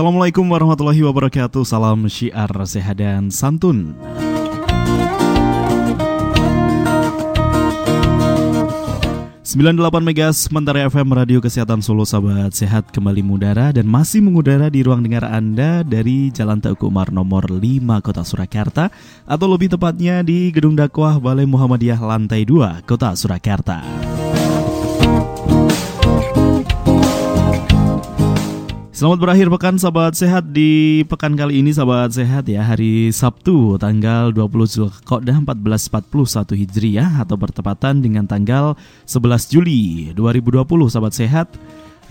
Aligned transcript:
Assalamualaikum 0.00 0.48
warahmatullahi 0.48 1.04
wabarakatuh. 1.04 1.60
Salam 1.60 2.08
syiar 2.08 2.48
sehat 2.64 3.04
dan 3.04 3.28
santun. 3.28 3.92
Delapan 9.44 10.00
Megas 10.00 10.48
Mentari 10.48 10.88
FM 10.88 11.12
Radio 11.12 11.44
Kesehatan 11.44 11.84
Solo 11.84 12.08
Sahabat 12.08 12.56
Sehat 12.56 12.88
kembali 12.96 13.20
mengudara 13.20 13.76
dan 13.76 13.84
masih 13.84 14.24
mengudara 14.24 14.72
di 14.72 14.80
ruang 14.80 15.04
dengar 15.04 15.28
Anda 15.28 15.84
dari 15.84 16.32
Jalan 16.32 16.64
Teguh 16.64 16.88
Umar 16.88 17.12
nomor 17.12 17.52
5 17.52 17.60
Kota 18.00 18.24
Surakarta 18.24 18.88
atau 19.28 19.52
lebih 19.52 19.68
tepatnya 19.76 20.24
di 20.24 20.48
Gedung 20.48 20.80
Dakwah 20.80 21.20
Balai 21.20 21.44
Muhammadiyah 21.44 22.00
lantai 22.00 22.48
2 22.48 22.88
Kota 22.88 23.12
Surakarta. 23.12 23.84
Selamat 29.00 29.16
berakhir 29.16 29.48
pekan 29.48 29.80
sahabat 29.80 30.12
sehat 30.12 30.52
di 30.52 31.00
pekan 31.08 31.32
kali 31.32 31.64
ini 31.64 31.72
sahabat 31.72 32.12
sehat 32.12 32.44
ya 32.44 32.60
hari 32.60 33.08
Sabtu 33.08 33.80
tanggal 33.80 34.28
20 34.28 34.52
Zulqa'dah 34.76 35.40
1441 35.40 36.52
Hijriah 36.60 37.24
atau 37.24 37.40
bertepatan 37.40 38.04
dengan 38.04 38.28
tanggal 38.28 38.76
11 39.08 39.56
Juli 39.56 40.12
2020 40.12 40.68
sahabat 40.92 41.16
sehat. 41.16 41.48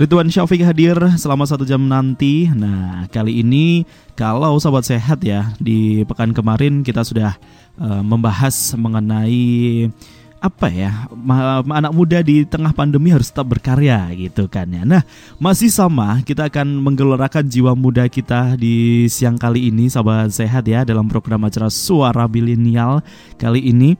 Ridwan 0.01 0.33
Syafiq 0.33 0.65
hadir 0.65 0.97
selama 1.21 1.45
satu 1.45 1.61
jam 1.61 1.85
nanti. 1.85 2.49
Nah 2.49 3.05
kali 3.13 3.45
ini 3.45 3.85
kalau 4.17 4.57
sahabat 4.57 4.89
sehat 4.89 5.21
ya 5.21 5.53
di 5.61 6.01
pekan 6.09 6.33
kemarin 6.33 6.81
kita 6.81 7.05
sudah 7.05 7.37
uh, 7.77 8.01
membahas 8.01 8.73
mengenai 8.73 9.93
apa 10.39 10.71
ya 10.71 11.07
anak 11.67 11.91
muda 11.91 12.23
di 12.23 12.47
tengah 12.47 12.71
pandemi 12.71 13.11
harus 13.11 13.27
tetap 13.27 13.51
berkarya 13.51 14.07
gitu 14.15 14.47
kan 14.47 14.71
ya. 14.71 14.87
Nah 14.87 15.03
masih 15.35 15.67
sama 15.67 16.23
kita 16.23 16.47
akan 16.47 16.79
menggelorakan 16.79 17.43
jiwa 17.43 17.75
muda 17.75 18.07
kita 18.07 18.55
di 18.55 19.05
siang 19.11 19.35
kali 19.35 19.67
ini 19.67 19.91
sahabat 19.91 20.31
sehat 20.31 20.63
ya 20.63 20.87
dalam 20.87 21.11
program 21.11 21.43
acara 21.43 21.67
suara 21.67 22.23
milenial 22.25 23.03
kali 23.35 23.67
ini. 23.67 23.99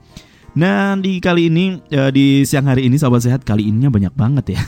Nah 0.58 0.98
di 0.98 1.22
kali 1.22 1.54
ini 1.54 1.78
ya, 1.94 2.10
di 2.10 2.42
siang 2.42 2.66
hari 2.66 2.90
ini 2.90 2.98
sahabat 2.98 3.22
sehat 3.22 3.46
kali 3.46 3.70
ininya 3.70 3.94
banyak 3.94 4.10
banget 4.18 4.58
ya. 4.58 4.62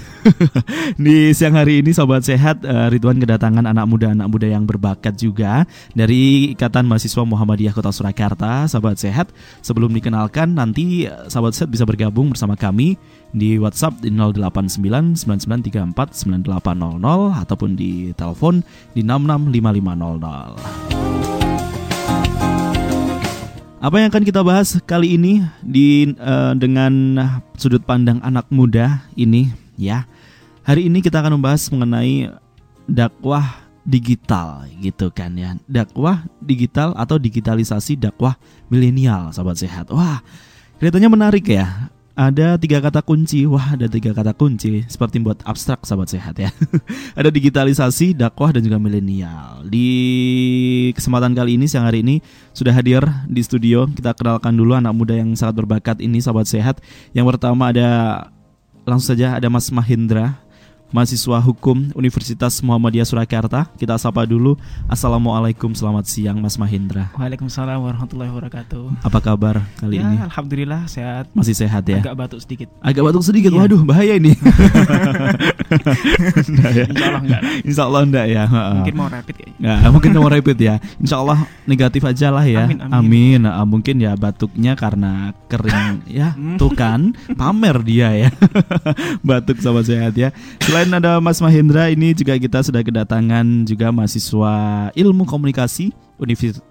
di 1.05 1.33
siang 1.33 1.57
hari 1.57 1.81
ini 1.81 1.89
sahabat 1.89 2.21
sehat 2.21 2.61
eh, 2.61 2.93
Ridwan 2.93 3.17
kedatangan 3.17 3.65
anak 3.65 3.89
muda 3.89 4.13
anak 4.13 4.29
muda 4.29 4.45
yang 4.45 4.69
berbakat 4.69 5.17
juga 5.17 5.65
dari 5.97 6.53
Ikatan 6.53 6.85
Mahasiswa 6.85 7.25
Muhammadiyah 7.25 7.73
Kota 7.73 7.89
Surakarta 7.89 8.69
sahabat 8.69 9.01
sehat. 9.01 9.33
Sebelum 9.65 9.89
dikenalkan 9.89 10.53
nanti 10.53 11.09
eh, 11.09 11.25
sahabat 11.25 11.57
sehat 11.57 11.73
bisa 11.73 11.89
bergabung 11.89 12.29
bersama 12.29 12.53
kami 12.53 13.01
di 13.33 13.57
WhatsApp 13.57 13.97
di 14.03 14.11
089 14.13 15.25
ataupun 17.31 17.73
di 17.73 18.11
telepon 18.13 18.61
di 18.93 19.01
665500. 19.01 21.20
Apa 23.81 23.97
yang 23.97 24.13
akan 24.13 24.21
kita 24.21 24.45
bahas 24.45 24.77
kali 24.85 25.17
ini 25.17 25.41
di 25.65 26.13
uh, 26.21 26.53
dengan 26.53 27.17
sudut 27.57 27.81
pandang 27.81 28.21
anak 28.21 28.45
muda 28.53 29.01
ini 29.17 29.49
ya. 29.73 30.05
Hari 30.61 30.85
ini 30.85 31.01
kita 31.01 31.17
akan 31.17 31.41
membahas 31.41 31.65
mengenai 31.73 32.29
dakwah 32.85 33.65
digital 33.81 34.69
gitu 34.77 35.09
kan 35.09 35.33
ya. 35.33 35.57
Dakwah 35.65 36.29
digital 36.45 36.93
atau 36.93 37.17
digitalisasi 37.17 37.97
dakwah 37.97 38.37
milenial 38.69 39.33
sahabat 39.33 39.57
sehat. 39.57 39.89
Wah, 39.89 40.21
kelihatannya 40.77 41.09
menarik 41.09 41.49
ya 41.49 41.89
ada 42.21 42.53
tiga 42.61 42.77
kata 42.77 43.01
kunci. 43.01 43.49
Wah, 43.49 43.73
ada 43.73 43.89
tiga 43.89 44.13
kata 44.13 44.37
kunci 44.37 44.85
seperti 44.85 45.17
buat 45.25 45.41
abstrak 45.41 45.81
sahabat 45.81 46.13
sehat 46.13 46.37
ya. 46.37 46.53
ada 47.19 47.33
digitalisasi, 47.33 48.13
dakwah 48.13 48.53
dan 48.53 48.61
juga 48.61 48.77
milenial. 48.77 49.65
Di 49.65 49.89
kesempatan 50.93 51.33
kali 51.33 51.57
ini 51.57 51.65
siang 51.65 51.89
hari 51.89 52.05
ini 52.05 52.21
sudah 52.53 52.77
hadir 52.77 53.01
di 53.25 53.41
studio. 53.41 53.89
Kita 53.89 54.13
kenalkan 54.13 54.53
dulu 54.53 54.77
anak 54.77 54.93
muda 54.93 55.17
yang 55.17 55.33
sangat 55.33 55.65
berbakat 55.65 55.97
ini 55.97 56.21
sahabat 56.21 56.45
sehat. 56.45 56.77
Yang 57.17 57.33
pertama 57.33 57.73
ada 57.73 57.89
langsung 58.85 59.17
saja 59.17 59.41
ada 59.41 59.49
Mas 59.49 59.73
Mahendra 59.73 60.37
mahasiswa 60.91 61.39
hukum 61.39 61.89
Universitas 61.95 62.59
Muhammadiyah 62.59 63.07
Surakarta. 63.07 63.65
Kita 63.79 63.95
sapa 63.95 64.27
dulu. 64.27 64.59
Assalamualaikum, 64.91 65.71
selamat 65.71 66.05
siang 66.05 66.37
Mas 66.43 66.59
Mahendra. 66.59 67.09
Waalaikumsalam 67.15 67.79
warahmatullahi 67.79 68.29
wabarakatuh. 68.29 69.07
Apa 69.07 69.19
kabar 69.23 69.63
kali 69.79 69.97
ya, 69.97 70.05
ini? 70.05 70.19
Alhamdulillah 70.19 70.85
sehat. 70.91 71.31
Masih 71.31 71.55
sehat 71.55 71.87
ya? 71.87 72.03
Agak 72.03 72.15
batuk 72.19 72.39
sedikit. 72.43 72.67
Agak 72.83 73.01
batuk 73.07 73.23
sedikit. 73.23 73.49
Iya. 73.55 73.59
Waduh, 73.63 73.81
bahaya 73.87 74.13
ini. 74.19 74.35
ya. 76.75 76.85
Insya 76.87 77.05
Allah 77.07 77.21
enggak. 77.23 77.41
Insya 77.63 77.83
Allah 77.87 78.01
enggak 78.03 78.25
ya. 78.27 78.43
Mungkin 78.51 78.95
mau 78.99 79.07
rapid 79.07 79.35
kayaknya. 79.39 79.57
Nggak, 79.63 79.91
mungkin 79.95 80.11
mau 80.11 80.29
rapid 80.29 80.57
ya. 80.59 80.75
Insya 80.99 81.15
Allah 81.23 81.39
negatif 81.63 82.01
aja 82.03 82.27
lah 82.29 82.45
ya. 82.45 82.67
Amin. 82.67 82.79
amin. 82.83 82.93
amin. 82.93 83.39
Nah, 83.47 83.63
mungkin 83.63 83.95
ya 84.03 84.11
batuknya 84.19 84.75
karena 84.75 85.31
kering 85.47 86.03
ya. 86.07 86.35
Hmm. 86.35 86.57
Tuh 86.59 86.71
kan, 86.75 87.15
pamer 87.39 87.77
dia 87.85 88.09
ya. 88.27 88.29
Batuk 89.27 89.61
sama 89.63 89.85
sehat 89.85 90.17
ya. 90.17 90.35
Selain 90.63 90.80
Selain 90.81 90.97
ada 90.97 91.21
Mas 91.21 91.37
Mahendra 91.37 91.93
ini 91.93 92.09
juga 92.09 92.33
kita 92.41 92.65
sudah 92.65 92.81
kedatangan 92.81 93.69
juga 93.69 93.93
mahasiswa 93.93 94.89
Ilmu 94.97 95.29
Komunikasi 95.29 95.93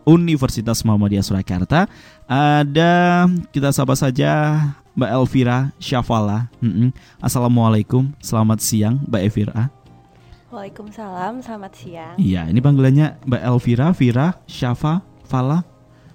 Universitas 0.02 0.82
Muhammadiyah 0.82 1.22
Surakarta. 1.22 1.86
Ada 2.26 3.30
kita 3.54 3.70
sapa 3.70 3.94
saja 3.94 4.58
Mbak 4.98 5.10
Elvira 5.14 5.70
Syafala. 5.78 6.50
Mm 6.58 6.72
-mm. 6.74 6.88
Assalamualaikum, 7.22 8.10
selamat 8.18 8.58
siang 8.58 8.98
Mbak 9.06 9.22
Elvira. 9.30 9.70
Waalaikumsalam, 10.50 11.46
selamat 11.46 11.72
siang. 11.78 12.18
Iya, 12.18 12.50
ini 12.50 12.58
panggilannya 12.58 13.14
Mbak 13.30 13.42
Elvira, 13.46 13.94
Vira, 13.94 14.42
Syafa, 14.50 15.06
Fala. 15.22 15.62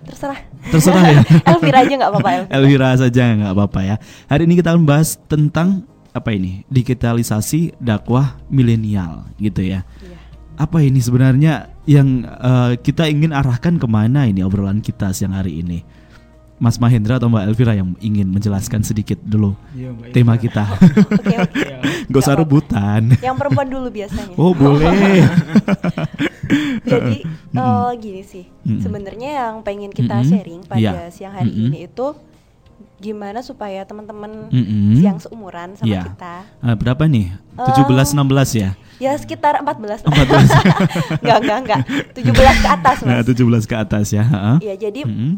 Terserah. 0.03 0.43
Terserah 0.67 1.03
ya. 1.15 1.21
Elvira 1.55 1.77
aja 1.79 1.93
nggak 1.95 2.11
apa-apa. 2.11 2.29
Elvira. 2.43 2.51
Elvira 2.59 2.89
saja 2.99 3.23
nggak 3.39 3.51
apa-apa 3.55 3.79
ya. 3.87 3.95
Hari 4.27 4.43
ini 4.51 4.59
kita 4.59 4.75
akan 4.75 4.83
bahas 4.83 5.15
tentang 5.31 5.87
apa 6.15 6.31
ini 6.31 6.63
digitalisasi 6.71 7.75
dakwah 7.75 8.39
milenial 8.47 9.27
gitu 9.35 9.59
ya. 9.59 9.83
Iya. 9.99 10.17
Apa 10.55 10.79
ini 10.79 11.03
sebenarnya 11.03 11.75
yang 11.83 12.23
uh, 12.23 12.79
kita 12.79 13.11
ingin 13.11 13.35
arahkan 13.35 13.75
ke 13.75 13.83
mana 13.83 14.23
ini 14.23 14.39
obrolan 14.39 14.79
kita 14.79 15.11
siang 15.11 15.35
hari 15.35 15.59
ini? 15.59 15.83
Mas 16.55 16.79
Mahendra 16.79 17.19
atau 17.19 17.27
Mbak 17.27 17.51
Elvira 17.51 17.75
yang 17.75 17.99
ingin 17.99 18.31
menjelaskan 18.31 18.79
sedikit 18.79 19.19
dulu 19.19 19.59
iya, 19.75 19.91
tema 20.15 20.39
kita. 20.39 20.63
Oke, 21.19 21.35
okay, 21.35 22.07
Gak 22.07 22.21
usah 22.23 22.39
rebutan. 22.39 23.11
Yang 23.19 23.35
perempuan 23.35 23.67
dulu 23.67 23.91
biasanya. 23.91 24.39
Oh 24.39 24.55
boleh. 24.55 24.87
Jadi 26.87 27.27
uh, 27.59 27.91
gini 27.99 28.23
sih, 28.23 28.47
mm 28.47 28.71
-hmm. 28.71 28.79
sebenarnya 28.79 29.29
yang 29.35 29.53
pengen 29.67 29.91
kita 29.91 30.15
mm 30.15 30.23
-hmm. 30.23 30.31
sharing 30.31 30.61
pada 30.63 30.79
yeah. 30.79 31.11
siang 31.11 31.35
hari 31.35 31.51
mm 31.51 31.59
-hmm. 31.59 31.67
ini 31.75 31.79
itu 31.91 32.07
gimana 32.95 33.43
supaya 33.43 33.83
teman-teman 33.83 34.47
mm-hmm. 34.47 35.03
yang 35.03 35.17
seumuran 35.19 35.75
sama 35.75 35.91
yeah. 35.91 36.05
kita. 36.07 36.35
Uh, 36.63 36.75
berapa 36.79 37.03
nih? 37.05 37.35
17 37.59 37.91
uh, 37.91 38.23
16 38.23 38.61
ya? 38.63 38.69
Ya 38.95 39.11
sekitar 39.19 39.59
14. 39.59 40.07
14. 40.07 41.19
enggak, 41.19 41.37
enggak, 41.43 41.59
enggak. 41.59 41.81
17 42.15 42.63
ke 42.63 42.69
atas, 42.71 42.97
Mas. 43.03 43.11
Nah, 43.11 43.21
17 43.23 43.71
ke 43.71 43.75
atas 43.75 44.05
ya, 44.15 44.23
Iya, 44.63 44.75
jadi 44.79 45.03
mm-hmm. 45.03 45.31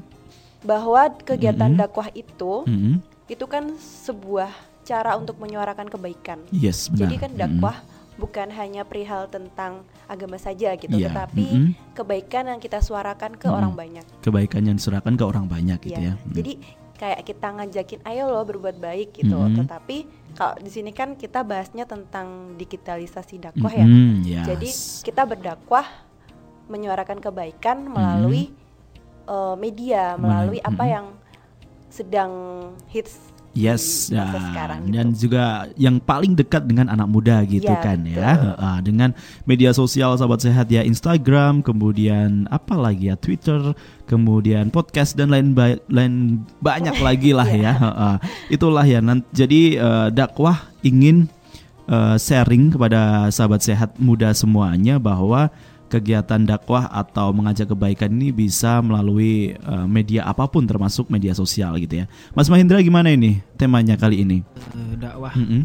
bahwa 0.62 1.01
kegiatan 1.25 1.73
mm-hmm. 1.73 1.81
dakwah 1.81 2.07
itu 2.13 2.53
mm-hmm. 2.69 2.95
itu 3.34 3.45
kan 3.50 3.74
sebuah 3.81 4.53
cara 4.85 5.18
untuk 5.18 5.41
menyuarakan 5.41 5.89
kebaikan. 5.89 6.39
Yes, 6.53 6.88
benar. 6.88 7.09
Jadi 7.09 7.16
kan 7.18 7.31
dakwah 7.35 7.75
mm-hmm. 7.81 8.22
bukan 8.22 8.48
hanya 8.53 8.81
perihal 8.86 9.25
tentang 9.27 9.83
agama 10.07 10.39
saja 10.39 10.77
gitu, 10.80 10.95
yeah. 10.95 11.12
tetapi 11.12 11.45
mm-hmm. 11.50 11.98
kebaikan 11.98 12.48
yang 12.48 12.62
kita 12.62 12.80
suarakan 12.80 13.36
ke 13.36 13.50
mm-hmm. 13.50 13.57
orang 13.57 13.74
banyak. 13.75 14.06
Kebaikan 14.24 14.63
yang 14.69 14.77
disuarakan 14.80 15.19
ke 15.19 15.24
orang 15.25 15.45
banyak 15.50 15.81
gitu 15.83 16.00
yeah. 16.00 16.13
ya. 16.13 16.21
Mm-hmm. 16.21 16.36
Jadi 16.38 16.53
kayak 16.98 17.22
kita 17.24 17.48
ngajakin 17.54 18.02
ayo 18.10 18.34
loh 18.34 18.44
berbuat 18.44 18.82
baik 18.82 19.22
gitu 19.22 19.38
mm-hmm. 19.38 19.58
tetapi 19.64 19.98
kalau 20.34 20.58
di 20.58 20.70
sini 20.74 20.92
kan 20.92 21.14
kita 21.14 21.46
bahasnya 21.46 21.86
tentang 21.86 22.58
digitalisasi 22.58 23.38
dakwah 23.38 23.72
mm-hmm, 23.72 24.26
ya 24.26 24.42
yes. 24.42 24.46
jadi 24.50 24.70
kita 25.06 25.22
berdakwah 25.30 25.86
menyuarakan 26.68 27.22
kebaikan 27.22 27.86
melalui 27.88 28.50
mm-hmm. 28.50 29.30
uh, 29.30 29.56
media 29.56 30.18
melalui 30.18 30.58
mm-hmm. 30.60 30.74
apa 30.74 30.84
yang 30.90 31.06
sedang 31.88 32.32
hits 32.92 33.37
Yes, 33.57 34.13
ya. 34.13 34.30
sekarang 34.30 34.86
gitu. 34.86 34.94
dan 34.94 35.07
juga 35.18 35.45
yang 35.74 35.98
paling 35.98 36.38
dekat 36.38 36.69
dengan 36.69 36.94
anak 36.94 37.09
muda 37.09 37.42
gitu 37.42 37.65
ya, 37.65 37.81
kan 37.81 38.06
ya, 38.06 38.54
uh, 38.54 38.80
dengan 38.86 39.18
media 39.50 39.74
sosial 39.74 40.13
sahabat 40.13 40.45
sehat 40.45 40.69
ya 40.69 40.86
Instagram, 40.86 41.65
kemudian 41.65 42.45
apa 42.54 42.77
lagi 42.77 43.09
ya 43.09 43.18
Twitter, 43.18 43.74
kemudian 44.06 44.69
podcast 44.69 45.18
dan 45.18 45.33
lain 45.33 45.57
ba 45.57 45.74
lain 45.89 46.45
banyak 46.62 47.01
lagi 47.07 47.33
lah 47.33 47.50
ya, 47.50 47.74
uh, 47.81 48.18
itulah 48.54 48.86
ya. 48.86 49.01
Nanti, 49.01 49.25
jadi 49.33 49.62
uh, 49.81 50.07
dakwah 50.13 50.69
ingin 50.86 51.25
uh, 51.89 52.13
sharing 52.21 52.77
kepada 52.77 53.33
sahabat 53.33 53.65
sehat 53.65 53.98
muda 53.98 54.38
semuanya 54.38 55.01
bahwa 55.01 55.50
kegiatan 55.88 56.44
dakwah 56.44 56.88
atau 56.92 57.31
mengajak 57.31 57.72
kebaikan 57.72 58.12
ini 58.12 58.36
bisa 58.36 58.84
melalui 58.84 59.56
uh, 59.63 59.88
media 59.88 60.28
apa 60.28 60.45
pun 60.48 60.68
termasuk 60.68 61.07
media 61.07 61.31
sosial 61.31 61.80
gitu 61.80 62.04
ya. 62.04 62.06
Mas 62.36 62.51
Mahendra 62.51 62.84
gimana 62.84 63.12
ini 63.12 63.39
temanya 63.56 63.95
kali 63.95 64.24
ini? 64.24 64.44
Uh, 64.75 64.94
dakwah. 65.00 65.34
Mm 65.34 65.48
-hmm. 65.48 65.63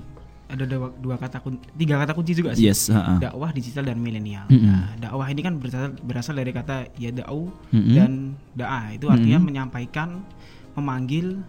ada 0.52 0.68
dua, 0.68 0.92
dua 1.00 1.16
kata 1.16 1.40
kunci, 1.40 1.64
tiga 1.80 1.96
kata 1.96 2.12
kunci 2.12 2.32
juga 2.36 2.52
sih. 2.52 2.68
Yes, 2.68 2.92
uh-uh. 2.92 3.24
Dakwah 3.24 3.56
digital 3.56 3.88
dan 3.88 3.96
milenial. 3.96 4.44
Mm-mm. 4.52 4.68
Nah, 4.68 4.92
dakwah 5.00 5.24
ini 5.32 5.40
kan 5.40 5.56
berasal, 5.56 5.96
berasal 6.04 6.34
dari 6.36 6.52
kata 6.52 6.92
ya 7.00 7.08
da'u 7.08 7.48
Mm-mm. 7.72 7.94
dan 7.96 8.36
da'a. 8.52 8.92
Itu 9.00 9.08
artinya 9.08 9.40
Mm-mm. 9.40 9.48
menyampaikan, 9.48 10.20
memanggil 10.76 11.40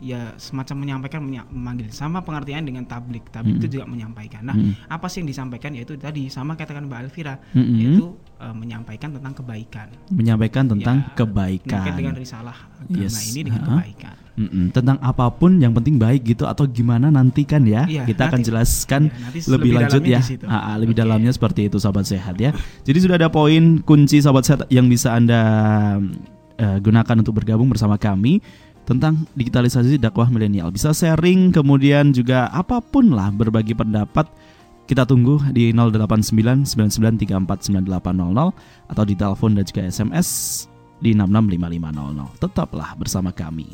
ya 0.00 0.32
semacam 0.34 0.76
menyampaikan 0.78 1.20
menya- 1.20 1.46
memanggil 1.46 1.88
sama 1.88 2.20
pengertian 2.20 2.62
dengan 2.62 2.82
tablik. 2.82 3.28
Tablik 3.28 3.54
Mm-mm. 3.54 3.60
itu 3.60 3.76
juga 3.76 3.84
menyampaikan. 3.84 4.42
Nah, 4.42 4.52
Mm-mm. 4.52 4.74
apa 4.86 5.06
sih 5.06 5.20
yang 5.20 5.28
disampaikan 5.28 5.72
yaitu 5.72 5.94
tadi 5.94 6.26
sama 6.26 6.54
katakan 6.54 6.84
Mbak 6.84 7.00
Elvira 7.04 7.34
Mm-mm. 7.52 7.76
yaitu 7.76 8.06
eh, 8.36 8.52
menyampaikan 8.52 9.10
tentang 9.10 9.34
kebaikan. 9.34 9.88
menyampaikan 10.08 10.64
tentang 10.66 10.96
Ya, 11.00 11.10
kebaikan. 11.14 11.78
Mungkin 11.78 11.94
dengan 11.96 12.14
risalah 12.14 12.56
agama 12.78 13.00
Yes, 13.00 13.14
ini 13.28 13.40
dengan 13.44 13.60
ha-ha. 13.60 13.70
kebaikan. 13.76 14.16
Mm-mm. 14.38 14.64
Tentang 14.70 14.96
apa 15.00 15.26
pun 15.28 15.58
yang 15.58 15.72
penting 15.72 15.96
baik 15.96 16.22
gitu 16.24 16.44
atau 16.44 16.62
gimana 16.64 17.08
nanti 17.08 17.42
kan 17.42 17.62
ya 17.62 17.82
Iya, 17.84 18.06
kita 18.06 18.28
akan 18.28 18.38
nanti. 18.38 18.46
jelaskan 18.46 19.02
Iya, 19.04 19.18
nanti 19.20 19.38
lebih 19.40 19.50
lebih 19.50 19.70
lanjut 19.74 20.02
ya 20.04 20.20
ah, 20.46 20.76
lebih 20.76 20.94
Oke. 20.94 21.02
dalamnya 21.02 21.32
seperti 21.32 21.66
itu 21.66 21.76
sahabat 21.76 22.06
sehat 22.06 22.38
ya 22.38 22.54
jadi 22.80 22.98
sudah 22.98 23.16
ada 23.16 23.28
poin 23.28 23.80
kunci 23.80 24.18
sahabat 24.18 24.44
sehat 24.44 24.60
yang 24.68 24.86
bisa 24.86 25.10
anda 25.10 25.42
eh, 26.54 26.78
gunakan 26.78 27.16
untuk 27.18 27.34
bergabung 27.34 27.66
bersama 27.66 27.94
kami 27.96 28.38
tentang 28.88 29.28
digitalisasi 29.36 30.00
dakwah 30.00 30.32
milenial. 30.32 30.72
Bisa 30.72 30.96
sharing 30.96 31.52
kemudian 31.52 32.16
juga 32.16 32.48
apa 32.48 32.80
pun 32.80 33.12
lah 33.12 33.28
berbagi 33.28 33.76
pendapat 33.76 34.24
kita 34.88 35.04
tunggu 35.04 35.36
di 35.52 35.68
089 35.76 36.64
99349800 36.64 38.88
atau 38.88 39.04
di 39.04 39.12
telepon 39.12 39.52
dan 39.52 39.68
juga 39.68 39.84
SMS 39.84 40.28
di 41.04 41.12
665500 41.12 42.40
tetaplah 42.40 42.96
bersama 42.96 43.28
kami 43.28 43.68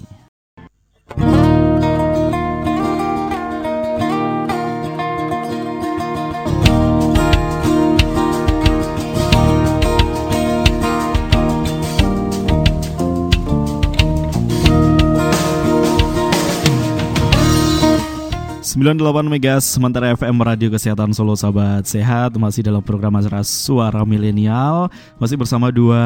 98 18.75 19.31
Megas 19.31 19.71
sementara 19.71 20.11
FM 20.19 20.35
Radio 20.43 20.67
Kesehatan 20.67 21.15
Solo 21.15 21.39
Sahabat 21.39 21.87
Sehat 21.87 22.35
masih 22.35 22.67
dalam 22.67 22.83
program 22.83 23.15
acara 23.15 23.47
Suara 23.47 24.03
Milenial. 24.03 24.91
Masih 25.15 25.39
bersama 25.39 25.71
dua 25.71 26.03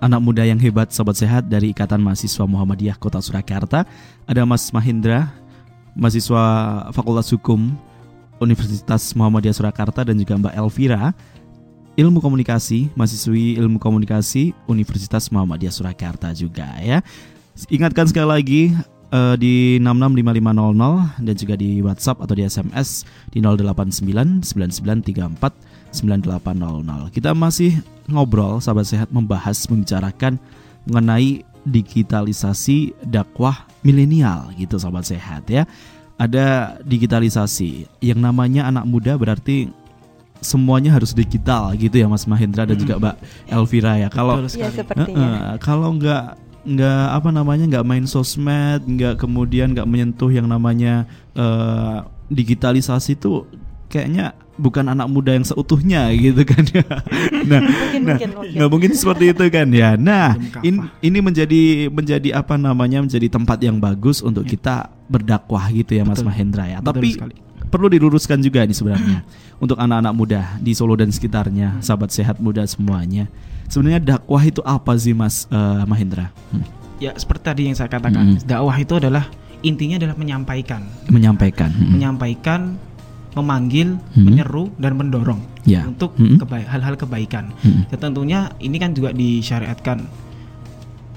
anak 0.00 0.24
muda 0.24 0.40
yang 0.40 0.56
hebat 0.56 0.88
Sahabat 0.88 1.20
Sehat 1.20 1.44
dari 1.44 1.76
Ikatan 1.76 2.00
Mahasiswa 2.00 2.48
Muhammadiyah 2.48 2.96
Kota 2.96 3.20
Surakarta. 3.20 3.84
Ada 4.24 4.48
Mas 4.48 4.72
Mahindra 4.72 5.28
mahasiswa 5.92 6.44
Fakultas 6.96 7.28
Hukum 7.28 7.76
Universitas 8.40 9.12
Muhammadiyah 9.12 9.52
Surakarta 9.52 10.00
dan 10.00 10.16
juga 10.16 10.40
Mbak 10.40 10.56
Elvira. 10.56 11.12
Ilmu 12.00 12.24
Komunikasi 12.24 12.88
mahasiswi 12.96 13.60
Ilmu 13.60 13.76
Komunikasi 13.76 14.56
Universitas 14.64 15.28
Muhammadiyah 15.28 15.76
Surakarta 15.76 16.32
juga 16.32 16.72
ya. 16.80 17.04
Ingatkan 17.68 18.08
sekali 18.08 18.28
lagi 18.32 18.62
eh, 19.14 19.34
di 19.38 19.54
665500 19.78 21.22
dan 21.22 21.34
juga 21.38 21.54
di 21.54 21.70
WhatsApp 21.78 22.18
atau 22.26 22.34
di 22.34 22.42
SMS 22.42 23.06
di 23.30 23.38
089 23.38 24.42
9934 24.42 25.94
9800. 25.94 27.14
Kita 27.14 27.30
masih 27.32 27.78
ngobrol 28.10 28.58
sahabat 28.58 28.90
sehat 28.90 29.08
membahas 29.14 29.56
membicarakan 29.70 30.42
mengenai 30.90 31.46
digitalisasi 31.64 32.92
dakwah 33.08 33.64
milenial 33.80 34.52
gitu 34.58 34.76
sahabat 34.76 35.06
sehat 35.08 35.48
ya. 35.48 35.64
Ada 36.14 36.78
digitalisasi 36.86 37.90
yang 37.98 38.22
namanya 38.22 38.70
anak 38.70 38.86
muda 38.86 39.18
berarti 39.18 39.66
semuanya 40.44 40.92
harus 40.92 41.16
digital 41.16 41.72
gitu 41.74 41.96
ya 41.96 42.06
Mas 42.06 42.28
Mahendra 42.28 42.68
dan 42.68 42.76
juga 42.76 43.00
Mbak 43.00 43.16
Elvira 43.50 43.92
ya. 43.96 44.08
Kalau 44.12 44.44
sekali. 44.46 44.76
sepertinya. 44.76 45.16
Heeh, 45.16 45.52
kalau 45.58 45.96
nggak 45.96 46.24
nggak 46.64 47.04
apa 47.12 47.28
namanya 47.28 47.64
nggak 47.68 47.84
main 47.84 48.04
sosmed 48.04 48.80
nggak 48.82 49.16
kemudian 49.16 49.72
nggak 49.72 49.84
menyentuh 49.84 50.28
yang 50.28 50.44
namanya 50.44 51.04
eh, 51.32 51.98
digitalisasi 52.28 53.14
itu 53.14 53.44
kayaknya 53.86 54.32
bukan 54.54 54.86
anak 54.86 55.06
muda 55.06 55.34
yang 55.34 55.42
seutuhnya 55.42 56.08
gitu 56.24 56.40
kan 56.42 56.64
ya 56.64 56.86
nah 57.44 57.60
Mungkin 57.68 58.00
nah 58.00 58.16
mungkin 58.16 58.30
mungkin. 58.32 58.54
nggak 58.56 58.70
mungkin 58.70 58.90
seperti 58.94 59.24
itu 59.30 59.44
kan 59.48 59.68
ya 59.68 59.90
nah 59.94 60.32
in- 60.60 60.88
ini 61.00 61.18
menjadi 61.20 61.62
menjadi 61.88 62.28
apa 62.34 62.56
namanya 62.56 63.02
menjadi 63.02 63.28
tempat 63.28 63.58
yang 63.60 63.76
bagus 63.76 64.18
untuk 64.18 64.42
kita 64.42 64.88
berdakwah 65.06 65.68
gitu 65.68 65.94
ya 65.94 66.02
Mas 66.02 66.18
Betul. 66.18 66.28
Mahendra 66.30 66.64
ya 66.66 66.78
Betul 66.78 66.88
tapi 66.96 67.08
sekali. 67.12 67.34
perlu 67.68 67.86
diluruskan 67.90 68.38
juga 68.40 68.64
nih 68.64 68.72
sebenarnya 68.72 69.18
untuk 69.64 69.76
anak-anak 69.76 70.14
muda 70.14 70.40
di 70.58 70.72
Solo 70.72 70.94
dan 70.94 71.10
sekitarnya, 71.10 71.78
sahabat 71.78 72.10
sehat 72.10 72.36
muda 72.38 72.62
semuanya. 72.64 73.30
Sebenarnya 73.74 73.98
dakwah 73.98 74.38
itu 74.40 74.62
apa 74.62 74.94
sih 74.94 75.10
Mas 75.10 75.50
eh, 75.50 75.82
Mahendra? 75.84 76.30
Hmm. 76.48 76.62
Ya 77.02 77.10
seperti 77.12 77.42
tadi 77.42 77.62
yang 77.66 77.74
saya 77.74 77.90
katakan, 77.90 78.38
Mm-mm. 78.38 78.46
dakwah 78.46 78.78
itu 78.78 78.94
adalah 78.94 79.26
intinya 79.60 79.98
adalah 79.98 80.14
menyampaikan, 80.14 80.86
Menyampaikan. 81.10 81.74
Hmm. 81.74 81.90
menyampaikan, 81.90 82.78
memanggil, 83.34 83.98
Mm-mm. 84.14 84.22
menyeru 84.22 84.70
dan 84.78 84.94
mendorong 84.94 85.42
Ya. 85.64 85.82
untuk 85.82 86.14
Mm-mm. 86.14 86.38
keba- 86.38 86.62
hal-hal 86.62 86.94
kebaikan. 86.94 87.50
Mm-mm. 87.58 87.90
Ya, 87.90 87.96
tentunya 87.98 88.40
ini 88.58 88.78
kan 88.78 88.94
juga 88.94 89.10
disyariatkan 89.10 90.06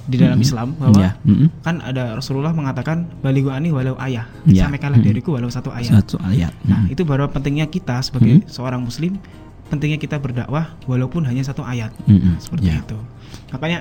di 0.08 0.18
dalam 0.18 0.42
Mm-mm. 0.42 0.48
Islam 0.50 0.68
bahwa 0.82 0.98
Ya. 0.98 1.12
Mm-mm. 1.22 1.54
kan 1.62 1.78
ada 1.80 2.18
Rasulullah 2.18 2.52
mengatakan 2.52 3.06
balighu 3.22 3.54
ani 3.54 3.70
walau 3.70 3.94
ayah, 4.02 4.26
Ya. 4.46 4.66
sampaikanlah 4.66 4.98
Mm-mm. 4.98 5.14
dariku 5.14 5.38
walau 5.38 5.54
satu 5.54 5.70
ayat. 5.70 5.94
Satu 5.94 6.18
ayat. 6.26 6.58
Nah, 6.66 6.90
Mm. 6.90 6.98
itu 6.98 7.06
baru 7.06 7.30
pentingnya 7.30 7.70
kita 7.70 8.02
sebagai 8.02 8.42
Mm-mm. 8.42 8.50
seorang 8.50 8.82
muslim 8.82 9.22
pentingnya 9.68 9.96
kita 9.96 10.16
berdakwah 10.16 10.74
walaupun 10.84 11.24
hanya 11.24 11.42
satu 11.42 11.62
ayat. 11.62 11.92
Mm-mm. 12.06 12.40
seperti 12.40 12.70
Ya. 12.70 12.80
itu 12.80 12.98
makanya 13.50 13.80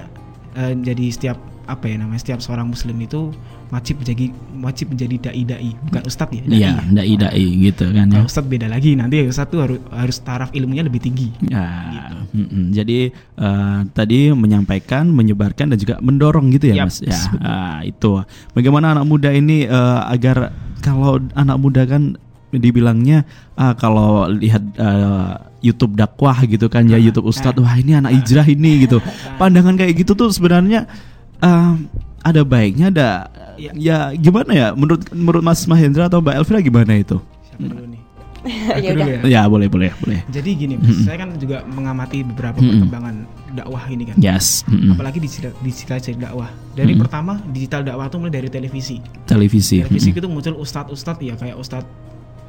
eh, 0.53 0.73
jadi 0.77 1.05
setiap 1.09 1.39
apa 1.67 1.83
ya 1.85 1.99
namanya 1.99 2.23
setiap 2.23 2.39
seorang 2.39 2.67
muslim 2.67 2.95
itu 2.97 3.35
wajib 3.67 3.99
menjadi 3.99 4.31
wajib 4.63 4.87
menjadi 4.89 5.17
dai 5.21 5.43
dai 5.43 5.71
bukan 5.83 6.03
ustadz 6.07 6.31
ya 6.33 6.43
dai 6.45 6.55
Iya, 6.57 6.71
ya. 6.71 6.83
dai 6.95 7.15
dai 7.19 7.47
gitu 7.61 7.85
kan 7.89 8.07
ya. 8.07 8.13
kalau 8.15 8.27
ustadz 8.27 8.47
beda 8.47 8.67
lagi 8.67 8.95
nanti 8.95 9.27
ustadz 9.27 9.51
tuh 9.51 9.61
harus 9.67 9.79
harus 9.91 10.17
taraf 10.21 10.55
ilmunya 10.55 10.87
lebih 10.87 11.03
tinggi 11.03 11.35
Ya, 11.43 11.67
Gitu. 11.91 12.15
mm-mm. 12.39 12.65
jadi 12.71 12.99
eh, 13.13 13.79
tadi 13.91 14.31
menyampaikan, 14.31 15.11
menyebarkan 15.11 15.75
dan 15.75 15.79
juga 15.81 15.99
mendorong 15.99 16.55
gitu 16.55 16.71
ya 16.71 16.83
Yap, 16.83 16.87
mas. 16.87 17.03
Ya, 17.03 17.19
ah, 17.41 17.79
itu. 17.83 18.23
Bagaimana 18.55 18.95
anak 18.95 19.03
muda 19.05 19.31
ini 19.31 19.67
eh, 19.67 20.01
agar 20.07 20.55
kalau 20.79 21.19
anak 21.35 21.59
muda 21.59 21.83
kan 21.83 22.15
dibilangnya 22.53 23.27
ah, 23.55 23.75
kalau 23.75 24.31
lihat 24.31 24.63
eh, 24.79 25.33
YouTube 25.59 25.95
dakwah 25.95 26.37
gitu 26.43 26.67
kan 26.67 26.85
ya 26.85 26.97
YouTube 26.97 27.27
Ustadz, 27.27 27.57
wah 27.57 27.75
ini 27.75 27.95
anak 27.95 28.13
hijrah 28.13 28.45
ini 28.45 28.85
gitu. 28.85 29.01
Pandangan 29.35 29.75
kayak 29.75 29.97
gitu 29.97 30.13
tuh 30.13 30.29
sebenarnya 30.29 30.85
eh, 31.39 31.73
ada 32.21 32.41
baiknya, 32.43 32.89
ada 32.89 33.09
Ya. 33.57 33.73
ya 33.73 33.99
gimana 34.13 34.53
ya? 34.53 34.69
Menurut 34.73 35.09
menurut 35.11 35.41
Mas 35.41 35.65
Mahendra 35.65 36.07
atau 36.07 36.21
Mbak 36.21 36.35
Elvira 36.37 36.61
gimana 36.61 36.93
itu? 36.93 37.17
siapa 37.43 37.73
dulu 37.73 37.89
nih 37.89 38.01
ya 38.69 38.77
Aku 38.77 38.87
udah. 38.93 39.07
dulu 39.17 39.27
Ya 39.27 39.43
boleh 39.49 39.67
boleh 39.67 39.91
boleh. 39.97 40.21
jadi 40.29 40.51
gini 40.53 40.75
Mas, 40.77 41.03
saya 41.03 41.17
kan 41.19 41.33
juga 41.35 41.65
mengamati 41.65 42.21
beberapa 42.21 42.61
Mm-mm. 42.61 42.85
perkembangan 42.85 43.15
dakwah 43.55 43.81
ini 43.89 44.05
kan 44.07 44.17
Yes. 44.21 44.61
mm-mm. 44.67 44.93
apalagi 44.93 45.19
digital 45.19 45.57
digital 45.59 45.97
dakwah 46.15 46.53
dari 46.71 46.93
Mm-mm. 46.93 47.01
pertama 47.01 47.41
digital 47.49 47.81
dakwah 47.81 48.07
itu 48.07 48.17
mulai 48.21 48.35
dari 48.35 48.49
televisi 48.53 49.01
Televisi. 49.25 49.81
televisi 49.81 50.09
mm-mm. 50.13 50.21
itu 50.21 50.29
muncul 50.29 50.55
ustadz 50.61 50.93
ustadz 50.93 51.25
ya 51.25 51.33
kayak 51.33 51.57
ustadz 51.57 51.89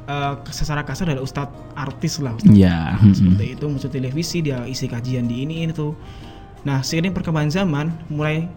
eh, 0.08 0.34
secara 0.48 0.82
kasar 0.82 1.12
adalah 1.12 1.24
ustadz 1.24 1.54
artis 1.76 2.18
lah 2.24 2.32
ustadz. 2.34 2.56
Nah, 2.56 2.96
mm-mm. 2.98 3.14
seperti 3.14 3.44
itu 3.54 3.64
muncul 3.68 3.90
televisi 3.92 4.40
dia 4.40 4.64
isi 4.64 4.88
kajian 4.88 5.28
di 5.28 5.44
ini 5.44 5.68
ini 5.68 5.72
tuh 5.76 5.92
nah 6.66 6.82
seiring 6.82 7.14
perkembangan 7.14 7.50
zaman 7.54 7.86
mulai 8.10 8.48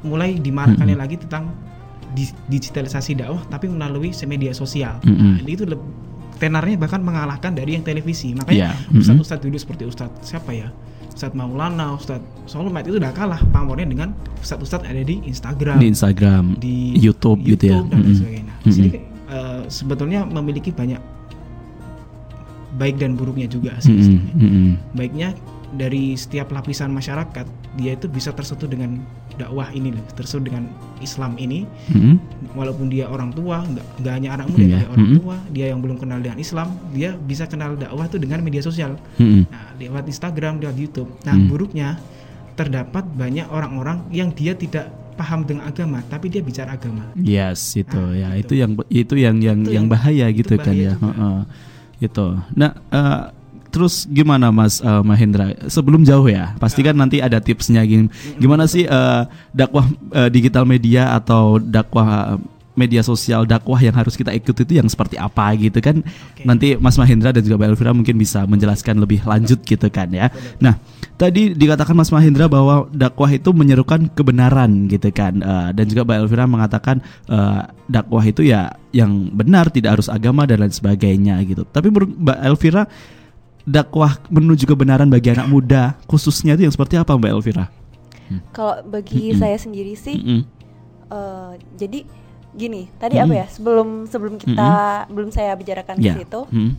mulai 0.00 0.40
dimarahkannya 0.40 0.96
lagi 0.96 1.20
tentang 1.20 1.52
di- 2.16 2.32
digitalisasi 2.48 3.18
dakwah 3.18 3.44
tapi 3.52 3.68
melalui 3.68 4.14
media 4.24 4.56
sosial 4.56 5.02
Mm-mm. 5.04 5.36
nah, 5.36 5.38
ini 5.42 5.52
itu 5.52 5.64
tenarnya 6.40 6.80
bahkan 6.80 7.04
mengalahkan 7.04 7.52
dari 7.52 7.76
yang 7.76 7.84
televisi 7.84 8.32
makanya 8.32 8.72
mm-mm. 8.88 9.04
ustadz 9.04 9.20
ustadz 9.20 9.44
dulu 9.44 9.56
seperti 9.60 9.84
ustadz 9.84 10.22
siapa 10.24 10.52
ya 10.54 10.70
Ustadz 11.14 11.38
Maulana, 11.38 11.94
Ustadz 11.94 12.26
Solomet 12.50 12.90
itu 12.90 12.98
udah 12.98 13.14
kalah 13.14 13.38
pamornya 13.54 13.86
dengan 13.86 14.10
Ustadz-Ustadz 14.42 14.82
ada 14.82 14.98
di 15.06 15.22
Instagram, 15.22 15.78
di 15.78 15.86
Instagram, 15.86 16.44
di 16.58 16.74
YouTube, 16.98 17.38
gitu 17.46 17.70
ya. 17.70 17.78
dan 17.78 17.86
lain 17.86 18.02
Mm-mm. 18.02 18.18
sebagainya. 18.18 18.54
Sini 18.66 18.88
Mm-mm. 18.90 19.13
Sebetulnya 19.68 20.24
memiliki 20.24 20.70
banyak 20.70 21.00
baik 22.74 22.98
dan 22.98 23.14
buruknya 23.14 23.46
juga 23.46 23.78
sih. 23.78 23.94
Istilahnya. 23.94 24.34
mm-mm. 24.34 24.68
Baiknya 24.98 25.28
dari 25.74 26.14
setiap 26.14 26.50
lapisan 26.50 26.90
masyarakat 26.90 27.46
dia 27.74 27.98
itu 27.98 28.06
bisa 28.06 28.30
tersentuh 28.30 28.70
dengan 28.70 29.02
dakwah 29.34 29.66
ini 29.74 29.90
loh, 29.90 30.02
tersentuh 30.14 30.46
dengan 30.46 30.70
Islam 31.02 31.34
ini, 31.42 31.66
Mm-mm. 31.90 32.18
walaupun 32.54 32.86
dia 32.86 33.10
orang 33.10 33.34
tua, 33.34 33.66
nggak 33.66 33.86
nggak 33.98 34.12
hanya 34.14 34.30
anak 34.38 34.46
muda, 34.46 34.62
Iya, 34.62 34.78
dia 34.78 34.86
orang 34.94 35.10
tua, 35.18 35.36
dia 35.50 35.66
yang 35.74 35.80
belum 35.82 35.96
kenal 35.98 36.18
dengan 36.22 36.38
Islam, 36.38 36.68
dia 36.94 37.18
bisa 37.18 37.50
kenal 37.50 37.74
dakwah 37.74 38.06
itu 38.06 38.22
dengan 38.22 38.46
media 38.46 38.62
sosial. 38.62 38.94
Mm-mm. 39.18 39.50
Nah, 39.50 39.74
lewat 39.74 40.06
Instagram, 40.06 40.62
lewat 40.62 40.76
YouTube. 40.78 41.10
Nah, 41.26 41.34
Hmm. 41.34 41.50
buruknya 41.50 41.98
terdapat 42.54 43.02
banyak 43.18 43.50
orang-orang 43.50 44.06
yang 44.14 44.30
dia 44.30 44.54
tidak 44.54 44.86
paham 45.14 45.46
dengan 45.46 45.70
agama 45.70 46.02
tapi 46.10 46.26
dia 46.28 46.42
bicara 46.42 46.74
agama. 46.74 47.06
Yes, 47.16 47.78
itu 47.78 47.96
nah, 47.96 48.12
ya. 48.12 48.28
Itu. 48.36 48.52
itu 48.52 48.54
yang 48.60 48.70
itu 48.90 49.14
yang 49.14 49.36
yang 49.38 49.58
itu 49.62 49.72
yang 49.72 49.86
bahaya 49.86 50.26
gitu 50.34 50.58
kan 50.58 50.74
bahaya 50.74 50.92
kan 50.98 51.08
ya. 51.08 51.22
Uh, 51.22 51.42
itu. 52.02 52.26
Nah, 52.58 52.70
uh, 52.90 53.30
terus 53.70 54.06
gimana 54.10 54.50
Mas 54.50 54.82
uh, 54.82 55.02
Mahendra? 55.06 55.54
Sebelum 55.70 56.02
jauh 56.02 56.26
ya, 56.26 56.52
pasti 56.58 56.82
kan 56.82 56.94
nanti 56.94 57.22
ada 57.22 57.38
tipsnya 57.38 57.82
gimana 58.38 58.66
sih 58.66 58.84
uh, 58.86 59.26
dakwah 59.54 59.86
uh, 60.14 60.28
digital 60.30 60.66
media 60.66 61.14
atau 61.14 61.58
dakwah 61.62 62.38
media 62.74 63.00
sosial 63.06 63.46
dakwah 63.46 63.78
yang 63.78 63.94
harus 63.94 64.18
kita 64.18 64.34
ikuti 64.34 64.66
itu 64.66 64.74
yang 64.82 64.90
seperti 64.90 65.14
apa 65.14 65.54
gitu 65.54 65.78
kan 65.78 66.02
okay. 66.02 66.42
nanti 66.42 66.74
Mas 66.74 66.98
Mahendra 66.98 67.30
dan 67.30 67.46
juga 67.46 67.62
Mbak 67.62 67.68
Elvira 67.74 67.90
mungkin 67.94 68.18
bisa 68.18 68.42
menjelaskan 68.44 68.98
lebih 68.98 69.22
lanjut 69.22 69.62
gitu 69.62 69.86
kan 69.88 70.10
ya 70.10 70.28
nah 70.58 70.74
tadi 71.14 71.54
dikatakan 71.54 71.94
Mas 71.94 72.10
Mahendra 72.10 72.50
bahwa 72.50 72.90
dakwah 72.90 73.30
itu 73.30 73.54
menyerukan 73.54 74.10
kebenaran 74.10 74.90
gitu 74.90 75.14
kan 75.14 75.38
uh, 75.40 75.70
dan 75.70 75.86
juga 75.86 76.02
Mbak 76.02 76.18
Elvira 76.26 76.44
mengatakan 76.50 76.96
uh, 77.30 77.70
dakwah 77.86 78.24
itu 78.26 78.42
ya 78.42 78.74
yang 78.90 79.30
benar 79.30 79.70
tidak 79.70 79.98
harus 79.98 80.10
agama 80.10 80.42
dan 80.44 80.66
lain 80.66 80.74
sebagainya 80.74 81.38
gitu 81.46 81.62
tapi 81.70 81.94
Mbak 81.94 82.38
Elvira 82.42 82.90
dakwah 83.64 84.18
menuju 84.28 84.66
kebenaran 84.66 85.08
bagi 85.08 85.32
anak 85.32 85.46
muda 85.48 85.94
khususnya 86.10 86.58
itu 86.58 86.66
yang 86.66 86.74
seperti 86.74 86.98
apa 86.98 87.14
Mbak 87.14 87.32
Elvira 87.32 87.70
hmm. 88.28 88.40
kalau 88.50 88.82
bagi 88.82 89.30
mm 89.30 89.34
-mm. 89.38 89.40
saya 89.40 89.56
sendiri 89.56 89.94
sih 89.94 90.18
mm 90.18 90.26
-mm. 90.26 90.42
Uh, 91.14 91.54
jadi 91.76 92.02
gini 92.54 92.86
tadi 92.96 93.18
hmm. 93.18 93.24
apa 93.26 93.34
ya 93.34 93.46
sebelum 93.50 93.88
sebelum 94.06 94.34
kita 94.38 94.72
hmm. 95.04 95.10
belum 95.10 95.30
saya 95.34 95.52
bicarakan 95.58 95.98
yeah. 95.98 96.14
di 96.14 96.22
situ 96.22 96.40
hmm. 96.46 96.72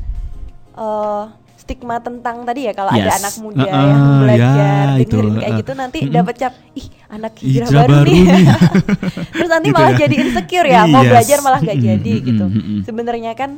uh, 0.80 1.26
stigma 1.56 1.98
tentang 1.98 2.46
tadi 2.46 2.70
ya 2.70 2.74
kalau 2.78 2.92
yes. 2.94 3.02
ada 3.02 3.12
anak 3.20 3.34
muda 3.42 3.66
uh, 3.66 3.68
uh, 3.68 3.84
yang 3.90 4.04
belajar 4.22 4.54
ya, 4.54 4.98
dengerin 5.02 5.02
itu, 5.02 5.18
kayak 5.42 5.50
uh, 5.50 5.60
gitu 5.60 5.72
nanti 5.74 6.00
uh, 6.00 6.12
dapat 6.14 6.36
cap 6.38 6.54
ih 6.78 6.88
anak 7.10 7.34
hijrah, 7.42 7.68
hijrah 7.68 7.84
baru, 7.86 7.94
baru 7.96 8.06
nih, 8.06 8.24
nih. 8.26 8.46
terus 9.34 9.50
nanti 9.50 9.68
gitu 9.68 9.78
malah 9.82 9.92
ya. 9.92 10.00
jadi 10.06 10.16
insecure 10.22 10.68
ya 10.70 10.82
mau 10.86 11.02
yes. 11.02 11.12
belajar 11.12 11.38
malah 11.42 11.60
nggak 11.66 11.80
jadi 11.82 12.14
gitu 12.22 12.46
sebenarnya 12.86 13.32
kan 13.34 13.52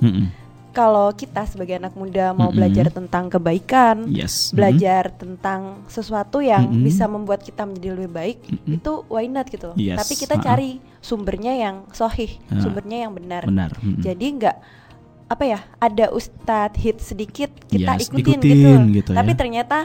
kalau 0.77 1.09
kita 1.09 1.41
sebagai 1.49 1.81
anak 1.81 1.97
muda 1.97 2.37
mau 2.37 2.37
mm 2.37 2.41
-hmm. 2.45 2.53
belajar 2.53 2.85
tentang 2.93 3.25
kebaikan, 3.33 4.05
yes. 4.13 4.53
belajar 4.53 5.09
mm 5.09 5.11
-hmm. 5.11 5.21
tentang 5.25 5.61
sesuatu 5.89 6.37
yang 6.37 6.69
mm 6.69 6.77
-hmm. 6.77 6.85
bisa 6.85 7.09
membuat 7.09 7.41
kita 7.41 7.65
menjadi 7.65 7.97
lebih 7.97 8.13
baik, 8.13 8.37
mm 8.45 8.57
-hmm. 8.61 8.77
itu 8.77 8.91
why 9.09 9.25
not 9.25 9.49
gitu. 9.49 9.73
Yes. 9.73 9.97
Tapi 9.97 10.13
kita 10.13 10.37
cari 10.37 10.77
sumbernya 11.01 11.57
yang 11.57 11.89
sohih, 11.89 12.37
uh, 12.53 12.61
sumbernya 12.61 13.09
yang 13.09 13.11
benar. 13.17 13.49
benar. 13.49 13.73
Mm 13.81 13.97
-hmm. 13.97 14.01
Jadi 14.05 14.25
nggak 14.37 14.57
apa 15.27 15.43
ya, 15.49 15.59
ada 15.81 16.05
ustadz 16.13 16.77
hit 16.77 17.01
sedikit 17.01 17.49
kita 17.65 17.97
yes, 17.97 18.13
ikutin, 18.13 18.37
ikutin 18.37 18.79
gitu. 18.93 18.97
gitu 19.01 19.11
Tapi 19.17 19.31
ya. 19.33 19.37
ternyata 19.41 19.77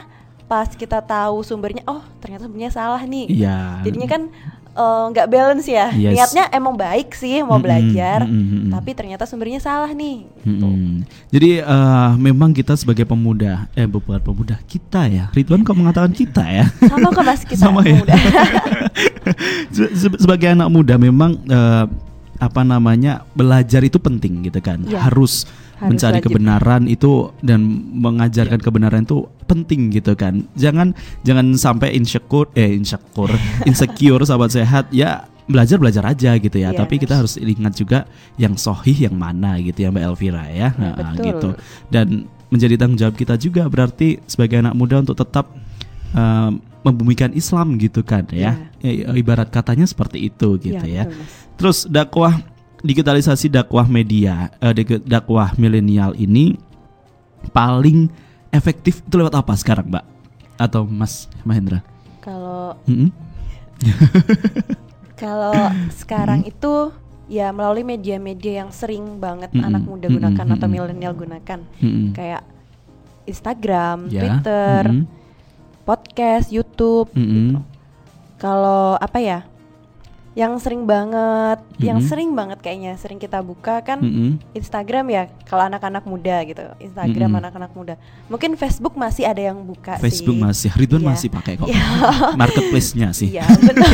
pas 0.45 0.69
kita 0.69 1.01
tahu 1.01 1.41
sumbernya, 1.41 1.81
oh 1.89 2.05
ternyata 2.21 2.45
sumbernya 2.45 2.69
salah 2.69 3.01
nih. 3.01 3.33
Yeah. 3.33 3.81
Jadinya 3.81 4.07
kan 4.13 4.21
nggak 4.73 5.27
uh, 5.27 5.29
balance 5.29 5.69
ya 5.69 5.93
yes. 5.93 6.17
niatnya 6.17 6.49
emang 6.49 6.73
baik 6.73 7.13
sih 7.13 7.45
mau 7.45 7.45
mm 7.45 7.49
-hmm, 7.53 7.61
belajar 7.61 8.19
mm 8.25 8.41
-hmm. 8.41 8.71
tapi 8.73 8.89
ternyata 8.97 9.29
sumbernya 9.29 9.61
salah 9.61 9.93
nih 9.93 10.25
gitu. 10.41 10.65
mm 10.65 10.73
-hmm. 10.73 10.97
jadi 11.29 11.49
uh, 11.61 12.17
memang 12.17 12.57
kita 12.57 12.73
sebagai 12.73 13.05
pemuda 13.05 13.69
eh 13.77 13.85
bukan 13.85 14.17
pemuda 14.17 14.57
kita 14.65 15.05
ya 15.05 15.29
Ridwan 15.29 15.61
kok 15.61 15.77
mengatakan 15.77 16.09
kita 16.09 16.41
ya 16.41 16.65
sama 16.89 17.13
kok 17.13 17.21
mas 17.21 17.45
kita 17.45 17.69
sama 17.69 17.85
ya 17.85 18.01
sebagai 20.25 20.57
anak 20.57 20.69
muda 20.73 20.97
memang 20.97 21.37
uh, 21.53 21.85
apa 22.41 22.61
namanya 22.65 23.21
belajar 23.37 23.85
itu 23.85 24.01
penting 24.01 24.49
gitu 24.49 24.59
kan 24.59 24.81
ya. 24.89 25.05
harus 25.05 25.45
harus 25.83 25.91
mencari 25.91 26.19
wajib. 26.19 26.27
kebenaran 26.31 26.83
itu 26.87 27.11
dan 27.43 27.59
mengajarkan 27.99 28.59
ya. 28.59 28.63
kebenaran 28.63 29.01
itu 29.03 29.27
penting 29.45 29.91
gitu 29.91 30.15
kan. 30.15 30.47
Jangan 30.55 30.95
jangan 31.27 31.53
sampai 31.59 31.93
insecure 31.93 32.47
eh 32.55 32.71
insecure 32.71 33.35
insecure 33.69 34.23
sahabat 34.23 34.49
sehat 34.55 34.87
ya 34.95 35.27
belajar 35.47 35.77
belajar 35.79 36.03
aja 36.07 36.31
gitu 36.39 36.57
ya. 36.57 36.71
Yeah. 36.71 36.79
Tapi 36.79 36.95
kita 36.99 37.19
harus 37.19 37.35
ingat 37.35 37.75
juga 37.75 38.07
yang 38.39 38.55
sohih 38.55 38.95
yang 38.95 39.15
mana 39.15 39.59
gitu 39.59 39.83
ya 39.83 39.89
Mbak 39.91 40.03
Elvira 40.15 40.45
ya. 40.49 40.71
Nah, 40.79 41.13
Betul. 41.13 41.25
gitu. 41.27 41.49
Dan 41.91 42.07
menjadi 42.47 42.75
tanggung 42.79 42.99
jawab 42.99 43.15
kita 43.17 43.35
juga 43.35 43.67
berarti 43.67 44.21
sebagai 44.29 44.61
anak 44.61 44.77
muda 44.77 45.01
untuk 45.01 45.17
tetap 45.17 45.51
uh, 46.15 46.53
membumikan 46.83 47.31
Islam 47.35 47.75
gitu 47.79 48.03
kan 48.03 48.27
ya. 48.31 48.55
Yeah. 48.79 49.15
Ibarat 49.15 49.51
katanya 49.51 49.87
seperti 49.87 50.31
itu 50.31 50.59
gitu 50.59 50.85
yeah, 50.87 51.03
ya. 51.03 51.11
Betul, 51.11 51.25
Terus 51.59 51.77
dakwah 51.87 52.33
digitalisasi 52.83 53.47
dakwah 53.47 53.87
media, 53.87 54.51
uh, 54.59 54.75
dakwah 55.07 55.55
milenial 55.55 56.11
ini 56.19 56.59
paling 57.55 58.11
efektif 58.51 58.99
itu 59.01 59.15
lewat 59.15 59.39
apa 59.39 59.55
sekarang, 59.55 59.87
Mbak? 59.87 60.05
Atau 60.59 60.83
Mas 60.85 61.31
Mahendra? 61.47 61.81
Kalau 62.19 62.75
mm 62.85 62.95
-hmm. 62.95 63.09
kalau 65.23 65.55
sekarang 65.95 66.43
mm 66.43 66.47
-hmm. 66.47 66.53
itu 66.59 66.73
ya 67.31 67.55
melalui 67.55 67.87
media-media 67.87 68.63
yang 68.63 68.69
sering 68.75 69.17
banget 69.17 69.51
mm 69.55 69.59
-hmm. 69.59 69.67
anak 69.71 69.83
muda 69.87 70.07
gunakan 70.11 70.35
mm 70.35 70.43
-hmm. 70.43 70.55
atau 70.59 70.67
milenial 70.67 71.13
gunakan, 71.15 71.59
mm 71.79 71.89
-hmm. 71.89 72.07
kayak 72.11 72.43
Instagram, 73.23 74.11
yeah. 74.11 74.19
Twitter, 74.19 74.81
mm 74.91 74.95
-hmm. 75.03 75.05
podcast, 75.87 76.51
YouTube. 76.51 77.07
Mm 77.15 77.23
-hmm. 77.23 77.31
gitu. 77.31 77.59
Kalau 78.43 78.99
apa 78.99 79.19
ya? 79.23 79.47
Yang 80.33 80.57
sering 80.57 80.89
banget, 80.89 81.61
mm-hmm. 81.61 81.85
yang 81.85 81.99
sering 82.01 82.33
banget 82.33 82.57
kayaknya 82.57 82.97
sering 82.97 83.21
kita 83.21 83.37
buka 83.45 83.85
kan 83.85 84.01
mm-hmm. 84.01 84.57
Instagram 84.57 85.05
ya 85.13 85.23
kalau 85.45 85.69
anak-anak 85.69 86.03
muda 86.09 86.41
gitu. 86.41 86.65
Instagram 86.81 87.29
mm-hmm. 87.29 87.41
anak-anak 87.45 87.71
muda. 87.77 87.95
Mungkin 88.33 88.57
Facebook 88.57 88.97
masih 88.97 89.29
ada 89.29 89.53
yang 89.53 89.61
buka 89.61 90.01
Facebook 90.01 90.33
sih. 90.33 90.41
masih. 90.41 90.69
Ridwan 90.73 91.05
yeah. 91.05 91.09
masih 91.13 91.29
pakai 91.29 91.53
kok. 91.61 91.69
Yeah. 91.69 92.33
Marketplace-nya 92.41 93.13
sih. 93.13 93.29
Iya, 93.37 93.45
betul. 93.45 93.93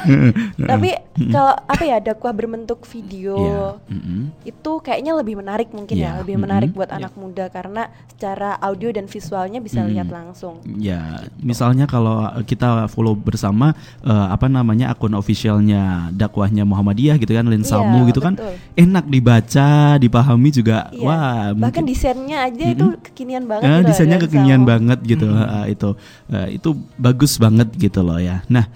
Tapi 0.70 0.90
kalau 1.32 1.54
apa 1.64 1.84
ya 1.84 1.98
dakwah 2.00 2.36
berbentuk 2.36 2.84
video 2.84 3.40
yeah. 3.88 3.96
mm-hmm. 3.96 4.22
itu 4.44 4.72
kayaknya 4.84 5.12
lebih 5.16 5.40
menarik 5.40 5.72
mungkin 5.72 5.96
yeah. 5.96 6.12
ya, 6.12 6.20
lebih 6.20 6.36
mm-hmm. 6.36 6.44
menarik 6.44 6.70
buat 6.76 6.92
yeah. 6.92 7.00
anak 7.00 7.12
muda 7.16 7.48
karena 7.48 7.88
secara 8.12 8.60
audio 8.60 8.92
dan 8.92 9.08
visualnya 9.08 9.64
bisa 9.64 9.80
mm-hmm. 9.80 9.92
lihat 9.96 10.08
langsung. 10.12 10.60
Ya, 10.76 11.24
gitu. 11.24 11.40
misalnya 11.40 11.88
kalau 11.88 12.28
kita 12.44 12.84
follow 12.92 13.16
bersama 13.16 13.72
uh, 14.04 14.28
apa 14.28 14.44
namanya 14.44 14.89
akun 14.90 15.14
officialnya 15.14 16.10
dakwahnya 16.10 16.66
Muhammadiyah 16.66 17.16
gitu 17.22 17.32
kan 17.32 17.46
Lensamu 17.46 18.04
iya, 18.04 18.08
gitu 18.10 18.20
kan 18.20 18.34
enak 18.74 19.06
dibaca 19.06 19.96
dipahami 20.02 20.50
juga 20.50 20.90
iya. 20.90 21.06
wah 21.06 21.44
bahkan 21.54 21.86
desainnya 21.86 22.50
aja 22.50 22.58
mm 22.58 22.66
-hmm. 22.66 22.74
itu 22.74 22.86
kekinian 23.10 23.44
banget 23.46 23.64
eh, 23.64 23.78
gitu 23.78 23.88
desainnya 23.88 24.18
kekinian 24.18 24.62
banget 24.66 24.98
gitu 25.06 25.26
mm 25.30 25.36
-hmm. 25.38 25.54
uh, 25.54 25.66
itu 25.70 25.88
uh, 26.34 26.48
itu 26.50 26.70
bagus 26.98 27.32
banget 27.38 27.68
gitu 27.78 28.02
loh 28.02 28.18
ya 28.18 28.42
nah 28.50 28.66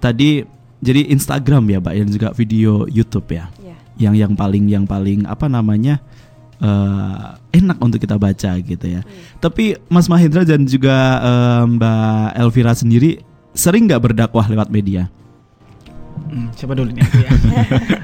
tadi 0.00 0.48
jadi 0.80 1.10
Instagram 1.12 1.68
ya 1.68 1.78
mbak 1.82 1.94
dan 1.94 2.08
juga 2.08 2.28
video 2.32 2.88
YouTube 2.88 3.28
ya 3.30 3.52
yeah. 3.60 3.78
yang 4.00 4.14
yang 4.16 4.32
paling 4.32 4.64
yang 4.66 4.84
paling 4.88 5.28
apa 5.28 5.46
namanya 5.46 6.00
uh, 6.62 7.38
enak 7.54 7.78
untuk 7.82 7.98
kita 8.02 8.18
baca 8.18 8.58
gitu 8.58 8.86
ya. 8.86 9.02
Hmm. 9.02 9.40
Tapi 9.42 9.78
Mas 9.90 10.06
Mahendra 10.10 10.42
dan 10.46 10.66
juga 10.66 11.22
uh, 11.22 11.64
Mbak 11.66 12.28
Elvira 12.38 12.72
sendiri 12.74 13.22
sering 13.54 13.90
nggak 13.90 14.10
berdakwah 14.10 14.46
lewat 14.46 14.70
media? 14.70 15.10
Hmm, 16.28 16.48
siapa 16.54 16.72
dulu 16.74 16.90
nih 16.92 17.02
ya. 17.02 17.30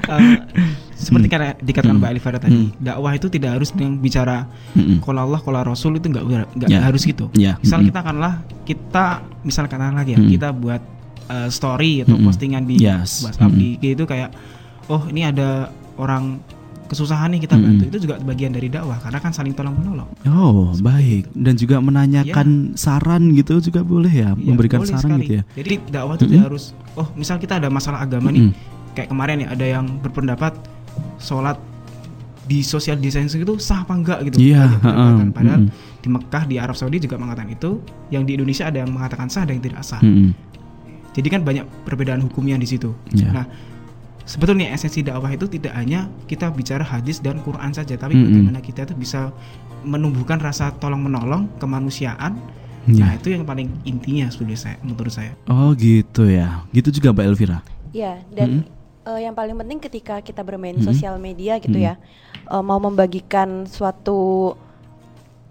uh, 0.09 0.35
seperti 1.05 1.27
karena 1.27 1.53
dikatakan 1.59 1.99
hmm. 1.99 2.01
Mbak 2.01 2.11
Alifara 2.15 2.37
tadi, 2.39 2.71
hmm. 2.71 2.79
dakwah 2.79 3.11
itu 3.13 3.27
tidak 3.27 3.59
harus 3.59 3.69
yang 3.75 3.99
bicara 3.99 4.47
hmm. 4.73 5.03
kalau 5.03 5.27
Allah, 5.27 5.39
kalau 5.43 5.59
Rasul 5.61 5.99
itu 5.99 6.07
nggak 6.07 6.25
nggak 6.55 6.69
yeah. 6.71 6.81
harus 6.81 7.03
gitu. 7.03 7.27
Yeah. 7.35 7.59
Misal 7.59 7.83
hmm. 7.83 7.87
kita 7.91 7.99
akanlah 8.01 8.33
kita 8.63 9.05
misal 9.43 9.67
katakan 9.67 9.95
lagi 9.99 10.15
ya, 10.15 10.19
hmm. 10.23 10.31
kita 10.31 10.49
buat 10.55 10.81
uh, 11.29 11.49
story 11.51 12.07
atau 12.07 12.15
hmm. 12.17 12.25
postingan 12.25 12.63
di 12.65 12.81
yes. 12.81 13.27
WhatsApp 13.27 13.51
hmm. 13.53 13.59
di 13.59 13.67
gitu 13.81 14.03
kayak 14.07 14.33
oh 14.89 15.05
ini 15.09 15.25
ada 15.25 15.69
orang 15.97 16.39
kesusahan 16.85 17.33
nih 17.33 17.49
kita 17.49 17.57
bantu 17.57 17.83
hmm. 17.85 17.91
itu 17.91 17.97
juga 18.05 18.15
bagian 18.21 18.53
dari 18.53 18.69
dakwah 18.69 19.01
karena 19.01 19.17
kan 19.17 19.31
saling 19.33 19.57
tolong 19.57 19.73
menolong. 19.73 20.09
Oh 20.29 20.69
baik 20.79 21.29
dan 21.33 21.57
juga 21.57 21.81
menanyakan 21.81 22.73
ya. 22.73 22.77
saran 22.77 23.33
gitu 23.33 23.57
juga 23.57 23.81
boleh 23.81 24.13
ya, 24.13 24.31
ya 24.33 24.53
memberikan 24.53 24.85
boleh 24.85 24.93
saran 24.93 25.17
sekali. 25.17 25.23
gitu 25.25 25.33
ya. 25.33 25.43
Jadi 25.57 25.73
dakwah 25.89 26.15
itu 26.15 26.25
hmm. 26.29 26.43
harus 26.45 26.63
oh 26.93 27.07
misal 27.17 27.41
kita 27.41 27.57
ada 27.57 27.69
masalah 27.73 28.05
agama 28.05 28.29
hmm. 28.29 28.37
nih 28.37 28.45
kayak 28.95 29.09
kemarin 29.11 29.43
ya 29.43 29.47
ada 29.51 29.65
yang 29.65 29.85
berpendapat 29.99 30.53
sholat 31.19 31.57
di 32.45 32.61
sosial 32.61 33.01
desain 33.01 33.25
itu 33.25 33.53
sah 33.57 33.81
apa 33.81 33.93
enggak 33.97 34.19
gitu. 34.29 34.37
Iya. 34.37 34.69
Yeah, 34.77 35.33
Padahal 35.33 35.61
hmm. 35.65 36.01
di 36.05 36.07
Mekah 36.13 36.43
di 36.45 36.55
Arab 36.61 36.77
Saudi 36.77 37.01
juga 37.01 37.17
mengatakan 37.17 37.49
itu, 37.49 37.81
yang 38.13 38.23
di 38.23 38.37
Indonesia 38.37 38.69
ada 38.69 38.85
yang 38.85 38.93
mengatakan 38.93 39.27
sah 39.33 39.43
ada 39.43 39.51
yang 39.53 39.65
tidak 39.65 39.81
sah. 39.81 39.99
Hmm. 39.99 40.31
Jadi 41.17 41.27
kan 41.31 41.41
banyak 41.41 41.65
perbedaan 41.87 42.21
hukumnya 42.21 42.55
di 42.61 42.69
situ. 42.69 42.93
Yeah. 43.17 43.33
Nah 43.33 43.45
sebetulnya 44.25 44.73
esensi 44.73 45.05
dakwah 45.05 45.29
itu 45.31 45.45
tidak 45.45 45.73
hanya 45.77 46.09
kita 46.25 46.49
bicara 46.49 46.81
hadis 46.81 47.21
dan 47.21 47.39
Quran 47.45 47.71
saja, 47.71 47.93
tapi 47.95 48.17
mm 48.17 48.19
-hmm. 48.19 48.27
bagaimana 48.33 48.59
kita 48.59 48.89
itu 48.89 48.95
bisa 48.97 49.29
menumbuhkan 49.85 50.41
rasa 50.41 50.73
tolong 50.81 50.99
menolong 51.05 51.47
kemanusiaan. 51.61 52.35
Yeah. 52.85 53.05
Nah 53.05 53.09
itu 53.17 53.33
yang 53.33 53.45
paling 53.45 53.69
intinya 53.85 54.29
menurut 54.29 54.59
saya, 54.61 54.77
menurut 54.81 55.13
saya. 55.13 55.31
Oh 55.49 55.73
gitu 55.77 56.25
ya, 56.29 56.65
gitu 56.73 56.89
juga 56.89 57.13
Mbak 57.13 57.25
Elvira. 57.29 57.59
Ya 57.93 58.21
dan 58.33 58.49
mm 58.49 58.61
-hmm. 58.65 59.09
uh, 59.09 59.19
yang 59.21 59.33
paling 59.37 59.55
penting 59.55 59.79
ketika 59.79 60.21
kita 60.25 60.41
bermain 60.41 60.77
mm 60.77 60.81
-hmm. 60.81 60.89
sosial 60.89 61.15
media 61.21 61.61
gitu 61.61 61.77
mm 61.77 61.85
-hmm. 61.85 61.97
ya, 61.97 62.49
uh, 62.49 62.65
mau 62.65 62.81
membagikan 62.81 63.69
suatu 63.69 64.53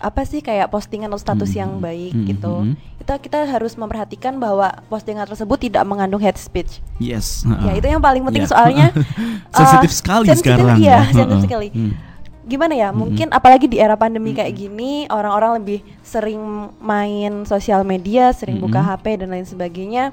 apa 0.05 0.29
sih 0.29 0.45
kayak 0.45 0.69
postingan 0.69 1.09
atau 1.09 1.17
status 1.17 1.57
hmm. 1.57 1.61
yang 1.65 1.71
baik 1.81 2.13
hmm. 2.13 2.27
gitu. 2.37 2.55
Hmm. 2.61 2.75
Kita 3.01 3.15
kita 3.17 3.39
harus 3.49 3.73
memperhatikan 3.81 4.37
bahwa 4.37 4.85
postingan 4.93 5.25
tersebut 5.25 5.57
tidak 5.57 5.89
mengandung 5.89 6.21
hate 6.21 6.37
speech. 6.37 6.85
Yes. 7.01 7.49
Ya 7.65 7.73
itu 7.73 7.89
yang 7.89 8.05
paling 8.05 8.21
penting 8.29 8.45
yeah. 8.45 8.53
soalnya 8.53 8.87
sensitif 9.57 9.91
uh, 9.91 9.97
sekali 9.97 10.27
sensitif, 10.29 10.61
sekarang. 10.61 10.77
Iya, 10.77 10.99
sensitif 11.09 11.41
sekali. 11.49 11.69
Hmm. 11.73 11.93
Gimana 12.45 12.77
ya? 12.77 12.93
Mungkin 12.93 13.33
hmm. 13.33 13.39
apalagi 13.41 13.67
di 13.73 13.81
era 13.81 13.97
pandemi 13.97 14.37
hmm. 14.37 14.39
kayak 14.45 14.53
gini, 14.53 14.93
orang-orang 15.09 15.65
lebih 15.65 15.81
sering 16.05 16.69
main 16.85 17.49
sosial 17.49 17.81
media, 17.89 18.37
sering 18.37 18.61
hmm. 18.61 18.65
buka 18.69 18.85
HP 18.85 19.25
dan 19.25 19.33
lain 19.33 19.49
sebagainya. 19.49 20.13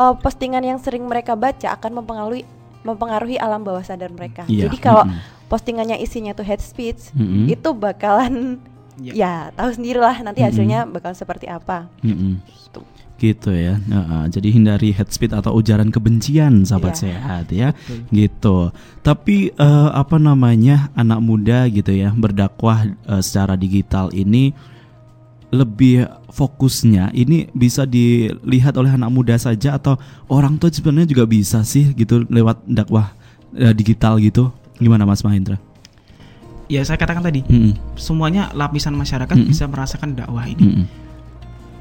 Uh, 0.00 0.16
postingan 0.16 0.64
yang 0.64 0.80
sering 0.80 1.04
mereka 1.04 1.36
baca 1.36 1.76
akan 1.76 2.00
mempengaruhi 2.00 2.48
mempengaruhi 2.80 3.36
alam 3.36 3.60
bawah 3.60 3.84
sadar 3.84 4.08
mereka. 4.12 4.48
Yeah. 4.48 4.68
Jadi 4.68 4.76
kalau 4.80 5.04
mm 5.04 5.12
-hmm. 5.12 5.48
postingannya 5.52 5.96
isinya 6.00 6.32
tuh 6.32 6.46
hate 6.48 6.64
speech, 6.64 7.12
mm 7.12 7.20
-hmm. 7.20 7.44
itu 7.52 7.68
bakalan 7.76 8.56
yeah. 9.02 9.14
ya 9.16 9.32
tahu 9.56 9.70
sendirilah 9.74 10.16
nanti 10.22 10.40
hasilnya 10.44 10.84
mm 10.84 10.86
-hmm. 10.88 10.94
bakal 10.96 11.12
seperti 11.16 11.46
apa. 11.48 11.88
Mm 12.04 12.16
-hmm. 12.16 12.34
Gitu 13.20 13.52
ya. 13.52 13.76
Uh, 13.92 14.24
jadi 14.32 14.48
hindari 14.48 14.96
hate 14.96 15.12
speech 15.12 15.36
atau 15.36 15.52
ujaran 15.52 15.92
kebencian, 15.92 16.64
sahabat 16.64 16.96
yeah. 16.96 17.02
sehat 17.04 17.46
ya. 17.52 17.68
Betul. 17.76 18.00
Gitu. 18.16 18.56
Tapi 19.04 19.36
uh, 19.60 19.92
apa 19.92 20.16
namanya 20.16 20.88
anak 20.96 21.20
muda 21.20 21.68
gitu 21.68 21.92
ya 21.92 22.16
berdakwah 22.16 22.88
uh, 23.04 23.20
secara 23.20 23.60
digital 23.60 24.08
ini 24.16 24.56
lebih 25.50 26.06
fokusnya 26.30 27.10
ini 27.10 27.50
bisa 27.50 27.82
dilihat 27.82 28.78
oleh 28.78 28.94
anak 28.94 29.10
muda 29.10 29.34
saja 29.34 29.76
atau 29.76 29.98
orang 30.30 30.54
tua 30.56 30.70
sebenarnya 30.70 31.10
juga 31.10 31.26
bisa 31.26 31.66
sih 31.66 31.90
gitu 31.90 32.22
lewat 32.30 32.62
dakwah 32.70 33.10
uh, 33.58 33.74
digital 33.74 34.22
gitu 34.22 34.54
gimana 34.80 35.04
Mas 35.04 35.20
Mahendra? 35.20 35.60
Ya 36.70 36.86
saya 36.86 37.02
katakan 37.02 37.26
tadi 37.26 37.42
mm 37.42 37.50
-hmm. 37.50 37.72
semuanya 37.98 38.54
lapisan 38.54 38.94
masyarakat 38.94 39.34
mm 39.34 39.42
-hmm. 39.42 39.50
bisa 39.50 39.66
merasakan 39.66 40.14
dakwah 40.14 40.46
ini 40.46 40.62
mm 40.62 40.72
-hmm. 40.78 40.86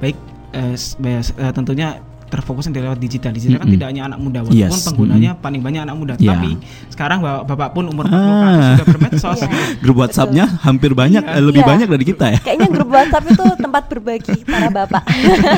baik 0.01 0.17
eh, 0.57 0.73
eh, 0.73 1.51
tentunya 1.53 2.01
terfokusnya 2.29 2.71
di 2.71 2.81
lewat 2.85 2.99
digital. 3.01 3.31
Digital 3.33 3.57
mm 3.57 3.61
-hmm. 3.61 3.69
kan 3.69 3.75
tidak 3.75 3.87
hanya 3.89 4.03
anak 4.13 4.19
muda, 4.21 4.39
walaupun 4.45 4.79
yes. 4.79 4.85
penggunanya 4.85 5.31
mm 5.33 5.35
-hmm. 5.35 5.45
paling 5.45 5.61
banyak 5.65 5.81
anak 5.83 5.95
muda. 5.97 6.13
Yeah. 6.15 6.37
Tapi 6.37 6.49
sekarang 6.93 7.19
bapak, 7.19 7.43
bapak 7.49 7.69
pun 7.73 7.85
umur 7.89 8.05
ah. 8.07 8.77
sudah 8.77 8.85
bermedsos. 8.85 9.39
yeah. 9.43 9.81
Grup 9.83 9.97
WhatsAppnya 9.99 10.45
hampir 10.61 10.91
banyak, 10.93 11.23
yeah. 11.25 11.41
lebih 11.41 11.61
yeah. 11.65 11.71
banyak 11.73 11.87
dari 11.89 12.05
kita 12.05 12.25
ya. 12.37 12.39
Kayaknya 12.39 12.69
grup 12.69 12.89
WhatsApp 12.93 13.25
itu 13.27 13.45
tempat 13.57 13.83
berbagi 13.89 14.37
para 14.45 14.67
bapak. 14.69 15.03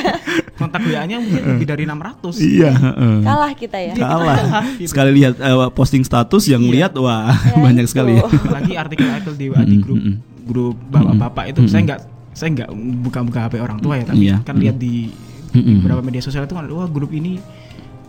Kontak 0.62 0.82
WA-nya 0.86 1.18
mungkin 1.18 1.42
lebih 1.58 1.68
dari 1.68 1.84
600. 1.90 2.38
Iya. 2.38 2.72
Kalah 3.25 3.51
kita 3.58 3.78
ya. 3.82 3.94
Kalah. 3.98 4.38
Sekali 4.86 5.12
lihat 5.18 5.42
uh, 5.42 5.74
posting 5.74 6.06
status 6.06 6.46
yang 6.48 6.62
yeah. 6.70 6.74
lihat 6.88 6.94
wah 6.96 7.34
ya, 7.34 7.58
banyak 7.66 7.86
itu. 7.86 7.92
sekali. 7.92 8.22
Ya. 8.22 8.30
Apalagi 8.30 8.74
artikel-artikel 8.78 9.34
di, 9.36 9.48
di 9.50 9.78
grup 9.82 10.00
grup 10.42 10.75
bapak-bapak 10.90 11.54
itu 11.54 11.62
saya 11.70 11.82
nggak 11.86 12.01
saya 12.32 12.50
nggak 12.56 12.70
buka-buka 13.06 13.40
HP 13.48 13.54
orang 13.60 13.80
tua 13.80 13.94
ya 14.00 14.06
tapi 14.08 14.24
yeah. 14.32 14.40
kan 14.44 14.56
lihat 14.58 14.80
di 14.80 15.12
mm-hmm. 15.51 15.75
beberapa 15.84 16.01
media 16.03 16.22
sosial 16.24 16.48
itu 16.48 16.55
kan 16.55 16.67
wah 16.72 16.88
grup 16.88 17.12
ini 17.12 17.39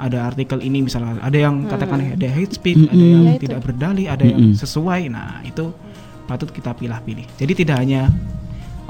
ada 0.01 0.33
artikel 0.35 0.59
ini 0.59 0.83
misalnya 0.83 1.21
ada 1.23 1.39
yang 1.39 1.63
mm. 1.63 1.71
katakan 1.71 1.99
ada 2.19 2.29
hate 2.31 2.55
speech, 2.59 2.81
mm-hmm. 2.81 2.95
ada 2.95 3.05
yang 3.05 3.23
ya 3.23 3.35
tidak 3.39 3.61
berdalih, 3.63 4.07
ada 4.11 4.25
mm-hmm. 4.27 4.51
yang 4.51 4.59
sesuai. 4.59 5.01
Nah, 5.13 5.45
itu 5.47 5.71
patut 6.27 6.51
kita 6.51 6.75
pilih-pilih. 6.75 7.27
Jadi 7.39 7.53
tidak 7.55 7.77
hanya 7.83 8.11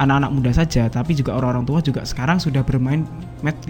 anak-anak 0.01 0.31
muda 0.33 0.53
saja, 0.57 0.89
tapi 0.89 1.13
juga 1.13 1.37
orang-orang 1.37 1.69
tua 1.69 1.81
juga 1.85 2.01
sekarang 2.09 2.41
sudah 2.41 2.65
bermain 2.65 3.05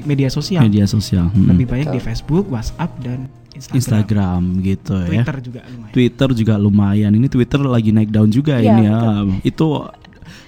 media 0.06 0.30
sosial. 0.30 0.62
Media 0.62 0.86
sosial. 0.86 1.26
Hmm. 1.32 1.50
Lebih 1.50 1.66
banyak 1.66 1.88
di 1.90 2.00
Facebook, 2.00 2.46
WhatsApp 2.52 2.92
dan 3.02 3.26
Instagram, 3.52 3.76
Instagram 3.76 4.40
gitu 4.64 4.96
Twitter 4.96 5.12
ya. 5.12 5.24
Twitter 5.26 5.36
juga 5.42 5.60
lumayan. 5.68 5.92
Twitter 5.92 6.28
juga 6.32 6.54
lumayan. 6.56 7.10
Ini 7.18 7.28
Twitter 7.28 7.60
lagi 7.66 7.90
naik 7.90 8.10
daun 8.14 8.30
juga 8.32 8.54
ya, 8.62 8.78
ini 8.78 8.82
ya. 8.88 8.98
Itu 9.44 9.90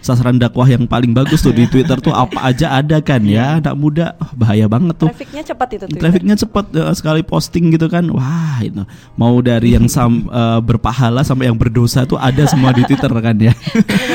sasaran 0.04 0.36
dakwah 0.36 0.68
yang 0.68 0.84
paling 0.84 1.16
bagus 1.16 1.40
tuh 1.40 1.56
di 1.56 1.64
Twitter 1.64 1.96
tuh 1.96 2.12
apa 2.12 2.52
aja 2.52 2.76
ada 2.76 3.00
kan 3.00 3.24
ya 3.24 3.56
anak 3.56 3.72
muda. 3.72 4.12
Oh, 4.20 4.28
bahaya 4.36 4.68
banget 4.68 5.00
tuh. 5.00 5.08
Trafficnya 5.08 5.40
cepat 5.40 5.68
itu 5.72 5.84
Twitter. 5.88 6.00
trafficnya 6.04 6.36
cepat 6.36 6.64
uh, 6.76 6.92
sekali 6.92 7.24
posting 7.24 7.72
gitu 7.72 7.88
kan. 7.88 8.04
Wah 8.12 8.60
itu. 8.60 8.84
Mau 9.16 9.40
dari 9.40 9.72
yang 9.72 9.88
sam, 9.88 10.28
uh, 10.28 10.60
berpahala 10.68 11.24
sampai 11.24 11.48
yang 11.48 11.56
berdosa 11.56 12.04
tuh 12.04 12.20
ada 12.20 12.44
semua 12.44 12.76
di 12.76 12.84
Twitter 12.84 13.08
kan 13.08 13.36
ya. 13.40 13.56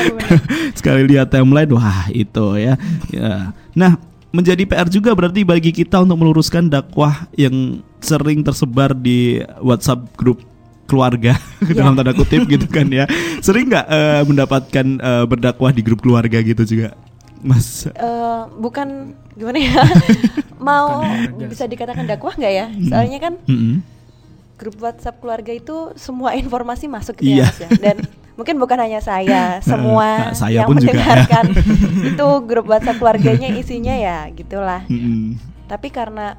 Sekali 0.78 1.10
lihat 1.10 1.34
timeline 1.34 1.74
wah 1.74 2.06
itu 2.14 2.54
ya. 2.54 2.78
Ya. 3.10 3.50
Nah 3.74 3.98
menjadi 4.30 4.62
PR 4.62 4.86
juga 4.86 5.10
berarti 5.10 5.42
bagi 5.42 5.74
kita 5.74 6.06
untuk 6.06 6.22
meluruskan 6.22 6.70
dakwah 6.70 7.26
yang 7.34 7.82
sering 7.98 8.46
tersebar 8.46 8.94
di 8.94 9.42
WhatsApp 9.58 10.06
grup 10.14 10.49
keluarga 10.90 11.38
yeah. 11.62 11.78
dalam 11.78 11.94
tanda 11.94 12.10
kutip 12.10 12.50
gitu 12.50 12.66
kan 12.66 12.90
ya. 12.90 13.06
Sering 13.38 13.70
nggak 13.70 13.86
uh, 13.86 14.22
mendapatkan 14.26 14.86
uh, 14.98 15.24
berdakwah 15.30 15.70
di 15.70 15.86
grup 15.86 16.02
keluarga 16.02 16.42
gitu 16.42 16.66
juga, 16.66 16.98
Mas? 17.38 17.86
Uh, 17.94 18.50
bukan 18.58 19.14
gimana 19.38 19.62
ya? 19.62 19.86
Mau 20.58 21.06
bisa 21.46 21.70
dikatakan 21.70 22.10
dakwah 22.10 22.34
nggak 22.34 22.52
ya? 22.52 22.66
Soalnya 22.90 23.18
kan 23.22 23.38
mm 23.46 23.58
-hmm. 23.58 23.74
grup 24.58 24.76
WhatsApp 24.82 25.22
keluarga 25.22 25.54
itu 25.54 25.94
semua 25.94 26.34
informasi 26.34 26.90
masuk 26.90 27.22
ke 27.22 27.30
yeah. 27.30 27.48
ya, 27.56 27.70
dan 27.80 27.96
mungkin 28.34 28.58
bukan 28.58 28.76
hanya 28.82 28.98
saya, 29.00 29.56
semua 29.70 30.34
saya 30.34 30.66
yang 30.66 30.68
pun 30.68 30.76
mendengarkan 30.82 31.54
juga, 31.54 31.64
ya. 31.64 32.08
itu 32.12 32.28
grup 32.44 32.66
WhatsApp 32.66 32.98
keluarganya 32.98 33.48
isinya 33.54 33.94
ya 33.94 34.26
gitulah. 34.34 34.84
Mm 34.90 34.98
-hmm. 34.98 35.24
Tapi 35.70 35.88
karena 35.88 36.34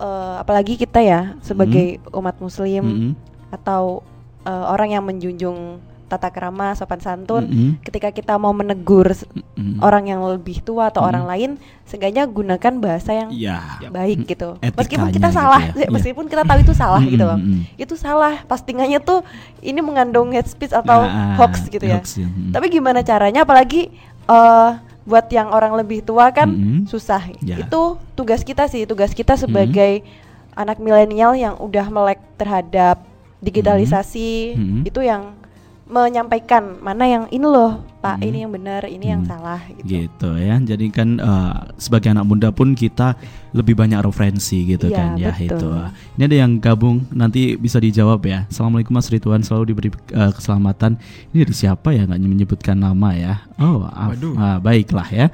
uh, 0.00 0.40
apalagi 0.40 0.80
kita 0.80 1.04
ya 1.04 1.36
sebagai 1.44 1.98
mm 1.98 2.06
-hmm. 2.06 2.18
umat 2.22 2.36
Muslim. 2.40 2.84
Mm 2.86 2.96
-hmm 2.96 3.35
atau 3.50 4.02
uh, 4.46 4.64
orang 4.72 4.94
yang 4.94 5.04
menjunjung 5.04 5.82
tata 6.06 6.30
kerama 6.30 6.70
sopan 6.78 7.02
santun 7.02 7.44
mm 7.50 7.52
-hmm. 7.52 7.70
ketika 7.82 8.14
kita 8.14 8.38
mau 8.38 8.54
menegur 8.54 9.10
mm 9.10 9.42
-hmm. 9.42 9.78
orang 9.82 10.06
yang 10.06 10.22
lebih 10.22 10.62
tua 10.62 10.88
atau 10.88 11.02
mm 11.02 11.04
-hmm. 11.04 11.10
orang 11.10 11.24
lain 11.26 11.50
seenggaknya 11.82 12.22
gunakan 12.30 12.74
bahasa 12.78 13.10
yang 13.10 13.30
yeah. 13.34 13.82
baik 13.90 14.22
gitu 14.22 14.54
meskipun 14.62 15.10
kita 15.10 15.34
salah 15.34 15.66
gitu 15.74 15.82
ya. 15.82 15.90
meskipun 15.98 16.24
kita 16.30 16.46
tahu 16.46 16.58
itu 16.62 16.74
salah 16.78 17.02
mm 17.02 17.06
-hmm. 17.10 17.14
gitu 17.18 17.24
loh 17.26 17.38
itu 17.74 17.94
salah 17.98 18.34
postingannya 18.46 19.02
tuh 19.02 19.26
ini 19.66 19.82
mengandung 19.82 20.30
hate 20.30 20.46
speech 20.46 20.70
atau 20.70 21.10
nah, 21.10 21.34
hoax 21.42 21.66
gitu 21.66 21.82
ya 21.82 21.98
hoax, 21.98 22.22
ya. 22.22 22.30
Mm 22.30 22.30
-hmm. 22.30 22.50
tapi 22.54 22.66
gimana 22.70 23.02
caranya 23.02 23.42
apalagi 23.42 23.90
uh, 24.30 24.78
buat 25.06 25.26
yang 25.30 25.50
orang 25.50 25.74
lebih 25.74 26.06
tua 26.06 26.30
kan 26.30 26.46
mm 26.46 26.58
-hmm. 26.62 26.80
susah 26.86 27.34
yeah. 27.42 27.66
itu 27.66 27.98
tugas 28.14 28.46
kita 28.46 28.70
sih 28.70 28.86
tugas 28.86 29.10
kita 29.10 29.34
sebagai 29.34 30.02
mm 30.02 30.06
-hmm. 30.06 30.62
anak 30.62 30.78
milenial 30.78 31.34
yang 31.34 31.58
udah 31.58 31.90
melek 31.90 32.22
terhadap 32.38 33.02
digitalisasi 33.46 34.58
hmm. 34.58 34.82
itu 34.82 35.00
yang 35.06 35.38
menyampaikan 35.86 36.82
mana 36.82 37.06
yang 37.06 37.24
ini 37.30 37.46
loh 37.46 37.78
pak 38.06 38.16
hmm. 38.22 38.28
ini 38.30 38.38
yang 38.46 38.52
benar 38.54 38.82
ini 38.86 39.06
hmm. 39.10 39.12
yang 39.18 39.22
salah 39.26 39.60
gitu. 39.66 39.82
gitu 39.90 40.30
ya 40.38 40.54
jadi 40.62 40.86
kan 40.94 41.08
uh, 41.18 41.54
sebagai 41.74 42.14
anak 42.14 42.26
muda 42.30 42.48
pun 42.54 42.78
kita 42.78 43.18
lebih 43.50 43.74
banyak 43.74 43.98
referensi 43.98 44.62
gitu 44.62 44.86
ya, 44.86 44.96
kan 44.96 45.08
ya 45.18 45.34
betul. 45.34 45.58
itu 45.58 45.70
ini 46.14 46.22
ada 46.22 46.36
yang 46.46 46.52
gabung 46.62 47.02
nanti 47.10 47.58
bisa 47.58 47.82
dijawab 47.82 48.22
ya 48.22 48.46
assalamualaikum 48.46 48.94
mas 48.94 49.10
Ridwan 49.10 49.42
selalu 49.42 49.74
diberi 49.74 49.90
uh, 50.14 50.30
keselamatan 50.30 51.02
ini 51.34 51.42
dari 51.42 51.54
siapa 51.56 51.90
ya 51.90 52.06
nggak 52.06 52.20
menyebutkan 52.22 52.78
nama 52.78 53.10
ya 53.18 53.34
oh 53.58 53.82
uh, 53.90 54.58
baiklah 54.62 55.08
ya 55.10 55.26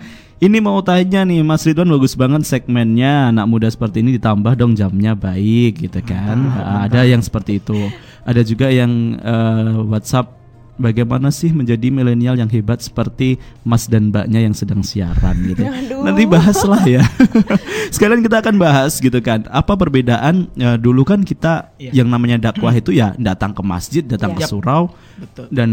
ini 0.43 0.59
mau 0.59 0.83
tanya 0.83 1.23
nih 1.23 1.39
Mas 1.47 1.63
Ridwan 1.63 1.87
bagus 1.87 2.19
banget 2.19 2.43
segmennya 2.43 3.31
anak 3.31 3.47
muda 3.47 3.71
seperti 3.71 4.03
ini 4.03 4.19
ditambah 4.19 4.59
dong 4.59 4.75
jamnya 4.75 5.15
baik 5.15 5.87
gitu 5.87 6.03
kan. 6.03 6.35
Mantap, 6.35 6.91
Ada 6.91 7.01
yang 7.07 7.23
seperti 7.23 7.63
itu. 7.63 7.79
Ada 8.27 8.43
juga 8.43 8.67
yang 8.67 9.23
uh, 9.23 9.87
WhatsApp 9.87 10.42
bagaimana 10.81 11.29
sih 11.29 11.53
menjadi 11.53 11.93
milenial 11.93 12.37
yang 12.37 12.49
hebat 12.49 12.81
seperti 12.81 13.37
Mas 13.63 13.87
dan 13.89 14.09
Mbaknya 14.09 14.41
yang 14.49 14.55
sedang 14.57 14.81
siaran 14.81 15.37
gitu. 15.45 15.65
Aduh. 15.69 16.05
Nanti 16.05 16.23
bahaslah 16.25 16.83
ya. 16.85 17.03
Sekalian 17.95 18.25
kita 18.25 18.41
akan 18.41 18.57
bahas 18.57 18.97
gitu 18.99 19.19
kan. 19.21 19.45
Apa 19.53 19.77
perbedaan 19.77 20.49
uh, 20.59 20.79
dulu 20.81 21.05
kan 21.05 21.23
kita 21.23 21.73
iya. 21.77 22.03
yang 22.03 22.09
namanya 22.09 22.53
dakwah 22.53 22.73
itu 22.73 22.93
ya 22.93 23.13
datang 23.21 23.53
ke 23.53 23.63
masjid, 23.65 24.03
datang 24.03 24.33
iya. 24.35 24.45
ke 24.45 24.51
surau 24.51 24.93
Betul. 25.21 25.47
dan 25.53 25.71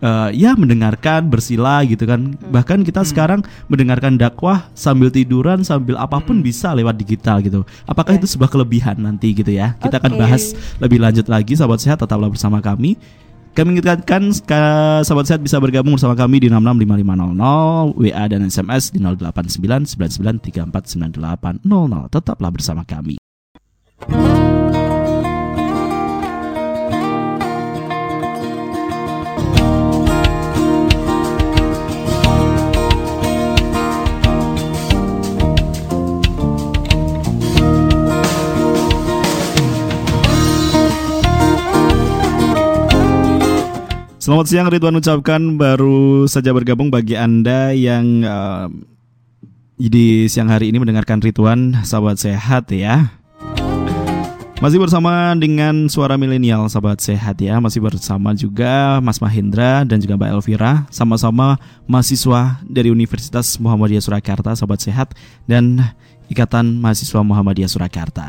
uh, 0.00 0.28
ya 0.32 0.52
mendengarkan 0.56 1.28
bersila 1.28 1.80
gitu 1.86 2.04
kan 2.04 2.34
hmm. 2.34 2.52
bahkan 2.52 2.82
kita 2.82 3.04
hmm. 3.04 3.08
sekarang 3.08 3.40
mendengarkan 3.70 4.18
dakwah 4.20 4.68
sambil 4.76 5.08
tiduran 5.08 5.64
sambil 5.64 5.96
apa 5.96 6.20
pun 6.20 6.40
hmm. 6.40 6.44
bisa 6.44 6.72
lewat 6.76 6.96
digital 6.98 7.40
gitu 7.40 7.62
apakah 7.88 8.16
yeah. 8.16 8.20
itu 8.20 8.26
sebuah 8.36 8.50
kelebihan 8.50 8.96
nanti 9.00 9.32
gitu 9.32 9.52
ya 9.52 9.76
kita 9.80 9.96
okay. 9.96 10.02
akan 10.02 10.12
bahas 10.18 10.52
lebih 10.82 10.98
lanjut 11.00 11.26
lagi 11.30 11.56
sahabat 11.56 11.80
sehat 11.80 11.98
tetaplah 12.00 12.28
bersama 12.28 12.60
kami 12.60 12.98
kami 13.56 13.80
ingatkan 13.80 14.28
sahabat 15.00 15.24
sehat 15.24 15.40
bisa 15.40 15.56
bergabung 15.56 15.96
bersama 15.96 16.12
kami 16.12 16.44
di 16.44 16.52
665500 16.52 17.96
WA 17.96 18.24
dan 18.28 18.44
SMS 18.44 18.92
di 18.92 19.00
089993498000 19.00 21.64
tetaplah 22.12 22.52
bersama 22.52 22.84
kami 22.84 23.16
Selamat 44.26 44.50
siang 44.50 44.66
Ridwan 44.66 44.98
ucapkan. 44.98 45.38
Baru 45.54 46.26
saja 46.26 46.50
bergabung 46.50 46.90
bagi 46.90 47.14
Anda 47.14 47.70
yang 47.70 48.26
uh, 48.26 48.66
di 49.78 50.26
siang 50.26 50.50
hari 50.50 50.74
ini 50.74 50.82
mendengarkan 50.82 51.22
Ridwan 51.22 51.86
sahabat 51.86 52.18
sehat 52.18 52.66
ya. 52.74 53.14
Masih 54.58 54.82
bersama 54.82 55.30
dengan 55.38 55.86
suara 55.86 56.18
milenial 56.18 56.66
sahabat 56.66 56.98
sehat 56.98 57.38
ya. 57.38 57.62
Masih 57.62 57.78
bersama 57.78 58.34
juga 58.34 58.98
Mas 58.98 59.22
Mahendra 59.22 59.86
dan 59.86 60.02
juga 60.02 60.18
Mbak 60.18 60.42
Elvira. 60.42 60.90
Sama-sama 60.90 61.62
mahasiswa 61.86 62.58
dari 62.66 62.90
Universitas 62.90 63.62
Muhammadiyah 63.62 64.02
Surakarta 64.02 64.58
sahabat 64.58 64.82
sehat 64.82 65.14
Dan 65.46 65.86
Ikatan 66.26 66.82
Mahasiswa 66.82 67.22
Muhammadiyah 67.22 67.70
Surakarta 67.70 68.26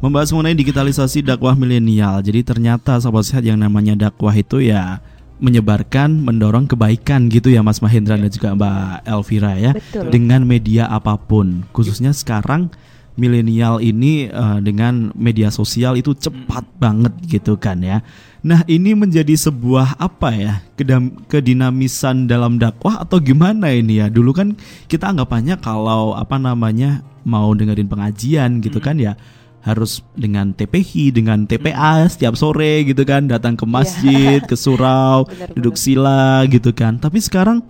membahas 0.00 0.32
mengenai 0.32 0.56
digitalisasi 0.56 1.20
dakwah 1.20 1.52
milenial. 1.52 2.24
Jadi 2.24 2.40
ternyata 2.40 2.96
sahabat 2.96 3.28
sehat 3.28 3.44
yang 3.44 3.60
namanya 3.60 4.08
dakwah 4.08 4.32
itu 4.32 4.64
ya 4.64 4.98
menyebarkan, 5.40 6.20
mendorong 6.20 6.68
kebaikan 6.68 7.32
gitu 7.32 7.48
ya 7.48 7.64
Mas 7.64 7.80
Mahendra 7.80 8.16
dan 8.16 8.28
juga 8.28 8.52
Mbak 8.52 9.08
Elvira 9.08 9.52
ya 9.56 9.72
Betul. 9.72 10.12
dengan 10.12 10.44
media 10.44 10.88
apa 10.88 11.16
pun. 11.16 11.64
Khususnya 11.72 12.12
sekarang 12.12 12.68
milenial 13.16 13.80
ini 13.84 14.32
uh, 14.32 14.60
dengan 14.64 15.12
media 15.12 15.52
sosial 15.52 15.96
itu 16.00 16.16
cepat 16.16 16.64
banget 16.80 17.12
gitu 17.28 17.56
kan 17.60 17.80
ya. 17.84 18.00
Nah, 18.40 18.64
ini 18.64 18.96
menjadi 18.96 19.36
sebuah 19.36 20.00
apa 20.00 20.32
ya? 20.32 20.64
Kedam, 20.72 21.12
kedinamisan 21.28 22.24
dalam 22.24 22.56
dakwah 22.56 23.04
atau 23.04 23.20
gimana 23.20 23.68
ini 23.68 24.00
ya? 24.00 24.08
Dulu 24.08 24.32
kan 24.32 24.56
kita 24.88 25.12
anggapannya 25.12 25.60
kalau 25.60 26.16
apa 26.16 26.40
namanya 26.40 27.04
mau 27.20 27.52
dengerin 27.52 27.84
pengajian 27.84 28.64
gitu 28.64 28.80
kan 28.80 28.96
ya 28.96 29.12
harus 29.60 30.00
dengan 30.16 30.56
TPI, 30.56 31.12
dengan 31.12 31.44
TPA 31.44 32.08
setiap 32.08 32.32
sore 32.32 32.88
gitu 32.88 33.04
kan, 33.04 33.28
datang 33.28 33.60
ke 33.60 33.68
masjid, 33.68 34.40
yeah. 34.40 34.48
ke 34.48 34.56
surau, 34.56 35.24
bener, 35.28 35.52
duduk 35.56 35.76
bener. 35.76 35.84
sila 35.84 36.24
gitu 36.48 36.70
kan. 36.72 36.96
Tapi 36.96 37.20
sekarang 37.20 37.60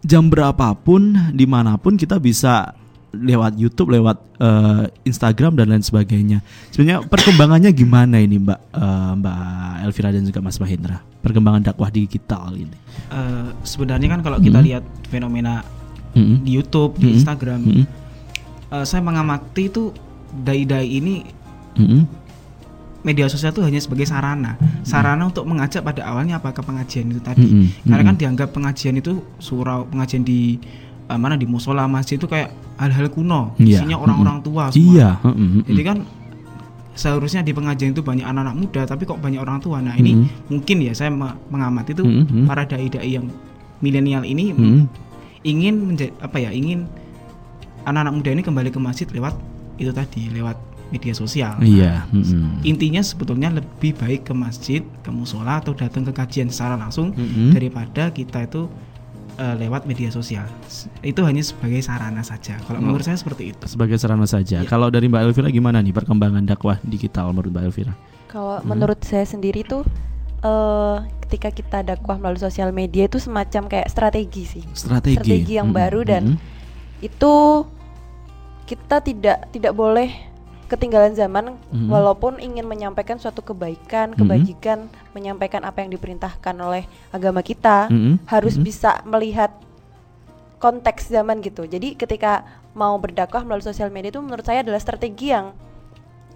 jam 0.00 0.32
berapapun, 0.32 1.32
di 1.36 1.44
mana 1.44 1.76
pun 1.76 2.00
kita 2.00 2.16
bisa 2.16 2.72
lewat 3.14 3.54
YouTube, 3.54 3.94
lewat 3.94 4.18
uh, 4.42 4.84
Instagram 5.06 5.54
dan 5.54 5.70
lain 5.70 5.84
sebagainya. 5.84 6.42
Sebenarnya 6.74 7.06
perkembangannya 7.06 7.70
gimana 7.70 8.18
ini 8.18 8.42
Mbak 8.42 8.60
uh, 8.74 9.12
Mbak 9.22 9.38
Elvira 9.86 10.10
dan 10.10 10.26
juga 10.26 10.40
Mas 10.42 10.58
Mahendra? 10.58 10.98
Perkembangan 11.22 11.62
dakwah 11.70 11.88
digital 11.94 12.52
ini. 12.58 12.74
Uh, 13.12 13.54
sebenarnya 13.62 14.08
kan 14.10 14.20
kalau 14.20 14.42
kita 14.42 14.58
mm 14.58 14.60
-hmm. 14.60 14.68
lihat 14.68 14.84
fenomena 15.08 15.62
mm 16.12 16.24
-hmm. 16.24 16.36
di 16.42 16.50
YouTube, 16.50 16.98
di 16.98 17.06
mm 17.06 17.06
-hmm. 17.06 17.16
Instagram, 17.22 17.60
mm 17.62 17.70
-hmm. 17.70 17.84
uh, 18.74 18.84
saya 18.84 19.00
mengamati 19.00 19.70
itu 19.70 19.94
dai-dai 20.34 20.86
ini 20.88 21.22
mm-hmm. 21.78 22.02
media 23.06 23.30
sosial 23.30 23.54
itu 23.54 23.62
hanya 23.62 23.78
sebagai 23.78 24.08
sarana, 24.08 24.58
sarana 24.82 25.22
mm-hmm. 25.22 25.30
untuk 25.30 25.44
mengajak 25.46 25.84
pada 25.84 26.02
awalnya 26.08 26.40
apa 26.42 26.50
ke 26.50 26.64
pengajian 26.64 27.12
itu 27.12 27.20
tadi. 27.22 27.46
Mm-hmm. 27.46 27.86
Karena 27.86 28.02
kan 28.02 28.16
dianggap 28.18 28.48
pengajian 28.50 28.98
itu 28.98 29.22
surau 29.38 29.86
pengajian 29.86 30.26
di 30.26 30.58
uh, 31.12 31.18
mana 31.20 31.38
di 31.38 31.46
musola 31.46 31.84
masjid 31.86 32.16
itu 32.16 32.26
kayak 32.26 32.50
hal-hal 32.80 33.06
kuno, 33.12 33.54
yeah. 33.60 33.78
isinya 33.78 34.00
orang-orang 34.00 34.42
tua 34.42 34.72
semua. 34.72 34.90
Iya. 34.90 35.10
Mm-hmm. 35.22 35.62
Jadi 35.68 35.82
kan 35.84 35.98
seharusnya 36.94 37.42
di 37.42 37.52
pengajian 37.52 37.90
itu 37.92 38.02
banyak 38.02 38.24
anak-anak 38.24 38.56
muda, 38.56 38.82
tapi 38.88 39.02
kok 39.06 39.20
banyak 39.20 39.38
orang 39.38 39.58
tua. 39.60 39.78
Nah 39.84 39.94
ini 39.94 40.18
mm-hmm. 40.18 40.50
mungkin 40.50 40.76
ya 40.82 40.92
saya 40.96 41.12
mengamati 41.52 41.94
itu 41.94 42.02
mm-hmm. 42.02 42.48
para 42.48 42.64
dai-dai 42.66 43.20
yang 43.20 43.28
milenial 43.84 44.24
ini 44.24 44.56
mm-hmm. 44.56 44.82
ingin 45.44 45.74
menjadi 45.92 46.12
apa 46.24 46.40
ya 46.40 46.50
ingin 46.50 46.88
anak-anak 47.84 48.12
muda 48.16 48.30
ini 48.32 48.42
kembali 48.42 48.70
ke 48.72 48.80
masjid 48.80 49.06
lewat 49.12 49.36
itu 49.78 49.90
tadi 49.90 50.30
lewat 50.30 50.74
media 50.92 51.14
sosial. 51.16 51.58
Iya. 51.58 52.06
Nah, 52.06 52.14
mm-hmm. 52.14 52.62
Intinya 52.62 53.02
sebetulnya 53.02 53.50
lebih 53.50 53.98
baik 53.98 54.30
ke 54.30 54.34
masjid, 54.36 54.82
ke 55.02 55.10
musola 55.10 55.58
atau 55.58 55.74
datang 55.74 56.06
ke 56.06 56.12
kajian 56.14 56.52
secara 56.52 56.78
langsung 56.78 57.10
mm-hmm. 57.10 57.50
daripada 57.50 58.14
kita 58.14 58.46
itu 58.46 58.70
uh, 59.38 59.54
lewat 59.58 59.88
media 59.90 60.10
sosial. 60.14 60.46
Itu 61.02 61.26
hanya 61.26 61.42
sebagai 61.42 61.80
sarana 61.82 62.22
saja. 62.22 62.58
Kalau 62.62 62.78
oh. 62.78 62.84
menurut 62.84 63.02
saya 63.02 63.18
seperti 63.18 63.54
itu. 63.54 63.64
Sebagai 63.66 63.98
sarana 63.98 64.28
saja. 64.28 64.62
Ya. 64.62 64.68
Kalau 64.68 64.92
dari 64.92 65.10
Mbak 65.10 65.22
Elvira 65.30 65.48
gimana 65.50 65.82
nih 65.82 65.94
perkembangan 65.94 66.44
dakwah 66.46 66.78
digital 66.86 67.34
menurut 67.34 67.50
Mbak 67.50 67.64
Elvira? 67.70 67.94
Kalau 68.30 68.58
hmm. 68.60 68.66
menurut 68.66 69.00
saya 69.02 69.26
sendiri 69.26 69.62
tuh 69.66 69.86
uh, 70.42 71.02
ketika 71.26 71.50
kita 71.50 71.78
dakwah 71.82 72.20
melalui 72.20 72.42
sosial 72.42 72.70
media 72.70 73.06
itu 73.10 73.18
semacam 73.18 73.66
kayak 73.66 73.88
strategi 73.90 74.42
sih. 74.46 74.64
Strategi. 74.74 75.18
Strategi 75.18 75.52
yang 75.58 75.70
hmm. 75.70 75.78
baru 75.78 76.00
dan 76.06 76.22
hmm. 76.34 77.02
itu 77.02 77.34
kita 78.64 79.00
tidak 79.04 79.48
tidak 79.52 79.72
boleh 79.76 80.12
ketinggalan 80.64 81.12
zaman 81.12 81.54
mm-hmm. 81.54 81.88
walaupun 81.92 82.40
ingin 82.40 82.64
menyampaikan 82.64 83.20
suatu 83.20 83.44
kebaikan, 83.44 84.12
mhm. 84.12 84.18
kebajikan, 84.18 84.78
mm-hmm. 84.88 85.12
menyampaikan 85.12 85.62
apa 85.62 85.84
yang 85.84 85.92
diperintahkan 85.92 86.56
oleh 86.56 86.88
agama 87.12 87.44
kita, 87.44 87.92
mm-hmm. 87.92 88.24
harus 88.26 88.56
mm-hmm. 88.56 88.68
bisa 88.68 88.90
melihat 89.04 89.52
konteks 90.58 91.12
zaman 91.12 91.44
gitu. 91.44 91.68
Jadi 91.68 91.94
ketika 91.94 92.42
mau 92.72 92.96
berdakwah 92.96 93.44
melalui 93.44 93.68
sosial 93.68 93.92
media 93.92 94.10
itu 94.10 94.24
menurut 94.24 94.42
saya 94.42 94.64
adalah 94.64 94.80
strategi 94.80 95.30
yang 95.30 95.52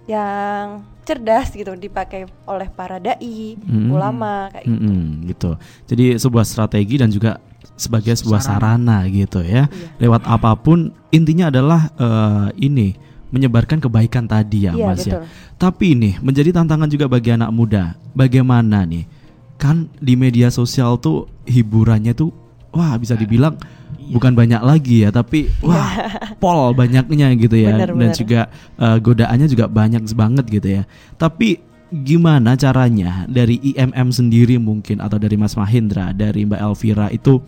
yang 0.05 0.85
cerdas 1.05 1.53
gitu 1.53 1.73
dipakai 1.73 2.29
oleh 2.45 2.69
para 2.69 3.01
dai, 3.01 3.57
mm-hmm. 3.57 3.89
ulama 3.89 4.53
kayak 4.53 4.65
gitu. 4.69 4.77
Mm-hmm, 4.77 5.09
gitu. 5.33 5.51
Jadi 5.89 6.05
sebuah 6.21 6.45
strategi 6.45 6.95
dan 7.01 7.09
juga 7.09 7.41
sebagai 7.79 8.11
sebuah 8.19 8.43
sarana, 8.43 9.07
sarana 9.07 9.07
gitu 9.07 9.39
ya. 9.39 9.71
Iya. 9.71 9.87
Lewat 10.03 10.27
apa 10.27 10.51
pun 10.59 10.91
intinya 11.15 11.47
adalah 11.47 11.87
uh, 11.95 12.51
ini 12.59 12.93
menyebarkan 13.31 13.79
kebaikan 13.79 14.25
tadi 14.27 14.67
ya 14.67 14.75
iya, 14.75 14.85
Mas 14.85 15.05
ya. 15.05 15.15
betul. 15.15 15.15
ya. 15.15 15.19
Tapi 15.55 15.85
ini 15.95 16.09
menjadi 16.19 16.49
tantangan 16.51 16.89
juga 16.91 17.05
bagi 17.07 17.31
anak 17.31 17.49
muda. 17.55 17.95
Bagaimana 18.11 18.83
nih? 18.83 19.07
Kan 19.55 19.87
di 19.99 20.19
media 20.19 20.51
sosial 20.51 20.99
tuh 20.99 21.27
hiburannya 21.47 22.11
tuh 22.15 22.31
wah 22.69 22.95
bisa 22.95 23.17
dibilang 23.17 23.55
iya. 23.99 24.13
bukan 24.13 24.33
banyak 24.35 24.61
lagi 24.61 25.07
ya, 25.07 25.09
tapi 25.15 25.47
wah 25.63 26.09
pol 26.41 26.75
banyaknya 26.75 27.31
gitu 27.39 27.55
ya. 27.55 27.79
Bener, 27.79 27.95
Dan 27.95 28.09
juga 28.11 28.41
uh, 28.75 28.97
godaannya 28.99 29.47
juga 29.47 29.71
banyak 29.71 30.03
banget 30.11 30.45
gitu 30.51 30.67
ya. 30.81 30.83
Tapi 31.15 31.69
gimana 31.89 32.53
caranya 32.53 33.25
dari 33.25 33.57
IMM 33.73 34.13
sendiri 34.13 34.61
mungkin 34.61 35.01
atau 35.01 35.17
dari 35.17 35.35
Mas 35.35 35.57
Mahendra, 35.57 36.13
dari 36.13 36.45
Mbak 36.45 36.61
Elvira 36.61 37.07
itu 37.09 37.41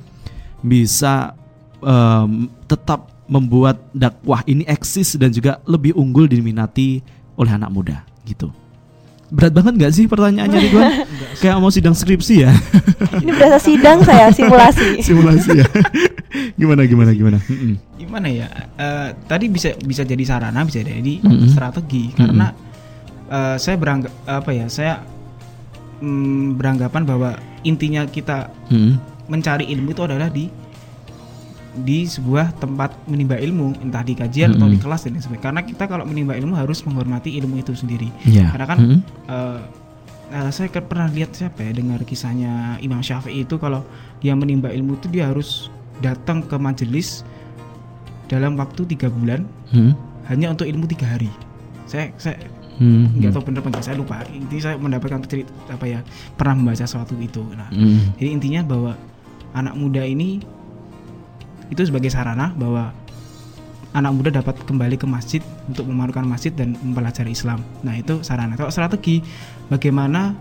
bisa 0.61 1.33
um, 1.81 2.47
tetap 2.69 3.09
membuat 3.31 3.79
dakwah 3.95 4.43
ini 4.43 4.67
eksis 4.67 5.17
dan 5.17 5.33
juga 5.33 5.59
lebih 5.63 5.95
unggul 5.97 6.27
diminati 6.27 7.01
oleh 7.39 7.51
anak 7.51 7.71
muda 7.73 7.97
gitu. 8.27 8.51
Berat 9.31 9.55
banget 9.55 9.73
gak 9.79 9.93
sih 9.95 10.11
pertanyaannya 10.11 10.59
Ridwan? 10.59 11.07
Kayak 11.41 11.63
mau 11.63 11.71
sidang 11.71 11.95
skripsi 11.95 12.43
ya? 12.43 12.51
Ini 13.23 13.31
berasa 13.31 13.63
sidang 13.63 14.03
saya, 14.03 14.27
simulasi. 14.35 14.99
simulasi 15.07 15.63
ya. 15.63 15.67
gimana 16.59 16.83
gimana 16.83 17.15
gimana? 17.15 17.39
Gimana 17.95 18.27
ya? 18.27 18.51
Uh, 18.75 19.15
tadi 19.31 19.47
bisa 19.47 19.71
bisa 19.79 20.03
jadi 20.03 20.19
sarana, 20.27 20.67
bisa 20.67 20.83
jadi 20.83 21.23
mm 21.23 21.31
-hmm. 21.31 21.47
strategi 21.47 22.11
karena 22.11 22.51
uh, 23.31 23.55
saya 23.55 23.79
beranggap 23.79 24.11
apa 24.27 24.51
ya? 24.51 24.67
Saya 24.67 24.99
mm, 26.03 26.59
beranggapan 26.59 27.03
bahwa 27.07 27.39
intinya 27.63 28.03
kita 28.11 28.51
mm 28.67 28.75
-hmm 28.75 29.11
mencari 29.27 29.69
ilmu 29.69 29.93
itu 29.93 30.01
adalah 30.05 30.29
di 30.31 30.49
di 31.71 32.03
sebuah 32.03 32.59
tempat 32.59 33.07
menimba 33.07 33.39
ilmu 33.39 33.79
entah 33.79 34.03
di 34.03 34.11
kajian 34.11 34.51
mm 34.51 34.59
-hmm. 34.59 34.59
atau 34.59 34.67
di 34.67 34.79
kelas 34.79 35.01
dan 35.07 35.15
sebagainya 35.23 35.45
karena 35.47 35.61
kita 35.63 35.83
kalau 35.87 36.03
menimba 36.03 36.35
ilmu 36.35 36.51
harus 36.59 36.83
menghormati 36.83 37.31
ilmu 37.39 37.63
itu 37.63 37.71
sendiri 37.71 38.11
yeah. 38.27 38.51
karena 38.51 38.65
kan 38.67 38.77
mm 38.77 38.87
-hmm. 38.91 38.99
uh, 39.31 39.59
uh, 40.35 40.49
saya 40.51 40.67
pernah 40.83 41.07
lihat 41.07 41.31
siapa 41.31 41.63
ya 41.63 41.71
dengar 41.71 42.03
kisahnya 42.03 42.75
Imam 42.83 42.99
Syafi'i 42.99 43.47
itu 43.47 43.55
kalau 43.55 43.87
dia 44.19 44.35
menimba 44.35 44.67
ilmu 44.67 44.99
itu 44.99 45.07
dia 45.07 45.31
harus 45.31 45.71
datang 46.03 46.43
ke 46.43 46.59
majelis 46.59 47.23
dalam 48.27 48.59
waktu 48.59 48.83
tiga 48.91 49.07
bulan 49.07 49.47
mm 49.71 49.79
-hmm. 49.79 49.91
hanya 50.27 50.51
untuk 50.51 50.67
ilmu 50.67 50.91
tiga 50.91 51.07
hari 51.07 51.31
saya 51.87 52.11
saya 52.19 52.35
hmm, 52.79 53.19
nggak 53.19 53.29
hmm. 53.29 53.35
tahu 53.35 53.43
bener 53.51 53.61
apa 53.61 53.79
saya 53.83 53.95
lupa 53.99 54.23
intinya 54.33 54.63
saya 54.63 54.75
mendapatkan 54.79 55.19
cerita 55.29 55.51
apa 55.69 55.85
ya 55.85 55.99
pernah 56.39 56.55
membaca 56.57 56.83
sesuatu 56.87 57.13
itu 57.21 57.43
nah 57.53 57.69
hmm. 57.69 58.17
jadi 58.17 58.29
intinya 58.31 58.61
bahwa 58.65 58.91
anak 59.55 59.75
muda 59.75 60.03
ini 60.05 60.43
itu 61.71 61.81
sebagai 61.87 62.11
sarana 62.11 62.51
bahwa 62.55 62.91
anak 63.91 64.11
muda 64.15 64.29
dapat 64.31 64.55
kembali 64.63 64.95
ke 64.95 65.07
masjid 65.07 65.43
untuk 65.67 65.87
memarukan 65.87 66.23
masjid 66.23 66.51
dan 66.51 66.75
mempelajari 66.79 67.31
Islam. 67.35 67.63
Nah 67.83 67.95
itu 67.95 68.23
sarana. 68.23 68.55
Kalau 68.55 68.71
strategi 68.71 69.19
bagaimana 69.67 70.35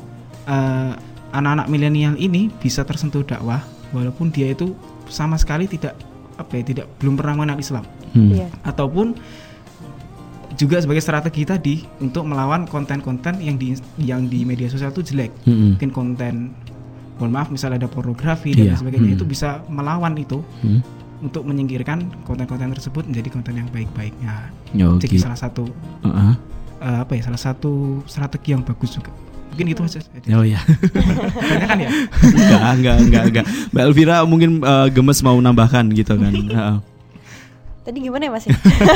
eh, 0.47 0.93
anak-anak 1.35 1.67
milenial 1.71 2.15
ini 2.19 2.51
bisa 2.51 2.83
tersentuh 2.83 3.23
dakwah 3.23 3.63
walaupun 3.95 4.31
dia 4.31 4.55
itu 4.55 4.75
sama 5.11 5.39
sekali 5.39 5.67
tidak 5.67 5.99
apa 6.39 6.63
ya 6.63 6.63
tidak 6.63 6.87
belum 7.03 7.19
pernah 7.19 7.35
mengenal 7.37 7.59
Islam 7.61 7.85
hmm. 8.17 8.31
yeah. 8.33 8.51
ataupun 8.65 9.19
juga 10.59 10.83
sebagai 10.83 11.01
strategi 11.05 11.43
tadi 11.47 11.75
untuk 12.03 12.27
melawan 12.27 12.67
konten-konten 12.67 13.39
yang 13.39 13.57
di 13.57 13.77
yang 14.01 14.27
di 14.27 14.43
media 14.43 14.67
sosial 14.67 14.91
itu 14.91 15.15
jelek 15.15 15.31
hmm. 15.47 15.77
mungkin 15.77 15.91
konten 15.93 16.35
mohon 17.21 17.37
maaf 17.37 17.53
misalnya 17.53 17.85
ada 17.85 17.89
pornografi 17.93 18.57
dan 18.57 18.73
yeah. 18.73 18.79
sebagainya 18.81 19.13
hmm. 19.13 19.19
itu 19.21 19.25
bisa 19.29 19.61
melawan 19.69 20.17
itu 20.17 20.41
hmm. 20.65 20.81
untuk 21.21 21.45
menyingkirkan 21.45 22.25
konten-konten 22.25 22.73
tersebut 22.73 23.05
menjadi 23.05 23.29
konten 23.29 23.55
yang 23.61 23.69
baik-baik. 23.69 24.17
Nah, 24.25 24.49
Ya, 24.71 24.87
okay. 24.87 25.11
Jadi 25.11 25.17
salah 25.27 25.39
satu 25.39 25.67
uh 25.67 26.07
-huh. 26.07 26.35
uh, 26.79 26.99
apa 27.03 27.13
ya 27.19 27.23
salah 27.27 27.41
satu 27.41 28.03
strategi 28.07 28.55
yang 28.55 28.63
bagus 28.63 28.95
juga. 28.95 29.11
Mungkin 29.51 29.67
itu 29.67 29.83
aja. 29.83 29.99
Oh 30.39 30.47
ya. 30.47 30.63
Banyak 31.51 31.69
kan 31.69 31.79
ya? 31.83 31.91
enggak, 31.91 32.63
enggak, 32.79 32.97
enggak, 33.03 33.23
enggak. 33.27 33.45
Mbak 33.75 33.83
Elvira 33.83 34.17
mungkin 34.23 34.63
uh, 34.63 34.87
gemes 34.95 35.19
mau 35.27 35.35
nambahkan 35.35 35.91
gitu 35.91 36.15
kan. 36.15 36.35
Uh. 36.51 36.79
Tadi 37.81 37.99
gimana 38.05 38.29
ya 38.29 38.31
Mas? 38.37 38.45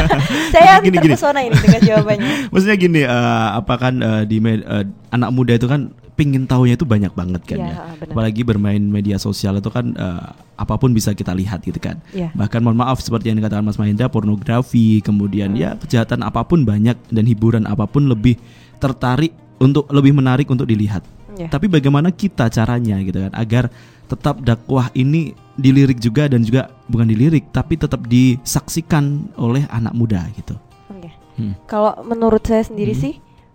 Saya 0.55 0.79
gini, 0.85 1.01
terpesona 1.01 1.41
gini. 1.41 1.57
ini 1.57 1.59
dengan 1.65 1.81
jawabannya. 1.83 2.35
Maksudnya 2.53 2.77
gini, 2.77 3.01
uh, 3.03 3.49
apa 3.59 3.75
kan 3.81 3.95
uh, 3.99 4.23
di 4.29 4.39
uh, 4.39 4.85
anak 5.09 5.31
muda 5.33 5.57
itu 5.57 5.67
kan 5.67 5.89
pingin 6.15 6.47
tahunya 6.47 6.79
itu 6.79 6.87
banyak 6.87 7.13
banget 7.13 7.43
kan 7.43 7.59
ya. 7.59 7.75
ya. 7.75 7.77
Apalagi 8.07 8.47
bermain 8.47 8.81
media 8.81 9.19
sosial 9.19 9.59
itu 9.59 9.71
kan 9.71 9.95
uh, 9.99 10.31
apa 10.55 10.75
pun 10.79 10.95
bisa 10.95 11.11
kita 11.13 11.35
lihat 11.35 11.67
gitu 11.67 11.79
kan. 11.83 11.99
Ya. 12.15 12.31
Bahkan 12.35 12.63
mohon 12.63 12.79
maaf 12.79 13.03
seperti 13.03 13.35
yang 13.35 13.43
dikatakan 13.43 13.67
Mas 13.67 13.79
Mahendra 13.79 14.07
pornografi, 14.07 15.03
kemudian 15.03 15.55
hmm. 15.55 15.61
ya 15.61 15.71
kejahatan 15.75 16.23
apa 16.23 16.47
pun 16.47 16.63
banyak 16.63 16.95
dan 17.11 17.25
hiburan 17.27 17.67
apa 17.67 17.85
pun 17.91 18.07
lebih 18.07 18.39
tertarik 18.79 19.35
untuk 19.59 19.91
lebih 19.91 20.15
menarik 20.15 20.47
untuk 20.47 20.71
dilihat. 20.71 21.03
Ya. 21.35 21.51
Tapi 21.51 21.67
bagaimana 21.67 22.15
kita 22.15 22.47
caranya 22.47 23.03
gitu 23.03 23.19
kan 23.19 23.35
agar 23.35 23.67
tetap 24.07 24.39
dakwah 24.47 24.95
ini 24.95 25.35
dilirik 25.59 25.99
juga 25.99 26.31
dan 26.31 26.47
juga 26.47 26.71
bukan 26.87 27.11
dilirik 27.11 27.51
tapi 27.51 27.75
tetap 27.75 28.07
disaksikan 28.07 29.35
oleh 29.35 29.67
anak 29.75 29.95
muda 29.99 30.23
gitu. 30.39 30.55
Oke. 30.95 31.11
Hmm. 31.35 31.59
Kalau 31.67 31.99
menurut 32.07 32.47
saya 32.47 32.63
sendiri 32.63 32.95
hmm. 32.95 33.03
sih 33.03 33.15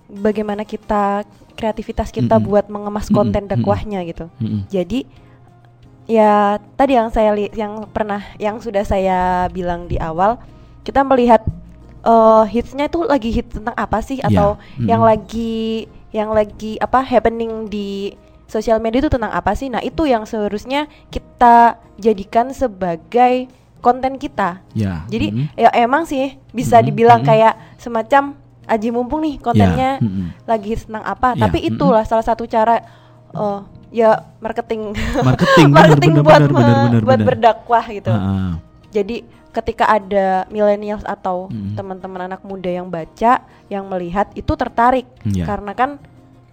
bagaimana 0.09 0.65
kita 0.65 1.23
kreativitas 1.53 2.09
kita 2.09 2.35
mm 2.35 2.41
-hmm. 2.41 2.49
buat 2.49 2.65
mengemas 2.67 3.07
konten 3.13 3.45
mm 3.45 3.49
-hmm. 3.53 3.61
dakwahnya 3.61 3.99
gitu. 4.09 4.25
Mm 4.41 4.47
-hmm. 4.47 4.61
Jadi 4.67 4.99
ya 6.09 6.57
tadi 6.73 6.97
yang 6.97 7.13
saya 7.13 7.37
li 7.37 7.53
yang 7.53 7.85
pernah 7.93 8.25
yang 8.41 8.57
sudah 8.57 8.81
saya 8.81 9.45
bilang 9.53 9.85
di 9.85 10.01
awal 10.01 10.41
kita 10.81 11.05
melihat 11.05 11.45
uh, 12.01 12.41
hitsnya 12.49 12.89
itu 12.89 13.05
lagi 13.05 13.29
hit 13.29 13.53
tentang 13.53 13.77
apa 13.77 14.01
sih 14.01 14.17
ya, 14.17 14.33
atau 14.33 14.57
yeah. 14.57 14.63
mm 14.65 14.73
-hmm. 14.73 14.87
yang 14.89 15.01
lagi 15.05 15.55
yang 16.09 16.29
lagi 16.33 16.81
apa 16.81 17.05
happening 17.05 17.69
di 17.69 18.17
sosial 18.49 18.81
media 18.81 19.05
itu 19.05 19.13
tentang 19.13 19.29
apa 19.29 19.53
sih? 19.53 19.69
Nah, 19.69 19.79
itu 19.85 20.09
yang 20.09 20.25
seharusnya 20.25 20.89
kita 21.13 21.77
jadikan 22.01 22.49
sebagai 22.49 23.45
konten 23.79 24.17
kita. 24.17 24.65
Ya. 24.73 25.05
Jadi 25.07 25.31
mm 25.31 25.37
-hmm. 25.37 25.47
ya 25.55 25.69
emang 25.77 26.09
sih 26.09 26.35
bisa 26.51 26.77
mm 26.77 26.81
-hmm. 26.81 26.87
dibilang 26.89 27.21
mm 27.21 27.29
-hmm. 27.29 27.37
kayak 27.37 27.53
semacam 27.77 28.23
aji 28.69 28.89
mumpung 28.93 29.25
nih 29.25 29.41
kontennya 29.41 29.97
yeah. 29.97 30.29
lagi 30.45 30.77
senang 30.77 31.01
apa 31.01 31.33
yeah. 31.33 31.41
tapi 31.47 31.65
itulah 31.65 32.05
mm-hmm. 32.05 32.11
salah 32.13 32.25
satu 32.25 32.45
cara 32.45 32.79
uh, 33.33 33.65
ya 33.89 34.21
marketing 34.37 34.93
marketing 35.25 35.69
marketing 35.77 36.13
bener, 36.21 36.25
buat 36.25 36.41
bener, 36.45 36.53
bener, 36.53 36.75
bener, 36.85 37.01
buat 37.01 37.19
bener. 37.19 37.27
berdakwah 37.33 37.85
gitu 37.89 38.13
uh-huh. 38.13 38.51
jadi 38.93 39.15
ketika 39.49 39.89
ada 39.89 40.45
millennials 40.53 41.01
atau 41.01 41.49
mm-hmm. 41.49 41.73
teman-teman 41.73 42.21
anak 42.29 42.41
muda 42.45 42.69
yang 42.69 42.85
baca 42.85 43.41
yang 43.65 43.83
melihat 43.89 44.29
itu 44.37 44.53
tertarik 44.53 45.09
yeah. 45.25 45.49
karena 45.49 45.73
kan 45.73 45.97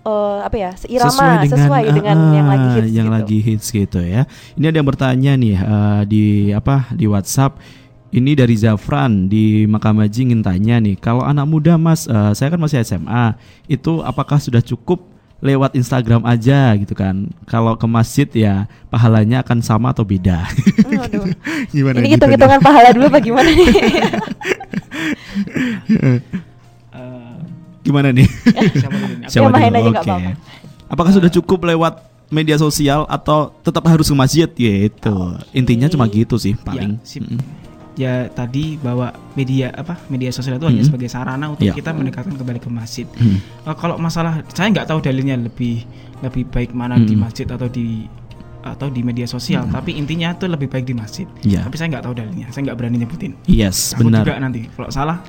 uh, 0.06 0.38
apa 0.40 0.56
ya 0.56 0.70
seirama 0.78 1.12
sesuai 1.12 1.36
dengan, 1.44 1.50
sesuai 1.52 1.84
dengan 1.92 2.16
uh, 2.16 2.32
yang 2.32 2.48
lagi 2.48 2.68
hits 2.70 2.88
yang 2.88 3.08
gitu. 3.08 3.16
lagi 3.16 3.38
hits 3.42 3.66
gitu 3.68 4.00
ya 4.00 4.22
ini 4.54 4.64
ada 4.70 4.76
yang 4.78 4.88
bertanya 4.88 5.32
nih 5.36 5.56
uh, 5.58 6.02
di 6.06 6.24
apa 6.54 6.88
di 6.94 7.04
WhatsApp 7.10 7.58
ini 8.14 8.38
dari 8.38 8.54
Zafran 8.54 9.26
di 9.26 9.66
Makamaji 9.66 10.30
ingin 10.30 10.40
tanya 10.44 10.78
nih, 10.78 10.94
kalau 10.98 11.26
anak 11.26 11.46
muda 11.50 11.74
Mas, 11.74 12.06
uh, 12.06 12.30
saya 12.32 12.54
kan 12.54 12.60
masih 12.62 12.78
SMA, 12.86 13.34
itu 13.66 13.98
apakah 14.06 14.38
sudah 14.38 14.62
cukup 14.62 15.02
lewat 15.42 15.76
Instagram 15.76 16.24
aja 16.24 16.72
gitu 16.78 16.96
kan? 16.96 17.28
Kalau 17.44 17.76
ke 17.76 17.84
masjid 17.84 18.28
ya 18.30 18.70
pahalanya 18.88 19.44
akan 19.44 19.60
sama 19.60 19.92
atau 19.92 20.06
beda? 20.06 20.48
Oh, 20.86 21.28
gimana? 21.74 22.00
Ini 22.00 22.16
hitung-hitungan 22.16 22.60
pahala 22.62 22.94
dulu 22.94 23.10
apa 23.10 23.20
gimana 23.26 23.48
nih? 23.52 23.68
uh, 26.96 27.36
gimana 27.84 28.08
nih? 28.14 28.28
Siapa 29.28 29.50
dulu? 29.50 29.60
aja 29.60 29.90
Oke. 29.92 30.00
Okay. 30.08 30.32
Apakah 30.86 31.12
sudah 31.12 31.28
cukup 31.28 31.66
lewat 31.66 32.06
media 32.30 32.56
sosial 32.56 33.04
atau 33.10 33.52
tetap 33.60 33.84
harus 33.90 34.08
ke 34.08 34.16
masjid? 34.16 34.48
Gitu. 34.48 34.88
Okay. 34.88 35.58
Intinya 35.58 35.90
cuma 35.90 36.08
gitu 36.08 36.40
sih 36.40 36.56
paling. 36.56 36.96
Ya, 36.96 37.26
ya 37.96 38.28
tadi 38.28 38.76
bahwa 38.76 39.08
media 39.32 39.72
apa 39.72 39.96
media 40.12 40.28
sosial 40.28 40.60
itu 40.60 40.68
hanya 40.68 40.84
hmm. 40.84 40.88
sebagai 40.92 41.08
sarana 41.08 41.48
untuk 41.48 41.64
yeah. 41.64 41.72
kita 41.72 41.96
mendekatkan 41.96 42.36
kembali 42.36 42.60
ke 42.60 42.68
masjid. 42.68 43.08
Hmm. 43.16 43.40
Uh, 43.64 43.72
kalau 43.72 43.96
masalah 43.96 44.44
saya 44.52 44.68
nggak 44.68 44.86
tahu 44.86 45.00
dalilnya 45.00 45.40
lebih 45.40 45.82
lebih 46.20 46.44
baik 46.52 46.76
mana 46.76 47.00
hmm. 47.00 47.08
di 47.08 47.14
masjid 47.16 47.48
atau 47.48 47.66
di 47.66 48.04
atau 48.66 48.90
di 48.90 48.98
media 48.98 49.30
sosial, 49.30 49.62
hmm. 49.62 49.78
tapi 49.78 49.94
intinya 49.94 50.34
itu 50.34 50.50
lebih 50.50 50.66
baik 50.66 50.90
di 50.90 50.94
masjid. 50.94 51.26
Yeah. 51.46 51.62
Tapi 51.62 51.78
saya 51.78 51.88
nggak 51.96 52.04
tahu 52.04 52.14
dalilnya, 52.18 52.50
saya 52.50 52.66
nggak 52.66 52.78
berani 52.82 52.98
nyebutin. 52.98 53.32
Yes, 53.46 53.94
Aku 53.94 54.10
benar. 54.10 54.26
juga 54.26 54.42
nanti 54.42 54.66
kalau 54.74 54.90
salah 54.90 55.22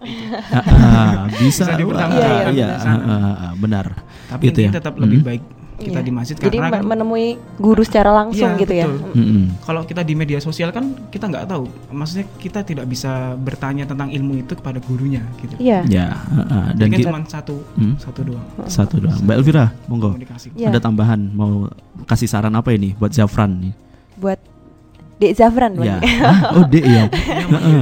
uh, 0.00 1.28
bisa, 1.36 1.68
bisa 1.68 1.72
dipertanggungjawabkan. 1.76 2.52
Iya, 2.56 2.68
iya, 2.80 2.92
uh, 2.96 3.52
benar. 3.60 3.86
Tapi 4.32 4.42
itu 4.48 4.60
ya. 4.64 4.72
tetap 4.72 4.96
lebih 4.96 5.20
hmm. 5.20 5.28
baik 5.28 5.42
kita 5.80 6.00
iya. 6.04 6.06
di 6.06 6.12
masjid 6.12 6.36
Jadi 6.36 6.60
karena 6.60 6.78
kan, 6.78 6.84
menemui 6.84 7.40
guru 7.56 7.80
secara 7.80 8.12
langsung 8.12 8.52
iya, 8.54 8.60
gitu 8.60 8.74
ya. 8.76 8.86
Mm-hmm. 8.86 9.64
Kalau 9.64 9.82
kita 9.88 10.04
di 10.04 10.12
media 10.12 10.38
sosial 10.38 10.68
kan 10.70 10.92
kita 11.08 11.32
nggak 11.32 11.48
tahu, 11.48 11.64
maksudnya 11.88 12.28
kita 12.36 12.60
tidak 12.60 12.84
bisa 12.84 13.34
bertanya 13.40 13.88
tentang 13.88 14.12
ilmu 14.12 14.44
itu 14.44 14.52
kepada 14.52 14.78
gurunya 14.84 15.24
gitu. 15.40 15.56
Iya. 15.56 15.88
Ya, 15.88 16.20
uh, 16.36 16.76
dan 16.76 16.86
kan 16.92 16.98
cuma 17.00 17.18
satu 17.24 17.56
hmm? 17.80 17.96
satu 17.96 18.20
doang. 18.28 18.46
Satu 18.68 19.00
doang. 19.00 19.18
Mbak 19.24 19.36
Elvira, 19.40 19.66
monggo. 19.88 20.12
Ya. 20.52 20.68
Ada 20.68 20.84
tambahan 20.84 21.32
mau 21.32 21.72
kasih 22.04 22.28
saran 22.28 22.52
apa 22.52 22.76
ini 22.76 22.92
buat 23.00 23.16
Zafran 23.16 23.56
nih? 23.58 23.72
Buat 24.20 24.40
Dek 25.20 25.36
Zafran 25.36 25.76
ya. 25.84 26.00
oh 26.56 26.64
Dek 26.64 26.84
ya. 26.84 27.04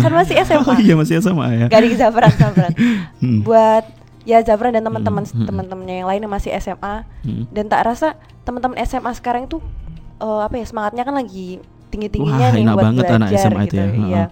kan 0.03 0.13
masih 0.15 0.43
SMA. 0.43 0.67
Oh 0.67 0.79
iya 0.83 0.95
masih 0.99 1.23
SMA 1.23 1.47
ya. 1.55 1.67
Garing 1.71 1.95
Zafran 1.95 2.33
Zafran. 2.35 2.73
hmm. 3.23 3.47
Buat 3.47 3.87
ya 4.29 4.45
Zafran 4.45 4.77
dan 4.77 4.85
teman-teman 4.85 5.25
hmm, 5.25 5.33
hmm, 5.33 5.41
hmm. 5.41 5.49
teman-temannya 5.49 5.97
yang 6.05 6.09
lain 6.12 6.21
yang 6.29 6.35
masih 6.37 6.53
SMA 6.61 7.09
hmm. 7.25 7.49
dan 7.49 7.64
tak 7.73 7.81
rasa 7.88 8.21
teman-teman 8.45 8.77
SMA 8.85 9.17
sekarang 9.17 9.49
itu 9.49 9.64
uh, 10.21 10.45
apa 10.45 10.61
ya 10.61 10.69
semangatnya 10.69 11.09
kan 11.09 11.17
lagi 11.17 11.64
tinggi-tingginya 11.88 12.53
nih 12.53 12.64
buat 12.69 12.85
banget 12.85 13.05
belajar 13.09 13.17
anak 13.17 13.31
SMA 13.41 13.62
gitu. 13.64 13.73
Itu 13.73 13.77
ya. 13.81 13.87
Iya. 13.88 14.25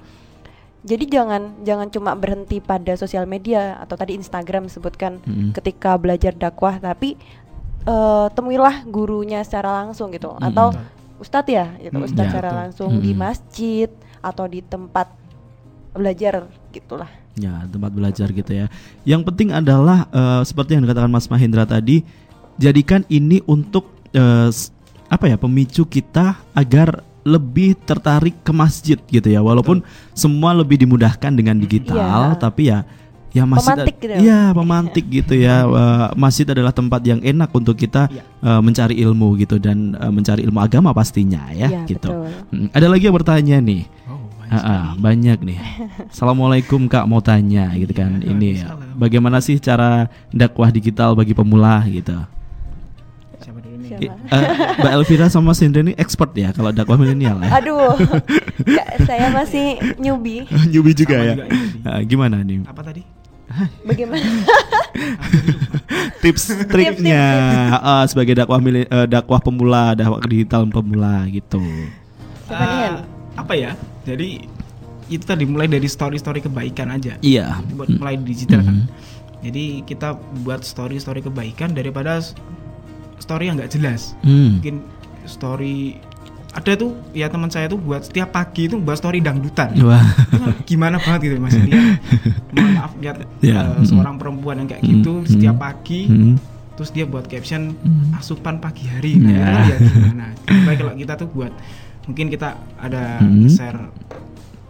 Jadi 0.86 1.04
jangan 1.10 1.42
jangan 1.66 1.88
cuma 1.90 2.12
berhenti 2.14 2.62
pada 2.62 2.94
sosial 2.94 3.24
media 3.26 3.80
atau 3.80 3.96
tadi 3.96 4.14
Instagram 4.20 4.68
sebutkan 4.68 5.18
hmm. 5.24 5.56
ketika 5.56 5.96
belajar 5.96 6.36
dakwah 6.36 6.76
tapi 6.78 7.16
uh, 7.88 8.28
temuilah 8.30 8.84
gurunya 8.86 9.40
secara 9.42 9.82
langsung 9.82 10.12
gitu 10.12 10.30
hmm. 10.36 10.46
atau 10.52 10.76
ustadz 11.16 11.48
ya 11.48 11.72
gitu 11.80 11.96
hmm, 11.96 12.06
ustadz 12.06 12.28
ya, 12.28 12.32
secara 12.36 12.50
langsung 12.52 13.00
hmm. 13.00 13.02
di 13.02 13.12
masjid 13.16 13.88
atau 14.20 14.44
di 14.46 14.60
tempat 14.62 15.10
belajar 15.98 16.46
gitulah 16.70 17.08
Ya, 17.36 17.68
tempat 17.68 17.92
belajar 17.92 18.32
gitu 18.32 18.48
ya. 18.48 18.72
Yang 19.04 19.28
penting 19.28 19.52
adalah 19.52 20.08
uh, 20.08 20.40
seperti 20.40 20.72
yang 20.72 20.88
dikatakan 20.88 21.12
Mas 21.12 21.28
Mahendra 21.28 21.68
tadi, 21.68 22.00
jadikan 22.56 23.04
ini 23.12 23.44
untuk 23.44 23.92
uh, 24.16 24.48
apa 25.12 25.24
ya 25.28 25.36
pemicu 25.36 25.84
kita 25.84 26.40
agar 26.56 27.04
lebih 27.28 27.76
tertarik 27.84 28.40
ke 28.40 28.52
masjid 28.56 28.96
gitu 29.12 29.28
ya. 29.28 29.44
Walaupun 29.44 29.84
Betul. 29.84 30.16
semua 30.16 30.56
lebih 30.56 30.80
dimudahkan 30.80 31.28
dengan 31.36 31.60
digital, 31.60 32.32
ya. 32.32 32.40
tapi 32.40 32.72
ya 32.72 32.88
ya 33.36 33.44
masjid 33.44 33.76
pemantik 33.76 33.96
gitu. 34.00 34.14
ya 34.16 34.40
pemantik 34.56 35.04
gitu 35.12 35.34
ya 35.36 35.68
uh, 35.68 36.08
masjid 36.16 36.48
adalah 36.48 36.72
tempat 36.72 37.04
yang 37.04 37.20
enak 37.20 37.52
untuk 37.52 37.76
kita 37.76 38.08
ya. 38.08 38.24
uh, 38.40 38.64
mencari 38.64 38.96
ilmu 38.96 39.36
gitu 39.36 39.60
dan 39.60 39.92
uh, 40.00 40.08
mencari 40.08 40.40
ilmu 40.48 40.56
agama 40.56 40.96
pastinya 40.96 41.52
ya, 41.52 41.68
ya 41.68 41.84
gitu 41.84 42.08
betul. 42.08 42.72
ada 42.72 42.86
lagi 42.88 43.04
yang 43.04 43.16
bertanya 43.20 43.56
nih 43.60 43.84
banyak, 44.46 44.62
uh, 44.62 44.86
banyak 44.98 45.38
nih. 45.42 45.58
Assalamualaikum 46.12 46.86
Kak 46.86 47.06
mau 47.10 47.18
tanya 47.18 47.74
gitu 47.74 47.90
kan. 47.90 48.22
Ya, 48.22 48.30
ini 48.30 48.62
ya, 48.62 48.78
bagaimana 48.94 49.42
sih 49.42 49.58
cara 49.58 50.06
dakwah 50.30 50.70
digital 50.70 51.18
bagi 51.18 51.34
pemula 51.34 51.82
gitu. 51.90 52.14
Siapa 53.42 53.58
dulu 53.58 53.76
nih? 53.82 54.10
Uh, 54.30 54.42
Mbak 54.82 54.92
Elvira 55.02 55.26
sama 55.26 55.50
Sindra 55.52 55.82
ini 55.82 55.98
expert 55.98 56.30
ya 56.38 56.54
kalau 56.54 56.70
dakwah 56.70 56.94
milenial 56.94 57.42
ya. 57.42 57.58
Aduh, 57.58 57.98
saya 59.02 59.34
masih 59.34 59.82
newbie. 59.98 60.46
newbie 60.72 60.94
juga 60.94 61.16
sama 61.18 61.26
ya. 61.26 61.34
Juga 61.34 61.90
uh, 61.90 62.00
gimana 62.06 62.36
nih? 62.46 62.62
Apa 62.70 62.82
tadi? 62.86 63.02
Bagaimana? 63.86 64.26
tips 66.22 66.50
triknya 66.66 67.24
uh, 67.78 68.04
sebagai 68.10 68.34
dakwah 68.34 68.58
uh, 68.58 69.06
dakwah 69.06 69.38
pemula, 69.38 69.94
dakwah 69.94 70.22
digital 70.26 70.66
pemula 70.66 71.24
gitu. 71.30 71.62
Uh, 72.50 73.15
apa 73.36 73.52
ya? 73.54 73.72
jadi 74.06 74.48
itu 75.06 75.22
tadi 75.22 75.46
mulai 75.46 75.70
dari 75.70 75.86
story-story 75.86 76.42
kebaikan 76.42 76.90
aja 76.90 77.14
iya 77.22 77.62
buat 77.74 77.90
mulai 77.94 78.18
digital 78.18 78.62
kan 78.62 78.76
mm-hmm. 78.82 79.42
jadi 79.46 79.64
kita 79.86 80.08
buat 80.42 80.66
story-story 80.66 81.22
kebaikan 81.22 81.74
daripada 81.74 82.18
story 83.22 83.46
yang 83.46 83.58
nggak 83.58 83.70
jelas 83.70 84.18
mm. 84.26 84.58
mungkin 84.58 84.76
story 85.26 85.98
ada 86.56 86.72
tuh 86.72 86.96
ya 87.12 87.28
teman 87.28 87.52
saya 87.52 87.68
tuh 87.68 87.76
buat 87.76 88.08
setiap 88.08 88.32
pagi 88.32 88.66
itu 88.66 88.80
buat 88.80 88.96
story 88.96 89.20
dangdutan 89.20 89.76
Wah. 89.84 90.00
gimana 90.70 90.96
banget 90.96 91.30
gitu 91.30 91.36
mas 91.38 91.54
dia 91.54 92.00
maaf 92.56 92.96
lihat 92.98 93.16
yeah. 93.44 93.76
uh, 93.76 93.84
seorang 93.84 94.16
perempuan 94.16 94.64
yang 94.64 94.68
kayak 94.70 94.82
mm. 94.82 94.90
gitu 94.98 95.12
mm. 95.22 95.28
setiap 95.28 95.56
pagi 95.60 96.08
mm. 96.08 96.34
terus 96.74 96.90
dia 96.90 97.04
buat 97.04 97.28
caption 97.28 97.76
mm. 97.76 98.16
asupan 98.18 98.58
pagi 98.58 98.88
hari 98.88 99.20
nah 99.20 99.36
yeah. 99.36 99.68
ya 99.70 99.76
gimana 99.84 100.26
baik 100.66 100.76
kalau 100.82 100.94
kita 100.96 101.12
tuh 101.14 101.28
buat 101.30 101.52
mungkin 102.06 102.26
kita 102.30 102.54
ada 102.78 103.20
hmm. 103.20 103.50
share 103.50 103.80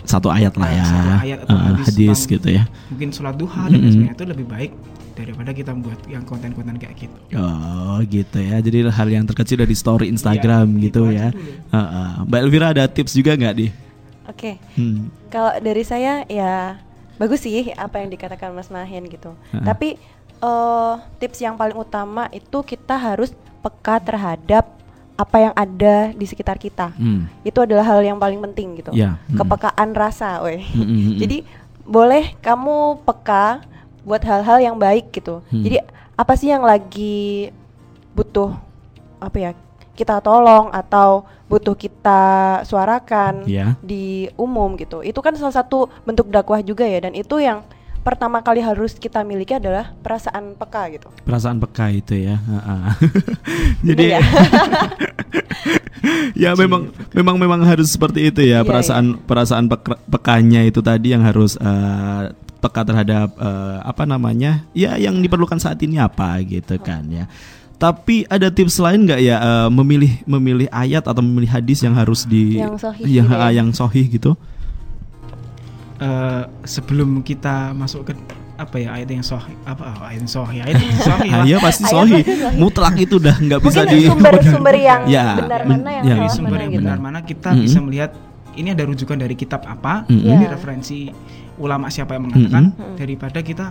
satu 0.06 0.30
ayat 0.30 0.54
lah 0.54 0.70
ya, 0.70 0.84
satu 0.86 1.10
ayat 1.18 1.38
atau 1.42 1.56
uh, 1.58 1.62
hadis, 1.66 1.86
hadis 1.90 2.20
gitu 2.30 2.48
ya. 2.48 2.64
Mungkin 2.94 3.08
sholat 3.10 3.34
duha 3.34 3.66
dan 3.66 3.78
sebagainya 3.90 4.14
itu 4.14 4.24
lebih 4.24 4.46
baik 4.46 4.72
daripada 5.16 5.50
kita 5.50 5.70
membuat 5.72 5.98
yang 6.06 6.22
konten-konten 6.22 6.76
kayak 6.78 6.94
gitu. 6.94 7.18
Oh 7.34 7.98
gitu 8.06 8.38
ya. 8.38 8.62
Jadi 8.62 8.86
hal 8.86 9.08
yang 9.10 9.24
terkecil 9.26 9.58
dari 9.64 9.74
story 9.74 10.06
Instagram 10.12 10.78
ya, 10.78 10.82
gitu 10.86 11.02
ya. 11.10 11.34
Uh, 11.72 11.78
uh. 11.80 12.10
Mbak 12.28 12.40
Elvira 12.46 12.66
ada 12.70 12.84
tips 12.86 13.18
juga 13.18 13.34
nggak 13.34 13.54
di? 13.56 13.66
Oke. 14.30 14.60
Okay. 14.60 14.78
Hmm. 14.78 15.10
Kalau 15.32 15.58
dari 15.58 15.82
saya 15.82 16.22
ya 16.28 16.78
bagus 17.16 17.42
sih 17.42 17.72
apa 17.74 17.98
yang 18.04 18.12
dikatakan 18.12 18.52
Mas 18.52 18.68
Mahen 18.68 19.08
gitu. 19.08 19.34
Uh. 19.50 19.64
Tapi 19.64 19.96
uh, 20.44 21.00
tips 21.16 21.40
yang 21.40 21.56
paling 21.56 21.74
utama 21.74 22.28
itu 22.30 22.62
kita 22.62 22.94
harus 22.94 23.32
peka 23.64 23.98
terhadap 23.98 24.75
apa 25.16 25.36
yang 25.40 25.54
ada 25.56 26.12
di 26.12 26.26
sekitar 26.28 26.60
kita. 26.60 26.92
Hmm. 26.92 27.26
Itu 27.40 27.64
adalah 27.64 27.82
hal 27.82 28.04
yang 28.04 28.20
paling 28.20 28.38
penting 28.52 28.84
gitu. 28.84 28.92
Yeah. 28.92 29.16
Hmm. 29.32 29.40
Kepekaan 29.40 29.96
rasa, 29.96 30.44
weh. 30.44 30.60
Hmm, 30.60 30.84
hmm, 30.84 31.00
hmm. 31.00 31.18
Jadi 31.24 31.38
boleh 31.88 32.36
kamu 32.44 33.00
peka 33.02 33.64
buat 34.04 34.22
hal-hal 34.22 34.60
yang 34.60 34.76
baik 34.76 35.10
gitu. 35.10 35.40
Hmm. 35.48 35.64
Jadi 35.64 35.82
apa 36.16 36.32
sih 36.36 36.52
yang 36.52 36.62
lagi 36.62 37.50
butuh 38.12 38.52
apa 39.16 39.36
ya 39.36 39.50
kita 39.96 40.20
tolong 40.20 40.68
atau 40.70 41.24
butuh 41.48 41.72
kita 41.72 42.60
suarakan 42.68 43.48
yeah. 43.48 43.72
di 43.80 44.28
umum 44.36 44.76
gitu. 44.76 45.00
Itu 45.00 45.24
kan 45.24 45.32
salah 45.40 45.56
satu 45.56 45.88
bentuk 46.04 46.28
dakwah 46.28 46.60
juga 46.60 46.84
ya 46.84 47.08
dan 47.08 47.16
itu 47.16 47.40
yang 47.40 47.64
pertama 48.06 48.38
kali 48.38 48.62
harus 48.62 48.94
kita 48.94 49.26
miliki 49.26 49.58
adalah 49.58 49.90
perasaan 49.98 50.54
peka 50.54 50.82
gitu. 50.94 51.10
Perasaan 51.26 51.58
peka 51.58 51.90
itu 51.90 52.14
ya. 52.14 52.38
Jadi 53.86 54.14
iya. 54.14 54.22
ya 56.46 56.50
memang 56.54 56.94
memang 57.10 57.34
memang 57.34 57.60
harus 57.66 57.90
seperti 57.90 58.30
itu 58.30 58.46
ya 58.46 58.62
iya, 58.62 58.66
perasaan 58.66 59.18
iya. 59.18 59.26
perasaan 59.26 59.66
peka, 59.66 59.98
pekanya 60.06 60.62
itu 60.62 60.78
tadi 60.78 61.18
yang 61.18 61.26
harus 61.26 61.58
uh, 61.58 62.30
peka 62.62 62.86
terhadap 62.86 63.34
uh, 63.42 63.82
apa 63.82 64.06
namanya 64.06 64.62
ya 64.70 64.94
yang 64.94 65.18
diperlukan 65.18 65.58
saat 65.58 65.82
ini 65.82 65.98
apa 65.98 66.38
gitu 66.46 66.78
kan 66.78 67.02
ya. 67.10 67.26
Tapi 67.76 68.24
ada 68.30 68.48
tips 68.48 68.78
lain 68.78 69.04
nggak 69.04 69.20
ya 69.20 69.36
uh, 69.42 69.68
memilih 69.68 70.22
memilih 70.30 70.70
ayat 70.70 71.04
atau 71.10 71.20
memilih 71.20 71.50
hadis 71.58 71.82
yang 71.82 71.98
harus 71.98 72.22
di 72.22 72.56
yang 72.62 72.78
sohih 72.78 73.02
yang, 73.02 73.26
gitu 73.26 73.34
ya. 73.34 73.50
yang 73.50 73.68
sohih 73.74 74.06
gitu? 74.06 74.38
Uh, 76.00 76.42
sebelum 76.64 77.20
kita 77.24 77.72
masuk 77.72 78.12
ke 78.12 78.14
apa 78.56 78.76
ya 78.80 78.88
ayat 78.96 79.08
yang 79.12 79.24
sohi 79.24 79.52
apa 79.68 79.84
oh, 79.84 80.08
ayat 80.08 80.24
yang 80.24 80.32
sohi 80.32 80.56
ayat 80.64 80.80
yang 80.80 81.00
sohi 81.04 81.28
ya 81.52 81.56
pasti 81.60 81.84
sohi 81.84 82.20
mutlak 82.56 82.96
itu 82.96 83.20
udah 83.20 83.36
nggak 83.36 83.60
bisa 83.60 83.84
di 83.84 84.08
sumber 84.08 84.40
sumber 84.40 84.76
yang 84.80 85.04
ya, 85.04 85.36
benar 85.44 85.62
mana 85.68 85.90
yang 86.00 86.24
ya, 86.24 86.32
sumber 86.32 86.58
yang 86.64 86.72
gitu. 86.72 86.80
benar 86.80 86.96
mana 86.96 87.20
kita 87.20 87.52
mm 87.52 87.56
-hmm. 87.60 87.64
bisa 87.68 87.78
melihat 87.84 88.10
ini 88.56 88.68
ada 88.72 88.82
rujukan 88.88 89.16
dari 89.20 89.36
kitab 89.36 89.68
apa 89.68 90.08
mm 90.08 90.16
-hmm. 90.16 90.32
ini 90.32 90.44
referensi 90.48 90.98
ulama 91.60 91.92
siapa 91.92 92.16
yang 92.16 92.32
mengatakan 92.32 92.64
mm 92.72 92.76
-hmm. 92.80 92.96
daripada 92.96 93.38
kita 93.44 93.66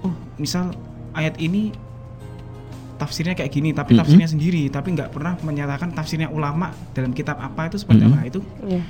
oh 0.00 0.14
misal 0.40 0.72
ayat 1.12 1.36
ini 1.36 1.68
tafsirnya 2.96 3.36
kayak 3.36 3.52
gini 3.52 3.76
tapi 3.76 3.92
mm 3.92 4.00
-hmm. 4.00 4.00
tafsirnya 4.00 4.28
sendiri 4.32 4.62
tapi 4.72 4.96
nggak 4.96 5.12
pernah 5.12 5.36
menyatakan 5.44 5.92
tafsirnya 5.92 6.32
ulama 6.32 6.72
dalam 6.96 7.12
kitab 7.12 7.36
apa 7.36 7.68
itu 7.68 7.76
seperti 7.84 8.00
mm 8.00 8.08
-hmm. 8.08 8.16
apa 8.16 8.28
itu 8.32 8.40
yeah. 8.64 8.84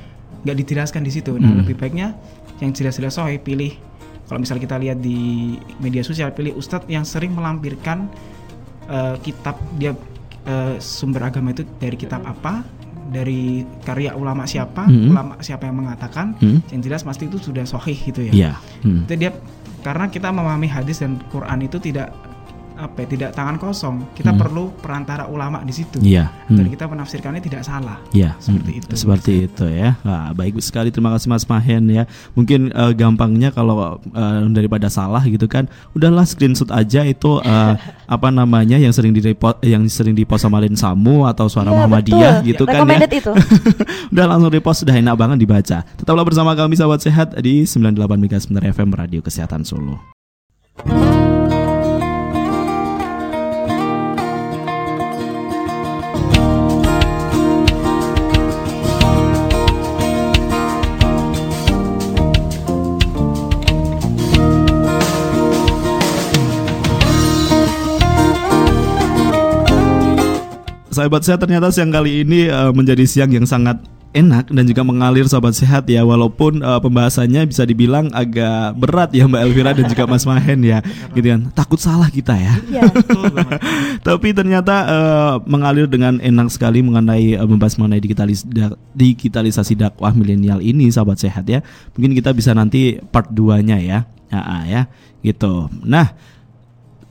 nggak 0.47 0.57
dijelaskan 0.63 1.03
di 1.03 1.11
situ 1.11 1.35
nah 1.35 1.43
mm 1.43 1.51
-hmm. 1.51 1.61
lebih 1.67 1.75
baiknya 1.75 2.15
yang 2.63 2.71
jelas-jelas 2.71 3.19
sohi 3.19 3.43
pilih 3.43 3.75
kalau 4.31 4.39
misal 4.39 4.57
kita 4.63 4.79
lihat 4.79 5.03
di 5.03 5.59
media 5.83 6.01
sosial 6.07 6.31
pilih 6.31 6.55
ustadz 6.55 6.87
yang 6.87 7.03
sering 7.03 7.35
melampirkan 7.35 8.07
uh, 8.87 9.19
kitab 9.21 9.59
dia 9.77 9.93
uh, 10.47 10.79
sumber 10.79 11.27
agama 11.27 11.51
itu 11.51 11.67
dari 11.83 11.99
kitab 11.99 12.23
apa 12.23 12.63
dari 13.13 13.67
karya 13.85 14.15
ulama 14.15 14.47
siapa 14.49 14.87
mm 14.87 14.95
-hmm. 14.95 15.11
ulama 15.13 15.33
siapa 15.43 15.69
yang 15.69 15.77
mengatakan 15.85 16.39
mm 16.39 16.41
-hmm. 16.41 16.59
yang 16.73 16.81
jelas 16.81 17.03
pasti 17.03 17.29
itu 17.29 17.37
sudah 17.37 17.67
sohih 17.67 17.99
gitu 17.99 18.25
ya 18.31 18.33
yeah. 18.33 18.57
mm. 18.87 19.05
itu 19.11 19.15
dia 19.19 19.35
karena 19.83 20.07
kita 20.09 20.31
memahami 20.31 20.71
hadis 20.71 21.03
dan 21.03 21.19
Quran 21.29 21.67
itu 21.67 21.83
tidak 21.83 22.15
apa 22.83 22.97
ya, 23.05 23.07
tidak 23.09 23.31
tangan 23.33 23.57
kosong. 23.57 23.97
Kita 24.13 24.35
hmm. 24.35 24.41
perlu 24.41 24.65
perantara 24.83 25.31
ulama 25.31 25.63
di 25.63 25.73
situ. 25.73 26.03
Iya. 26.03 26.29
Hmm. 26.51 26.59
Dan 26.59 26.67
kita 26.69 26.85
menafsirkannya 26.91 27.43
tidak 27.43 27.63
salah. 27.63 28.03
Iya. 28.11 28.35
Seperti 28.43 28.71
hmm. 28.71 28.81
itu. 28.83 28.93
Seperti 28.99 29.33
itu 29.47 29.65
ya. 29.71 29.95
Nah, 30.03 30.35
baik 30.35 30.59
sekali 30.59 30.91
terima 30.91 31.15
kasih 31.15 31.31
Mas 31.31 31.47
Mahen 31.47 31.87
ya. 31.89 32.05
Mungkin 32.35 32.75
uh, 32.75 32.93
gampangnya 32.93 33.55
kalau 33.55 34.03
uh, 34.13 34.41
daripada 34.51 34.91
salah 34.91 35.23
gitu 35.25 35.47
kan, 35.47 35.71
udahlah 35.95 36.27
screenshot 36.27 36.69
aja 36.75 37.07
itu 37.07 37.39
uh, 37.41 37.75
apa 38.07 38.29
namanya 38.29 38.77
yang 38.77 38.91
sering 38.91 39.15
di 39.15 39.23
yang 39.65 39.87
sering 39.89 40.13
di 40.13 40.27
post 40.27 40.45
sama 40.45 40.61
Samu 40.73 41.27
atau 41.29 41.47
suara 41.47 41.71
ya, 41.71 41.77
Muhammadiyah 41.85 42.35
betul. 42.41 42.49
gitu 42.51 42.65
ya, 42.67 42.73
kan 42.75 42.89
ya. 42.91 42.99
itu. 43.07 43.33
Udah 44.13 44.25
langsung 44.29 44.51
repost 44.51 44.85
sudah 44.85 44.97
enak 44.99 45.15
banget 45.15 45.37
dibaca. 45.41 45.79
Tetaplah 45.97 46.25
bersama 46.25 46.53
kami 46.59 46.75
sahabat 46.75 47.01
sehat 47.01 47.29
di 47.39 47.65
98 47.65 47.97
MHz 48.19 48.45
FM 48.51 48.91
Radio 48.93 49.21
Kesehatan 49.23 49.63
Solo. 49.63 50.01
Sahabat 70.93 71.25
sehat 71.25 71.41
ternyata 71.41 71.73
siang 71.73 71.91
kali 71.91 72.23
ini 72.23 72.53
uh, 72.53 72.71
menjadi 72.71 73.09
siang 73.09 73.33
yang 73.33 73.49
sangat 73.49 73.81
enak 74.13 74.53
dan 74.53 74.65
juga 74.69 74.85
mengalir 74.85 75.25
sahabat 75.25 75.57
sehat 75.57 75.89
ya. 75.89 76.05
Walaupun 76.05 76.61
uh, 76.61 76.79
pembahasannya 76.79 77.49
bisa 77.49 77.65
dibilang 77.65 78.13
agak 78.13 78.77
berat 78.77 79.11
ya 79.17 79.25
Mbak 79.25 79.43
Elvira 79.43 79.71
dan 79.73 79.89
juga 79.89 80.05
Mas 80.05 80.25
Mahen 80.29 80.61
ya. 80.63 80.85
Gitu 81.17 81.27
kan. 81.27 81.41
Takut 81.57 81.81
salah 81.81 82.13
kita 82.13 82.37
ya, 82.37 82.55
ya. 82.69 82.85
tapi 84.07 84.37
ternyata 84.37 84.75
uh, 84.87 85.35
mengalir 85.49 85.89
dengan 85.89 86.21
enak 86.21 86.53
sekali 86.53 86.85
mengenai 86.85 87.41
uh, 87.41 87.49
membahas 87.49 87.81
mengenai 87.81 88.01
digitalis 88.05 88.45
da 88.45 88.77
digitalisasi 88.93 89.75
dakwah 89.81 90.13
milenial 90.13 90.61
ini 90.61 90.93
sahabat 90.93 91.19
sehat 91.19 91.49
ya. 91.49 91.65
Mungkin 91.97 92.13
kita 92.13 92.31
bisa 92.37 92.53
nanti 92.53 93.01
part 93.11 93.33
2 93.33 93.65
nya 93.65 93.81
ya. 93.81 93.99
Ya, 94.33 94.41
ya. 94.69 94.83
Gitu. 95.25 95.69
Nah 95.85 96.32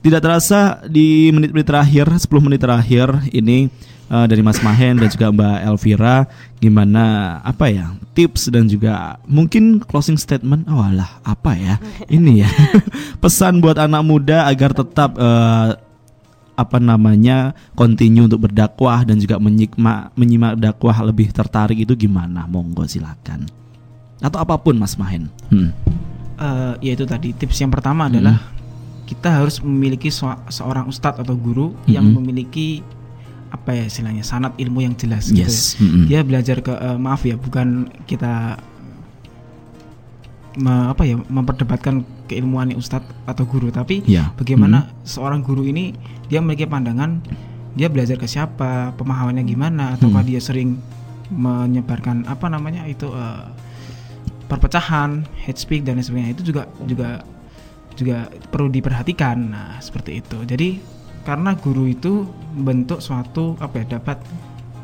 tidak 0.02 0.20
terasa 0.20 0.82
di 0.90 1.30
menit-menit 1.30 1.66
terakhir, 1.70 2.10
10 2.10 2.26
menit 2.42 2.58
terakhir 2.58 3.22
ini 3.30 3.70
uh, 4.10 4.26
dari 4.26 4.42
Mas 4.42 4.58
Mahen 4.58 4.98
dan 4.98 5.08
juga 5.08 5.30
Mbak 5.30 5.58
Elvira 5.62 6.16
gimana 6.58 7.38
apa 7.46 7.70
ya 7.70 7.94
tips 8.12 8.50
dan 8.50 8.66
juga 8.66 9.22
mungkin 9.30 9.78
closing 9.78 10.18
statement? 10.18 10.66
Oh 10.66 10.82
alah 10.82 11.22
apa 11.22 11.54
ya 11.54 11.78
ini 12.10 12.42
ya. 12.42 12.50
Pesan 13.22 13.62
buat 13.62 13.78
anak 13.78 14.02
muda 14.02 14.50
agar 14.50 14.74
tetap 14.74 15.14
uh, 15.14 15.78
apa 16.52 16.78
namanya 16.82 17.56
continue 17.72 18.28
untuk 18.28 18.50
berdakwah 18.50 19.06
dan 19.08 19.16
juga 19.16 19.40
menyikma, 19.40 20.12
menyimak 20.18 20.60
dakwah 20.60 20.98
lebih 21.06 21.30
tertarik 21.30 21.78
itu 21.78 21.94
gimana? 21.94 22.44
Monggo 22.50 22.84
silakan. 22.84 23.48
Atau 24.18 24.38
apa 24.42 24.58
pun 24.58 24.76
Mas 24.76 24.98
Mahen. 24.98 25.30
Hmm. 25.48 25.70
uh, 26.42 26.74
ya 26.82 26.98
itu 26.98 27.06
tadi 27.06 27.30
tips 27.34 27.62
yang 27.62 27.70
pertama 27.70 28.10
adalah 28.10 28.36
hmm 28.38 28.61
kita 29.12 29.44
harus 29.44 29.60
memiliki 29.60 30.08
seorang 30.48 30.88
ustadz 30.88 31.20
atau 31.20 31.36
guru 31.36 31.76
mm-hmm. 31.76 31.92
yang 31.92 32.06
memiliki 32.16 32.80
apa 33.52 33.76
ya 33.76 33.84
istilahnya 33.84 34.24
sanat 34.24 34.56
ilmu 34.56 34.80
yang 34.80 34.96
jelas 34.96 35.28
gitu 35.28 35.44
yes. 35.44 35.76
gitu 35.76 35.84
ya. 35.84 35.84
Mm-hmm. 35.84 36.04
Dia 36.08 36.20
belajar 36.24 36.56
ke 36.64 36.72
uh, 36.72 36.96
maaf 36.96 37.20
ya 37.28 37.36
bukan 37.36 37.92
kita 38.08 38.56
me, 40.56 40.88
apa 40.88 41.04
ya 41.04 41.20
memperdebatkan 41.20 42.08
keilmuan 42.24 42.72
ustadz 42.72 43.12
atau 43.28 43.44
guru 43.44 43.68
tapi 43.68 44.00
yeah. 44.08 44.32
bagaimana 44.40 44.88
mm-hmm. 44.88 45.04
seorang 45.04 45.44
guru 45.44 45.68
ini 45.68 45.92
dia 46.32 46.40
memiliki 46.40 46.64
pandangan 46.64 47.20
dia 47.76 47.92
belajar 47.92 48.16
ke 48.16 48.24
siapa 48.24 48.96
pemahamannya 48.96 49.44
gimana 49.44 50.00
ataukah 50.00 50.24
mm-hmm. 50.24 50.32
dia 50.32 50.40
sering 50.40 50.80
menyebarkan 51.28 52.24
apa 52.24 52.48
namanya 52.48 52.88
itu 52.88 53.12
uh, 53.12 53.48
perpecahan 54.48 55.24
hate 55.44 55.60
speech 55.60 55.84
dan 55.84 56.00
sebagainya 56.00 56.36
itu 56.36 56.52
juga 56.52 56.68
juga 56.84 57.24
juga 57.94 58.28
perlu 58.50 58.68
diperhatikan. 58.72 59.36
Nah, 59.50 59.78
seperti 59.78 60.20
itu. 60.24 60.42
Jadi 60.44 60.80
karena 61.22 61.54
guru 61.54 61.86
itu 61.86 62.26
membentuk 62.58 62.98
suatu 62.98 63.54
apa 63.62 63.82
ya 63.82 63.98
dapat 63.98 64.18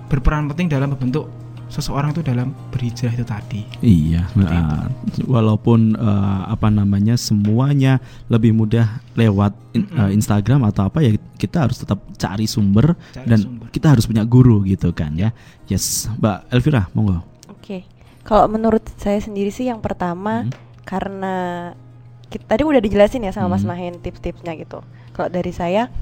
berperan 0.09 0.49
penting 0.49 0.71
dalam 0.71 0.95
membentuk 0.95 1.29
seseorang 1.69 2.17
itu 2.17 2.25
dalam 2.25 2.57
berhijrah 2.73 3.13
itu 3.13 3.27
tadi. 3.29 3.61
Iya, 3.85 4.25
nah, 4.33 4.89
walaupun 5.29 6.01
uh, 6.01 6.49
apa 6.49 6.73
namanya 6.73 7.21
semuanya 7.21 8.01
lebih 8.33 8.57
mudah 8.57 9.05
lewat 9.13 9.53
in, 9.77 9.85
mm 9.85 9.89
-hmm. 9.93 10.01
uh, 10.01 10.11
Instagram 10.11 10.65
atau 10.65 10.89
apa 10.89 11.05
ya 11.05 11.13
kita 11.37 11.69
harus 11.69 11.85
tetap 11.85 12.01
cari 12.17 12.49
sumber 12.49 12.97
cari 13.13 13.29
dan 13.29 13.39
sumber. 13.45 13.69
kita 13.69 13.87
harus 13.93 14.09
punya 14.09 14.25
guru 14.25 14.65
gitu 14.65 14.97
kan 14.97 15.13
ya. 15.15 15.31
Yes, 15.69 16.09
Mbak 16.17 16.49
Elvira, 16.57 16.89
monggo. 16.97 17.21
Oke. 17.21 17.61
Okay. 17.61 17.81
Kalau 18.25 18.49
menurut 18.49 18.85
saya 18.97 19.21
sendiri 19.21 19.53
sih 19.53 19.69
yang 19.69 19.85
pertama 19.85 20.49
hmm. 20.49 20.53
karena 20.89 21.37
kita, 22.29 22.45
tadi 22.45 22.62
udah 22.64 22.81
dijelasin 22.81 23.24
ya 23.24 23.33
sama 23.33 23.51
hmm. 23.51 23.55
Mas 23.57 23.64
Mahen 23.64 23.95
tips-tipsnya 24.01 24.53
gitu. 24.57 24.85
Kalau 25.16 25.29
dari 25.29 25.51
saya 25.51 25.93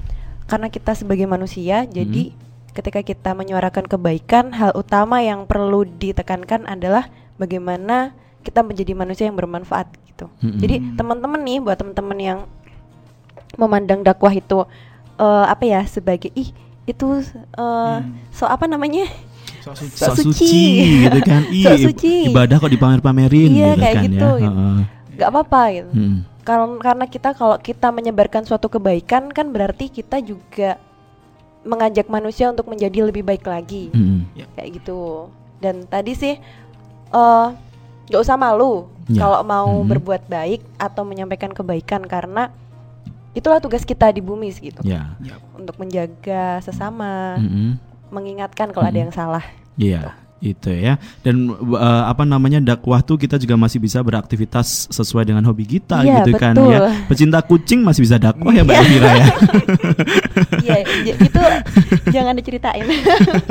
karena 0.47 0.71
kita 0.71 0.95
sebagai 0.95 1.27
manusia 1.27 1.83
hmm. 1.83 1.91
jadi 1.91 2.23
ketika 2.77 3.01
kita 3.01 3.33
menyuarakan 3.33 3.89
kebaikan 3.89 4.53
hal 4.53 4.69
utama 4.77 5.17
yang 5.25 5.49
perlu 5.49 5.81
ditekankan 5.83 6.69
adalah 6.69 7.09
bagaimana 7.41 8.13
kita 8.45 8.61
menjadi 8.61 8.93
manusia 8.93 9.25
yang 9.25 9.33
bermanfaat 9.33 9.89
gitu. 10.05 10.29
Mm-hmm. 10.39 10.59
Jadi 10.61 10.75
teman-teman 10.93 11.41
nih 11.41 11.57
buat 11.57 11.75
teman-teman 11.81 12.17
yang 12.21 12.39
memandang 13.57 14.05
dakwah 14.05 14.29
itu 14.29 14.63
uh, 15.17 15.45
apa 15.49 15.65
ya 15.65 15.81
sebagai 15.89 16.29
ih 16.37 16.53
itu 16.87 17.05
uh, 17.09 17.99
hmm. 17.99 18.31
so 18.31 18.47
apa 18.47 18.63
namanya 18.63 19.11
so 19.59 19.75
suci, 19.79 19.97
so 19.99 20.13
suci 20.15 20.55
gitu 21.03 21.19
kan 21.19 21.43
so 21.67 21.91
suci. 21.91 22.31
ibadah 22.31 22.55
kok 22.63 22.71
dipamer-pamerin 22.71 23.51
iya, 23.51 23.75
gitu 23.75 23.81
kayak 23.83 23.95
kan 23.95 24.03
gitu, 24.07 24.29
ya 24.39 24.47
gitu. 24.47 24.63
Nggak 25.17 25.31
apa-apa 25.33 25.61
gitu 25.73 25.91
hmm. 25.91 26.19
karena 26.45 26.65
karena 26.77 27.05
kita 27.09 27.29
kalau 27.33 27.57
kita 27.57 27.87
menyebarkan 27.89 28.45
suatu 28.45 28.69
kebaikan 28.69 29.33
kan 29.33 29.49
berarti 29.49 29.89
kita 29.89 30.21
juga 30.21 30.77
mengajak 31.65 32.07
manusia 32.07 32.53
untuk 32.53 32.69
menjadi 32.69 33.03
lebih 33.03 33.25
baik 33.25 33.43
lagi 33.43 33.89
hmm. 33.91 34.53
kayak 34.55 34.69
gitu 34.79 35.27
dan 35.57 35.83
tadi 35.89 36.13
sih 36.13 36.35
uh, 37.11 37.51
nggak 38.07 38.21
usah 38.23 38.37
malu 38.39 38.87
ya. 39.09 39.25
kalau 39.25 39.39
mau 39.43 39.71
hmm. 39.81 39.89
berbuat 39.89 40.23
baik 40.29 40.61
atau 40.77 41.03
menyampaikan 41.03 41.51
kebaikan 41.51 42.05
karena 42.05 42.53
itulah 43.35 43.57
tugas 43.57 43.83
kita 43.83 44.09
di 44.13 44.21
bumi 44.23 44.49
gitu 44.53 44.81
yeah. 44.81 45.13
untuk 45.53 45.77
menjaga 45.77 46.57
sesama 46.65 47.37
mm 47.37 47.45
-hmm. 47.45 47.69
mengingatkan 48.09 48.73
kalau 48.73 48.89
mm 48.89 48.89
-hmm. 48.89 48.97
ada 48.97 49.03
yang 49.05 49.13
salah 49.13 49.45
iya 49.77 50.01
yeah 50.09 50.26
itu 50.41 50.69
ya. 50.69 51.01
Dan 51.25 51.49
uh, 51.51 52.03
apa 52.05 52.23
namanya 52.23 52.61
dakwah 52.61 53.01
tuh 53.01 53.17
kita 53.17 53.41
juga 53.41 53.57
masih 53.57 53.81
bisa 53.81 54.01
beraktivitas 54.01 54.89
sesuai 54.93 55.27
dengan 55.27 55.43
hobi 55.45 55.65
kita 55.65 56.05
ya, 56.05 56.21
gitu 56.21 56.37
betul. 56.37 56.41
kan 56.41 56.55
ya. 56.57 56.79
pecinta 57.09 57.39
kucing 57.41 57.81
masih 57.81 58.05
bisa 58.05 58.17
dakwah 58.21 58.53
ya 58.53 58.61
mbak 58.61 58.77
Elvira 58.81 59.11
ya. 59.17 59.27
Iya 60.67 61.15
itu 61.15 61.43
jangan 62.11 62.33
diceritain. 62.37 62.85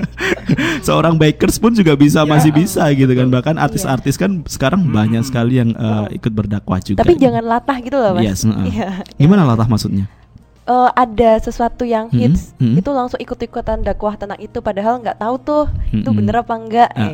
Seorang 0.86 1.16
bakers 1.16 1.56
pun 1.56 1.72
juga 1.72 1.96
bisa 1.96 2.22
ya, 2.22 2.28
masih 2.28 2.50
bisa 2.52 2.86
gitu 2.92 3.10
kan. 3.12 3.26
Bahkan 3.28 3.54
iya. 3.56 3.64
artis-artis 3.66 4.14
kan 4.20 4.44
sekarang 4.46 4.86
hmm. 4.86 4.92
banyak 4.92 5.22
sekali 5.24 5.58
yang 5.58 5.72
uh, 5.74 6.06
ikut 6.12 6.32
berdakwah 6.32 6.78
juga. 6.80 7.02
Tapi 7.02 7.16
jangan 7.18 7.42
latah 7.44 7.78
gitu 7.80 7.96
loh 7.96 8.12
mas. 8.16 8.22
Yes, 8.24 8.44
uh. 8.44 8.52
ya, 8.68 9.00
gimana 9.16 9.48
latah 9.48 9.66
maksudnya 9.66 10.06
uh, 10.66 10.90
ada 10.92 11.38
sesuatu 11.40 11.86
yang 11.86 12.10
hmm, 12.10 12.18
hits 12.18 12.52
mm 12.58 12.62
-hmm. 12.62 12.80
itu 12.82 12.90
langsung 12.92 13.18
ikut-ikutan 13.22 13.80
dakwah 13.86 14.18
tentang 14.18 14.38
itu 14.42 14.58
padahal 14.60 15.00
nggak 15.00 15.18
tahu 15.18 15.34
tuh 15.40 15.64
mm 15.70 15.74
-hmm. 15.74 16.00
itu 16.02 16.10
bener 16.12 16.34
apa 16.42 16.54
enggak 16.58 16.90
uh, 16.92 17.08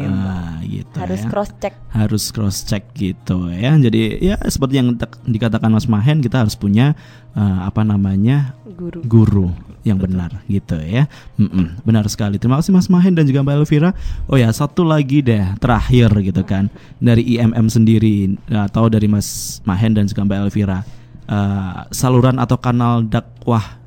gitu. 0.66 0.88
gitu 0.88 0.96
harus 0.98 1.20
ya. 1.22 1.28
cross 1.28 1.50
check 1.60 1.74
harus 1.92 2.24
cross 2.32 2.58
check 2.64 2.84
gitu 2.96 3.52
ya 3.52 3.76
jadi 3.76 4.00
ya 4.18 4.36
seperti 4.48 4.80
yang 4.80 4.96
dikatakan 5.28 5.70
Mas 5.70 5.86
Mahen 5.86 6.24
kita 6.24 6.42
harus 6.42 6.56
punya 6.56 6.96
uh, 7.36 7.68
apa 7.68 7.84
namanya 7.84 8.56
guru 8.72 9.00
guru 9.04 9.48
yang 9.82 9.98
Betul. 9.98 10.14
benar 10.14 10.30
gitu 10.46 10.78
ya 10.78 11.10
mm 11.36 11.48
-mm, 11.50 11.66
benar 11.82 12.06
sekali 12.06 12.38
terima 12.38 12.62
kasih 12.62 12.72
Mas 12.72 12.86
Mahen 12.86 13.18
dan 13.18 13.26
juga 13.26 13.42
Mbak 13.42 13.56
Elvira 13.62 13.90
oh 14.30 14.38
ya 14.38 14.48
satu 14.54 14.86
lagi 14.86 15.20
deh 15.20 15.42
terakhir 15.58 16.08
gitu 16.22 16.42
kan 16.46 16.70
dari 17.02 17.36
IMM 17.36 17.66
sendiri 17.66 18.38
atau 18.48 18.86
dari 18.86 19.10
Mas 19.10 19.58
Mahen 19.66 19.98
dan 19.98 20.06
juga 20.06 20.22
Mbak 20.22 20.38
Elvira 20.48 21.01
uh, 21.32 21.88
saluran 21.88 22.36
atau 22.36 22.60
kanal 22.60 23.00
dakwah 23.08 23.80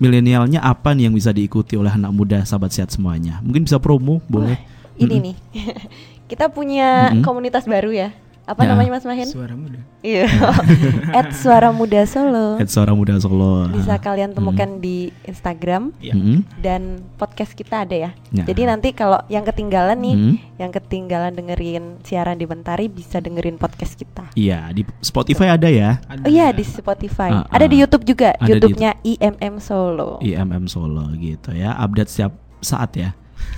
milenialnya 0.00 0.60
apa 0.64 0.92
nih 0.96 1.08
yang 1.08 1.14
bisa 1.16 1.32
diikuti 1.32 1.76
oleh 1.76 1.92
anak 1.92 2.12
muda 2.12 2.40
sahabat 2.48 2.72
sehat 2.72 2.92
semuanya? 2.92 3.44
Mungkin 3.44 3.68
bisa 3.68 3.76
promo, 3.76 4.24
boleh. 4.28 4.56
Wah, 4.56 5.00
ini 5.00 5.04
mm 5.04 5.12
-hmm. 5.12 5.24
nih. 5.24 5.36
Kita 6.32 6.48
punya 6.50 7.12
mm 7.12 7.20
-hmm. 7.20 7.24
komunitas 7.24 7.64
baru 7.68 7.92
ya. 7.92 8.10
Apa 8.46 8.62
ya. 8.62 8.78
namanya 8.78 8.90
Mas 8.94 9.02
Mahen? 9.02 9.26
Suara 9.26 9.58
Muda. 9.58 9.82
Iya. 10.06 10.30
At 11.18 11.34
Suara 11.34 11.74
Muda 11.74 12.06
Solo. 12.06 12.62
At 12.62 12.70
Suara 12.70 12.94
Muda 12.94 13.18
Solo. 13.18 13.66
Bisa 13.74 13.98
kalian 13.98 14.38
temukan 14.38 14.78
hmm. 14.78 14.80
di 14.80 15.10
Instagram 15.26 15.90
ya. 15.98 16.14
hmm. 16.14 16.46
dan 16.62 17.02
podcast 17.18 17.58
kita 17.58 17.82
ada 17.82 17.98
ya. 17.98 18.10
ya. 18.30 18.46
Jadi 18.46 18.70
nanti 18.70 18.94
kalau 18.94 19.18
yang 19.26 19.42
ketinggalan 19.42 19.98
nih, 19.98 20.14
hmm. 20.14 20.34
yang 20.62 20.70
ketinggalan 20.70 21.34
dengerin 21.34 21.98
siaran 22.06 22.38
di 22.38 22.46
Mentari 22.46 22.86
bisa 22.86 23.18
dengerin 23.18 23.58
podcast 23.58 23.98
kita. 23.98 24.30
Iya, 24.38 24.70
di 24.70 24.86
Spotify 25.02 25.58
ada 25.58 25.66
ya. 25.66 25.98
Ada. 26.06 26.22
Oh 26.22 26.30
iya, 26.30 26.54
di 26.54 26.62
Spotify. 26.62 27.34
Uh, 27.34 27.42
uh. 27.42 27.50
Ada 27.50 27.66
di 27.66 27.82
YouTube 27.82 28.06
juga. 28.06 28.30
YouTube-nya 28.38 29.02
IMM 29.02 29.58
Solo. 29.58 30.22
IMM 30.22 30.70
Solo 30.70 31.10
gitu 31.18 31.50
ya. 31.50 31.74
Update 31.82 32.14
setiap 32.14 32.38
saat 32.62 32.94
ya. 32.94 33.10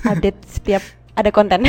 Update 0.08 0.40
setiap 0.48 0.80
ada 1.18 1.34
konten. 1.34 1.66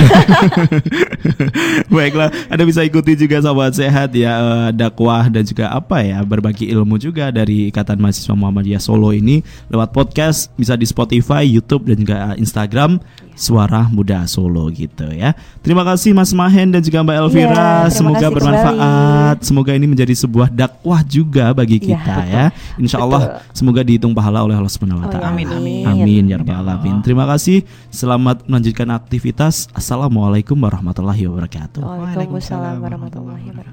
Baiklah, 1.94 2.30
Anda 2.54 2.64
bisa 2.70 2.86
ikuti 2.86 3.18
juga 3.18 3.42
sahabat 3.42 3.74
sehat 3.74 4.14
ya 4.14 4.34
uh, 4.38 4.70
dakwah 4.70 5.26
dan 5.26 5.42
juga 5.42 5.74
apa 5.74 6.06
ya 6.06 6.22
berbagi 6.22 6.70
ilmu 6.70 7.02
juga 7.02 7.34
dari 7.34 7.74
Ikatan 7.74 7.98
Mahasiswa 7.98 8.38
Muhammadiyah 8.38 8.78
Solo 8.78 9.10
ini 9.10 9.42
lewat 9.74 9.90
podcast 9.90 10.54
bisa 10.54 10.78
di 10.78 10.86
Spotify, 10.86 11.42
YouTube 11.50 11.90
dan 11.90 11.98
juga 11.98 12.38
Instagram 12.38 13.02
Suara 13.40 13.88
Muda 13.88 14.28
Solo 14.28 14.68
gitu 14.68 15.08
ya. 15.16 15.32
Terima 15.64 15.88
kasih 15.88 16.12
Mas 16.12 16.36
Mahen 16.36 16.76
dan 16.76 16.84
juga 16.84 17.00
Mbak 17.00 17.16
Elvira. 17.24 17.88
Ya, 17.88 17.88
Semoga 17.88 18.28
bermanfaat. 18.28 19.40
Kembali. 19.40 19.48
Semoga 19.48 19.72
ini 19.80 19.88
menjadi 19.88 20.12
sebuah 20.12 20.52
dakwah 20.52 21.00
juga 21.08 21.56
bagi 21.56 21.80
iya, 21.80 21.88
kita 21.96 22.16
ya. 22.28 22.36
ya. 22.36 22.46
Insya 22.76 23.00
Allah 23.00 23.40
semoga 23.56 23.80
dihitung 23.80 24.12
pahala 24.12 24.44
oleh 24.44 24.60
Allah 24.60 24.68
Subhanahu 24.68 25.00
wa 25.00 25.08
oh, 25.08 25.12
taala. 25.16 25.32
amin 25.32 25.48
amin. 25.48 25.84
Amin 25.88 26.24
ya 26.28 26.36
rabbal 26.36 26.60
alamin. 26.60 27.00
Terima 27.00 27.24
kasih. 27.24 27.64
Selamat 27.88 28.44
melanjutkan 28.44 28.92
aktivitas. 28.92 29.72
Assalamualaikum 29.72 30.60
warahmatullahi 30.60 31.24
wabarakatuh. 31.32 31.80
Waalaikumsalam 31.80 32.84
warahmatullahi 32.84 33.48
wabarakatuh. 33.56 33.68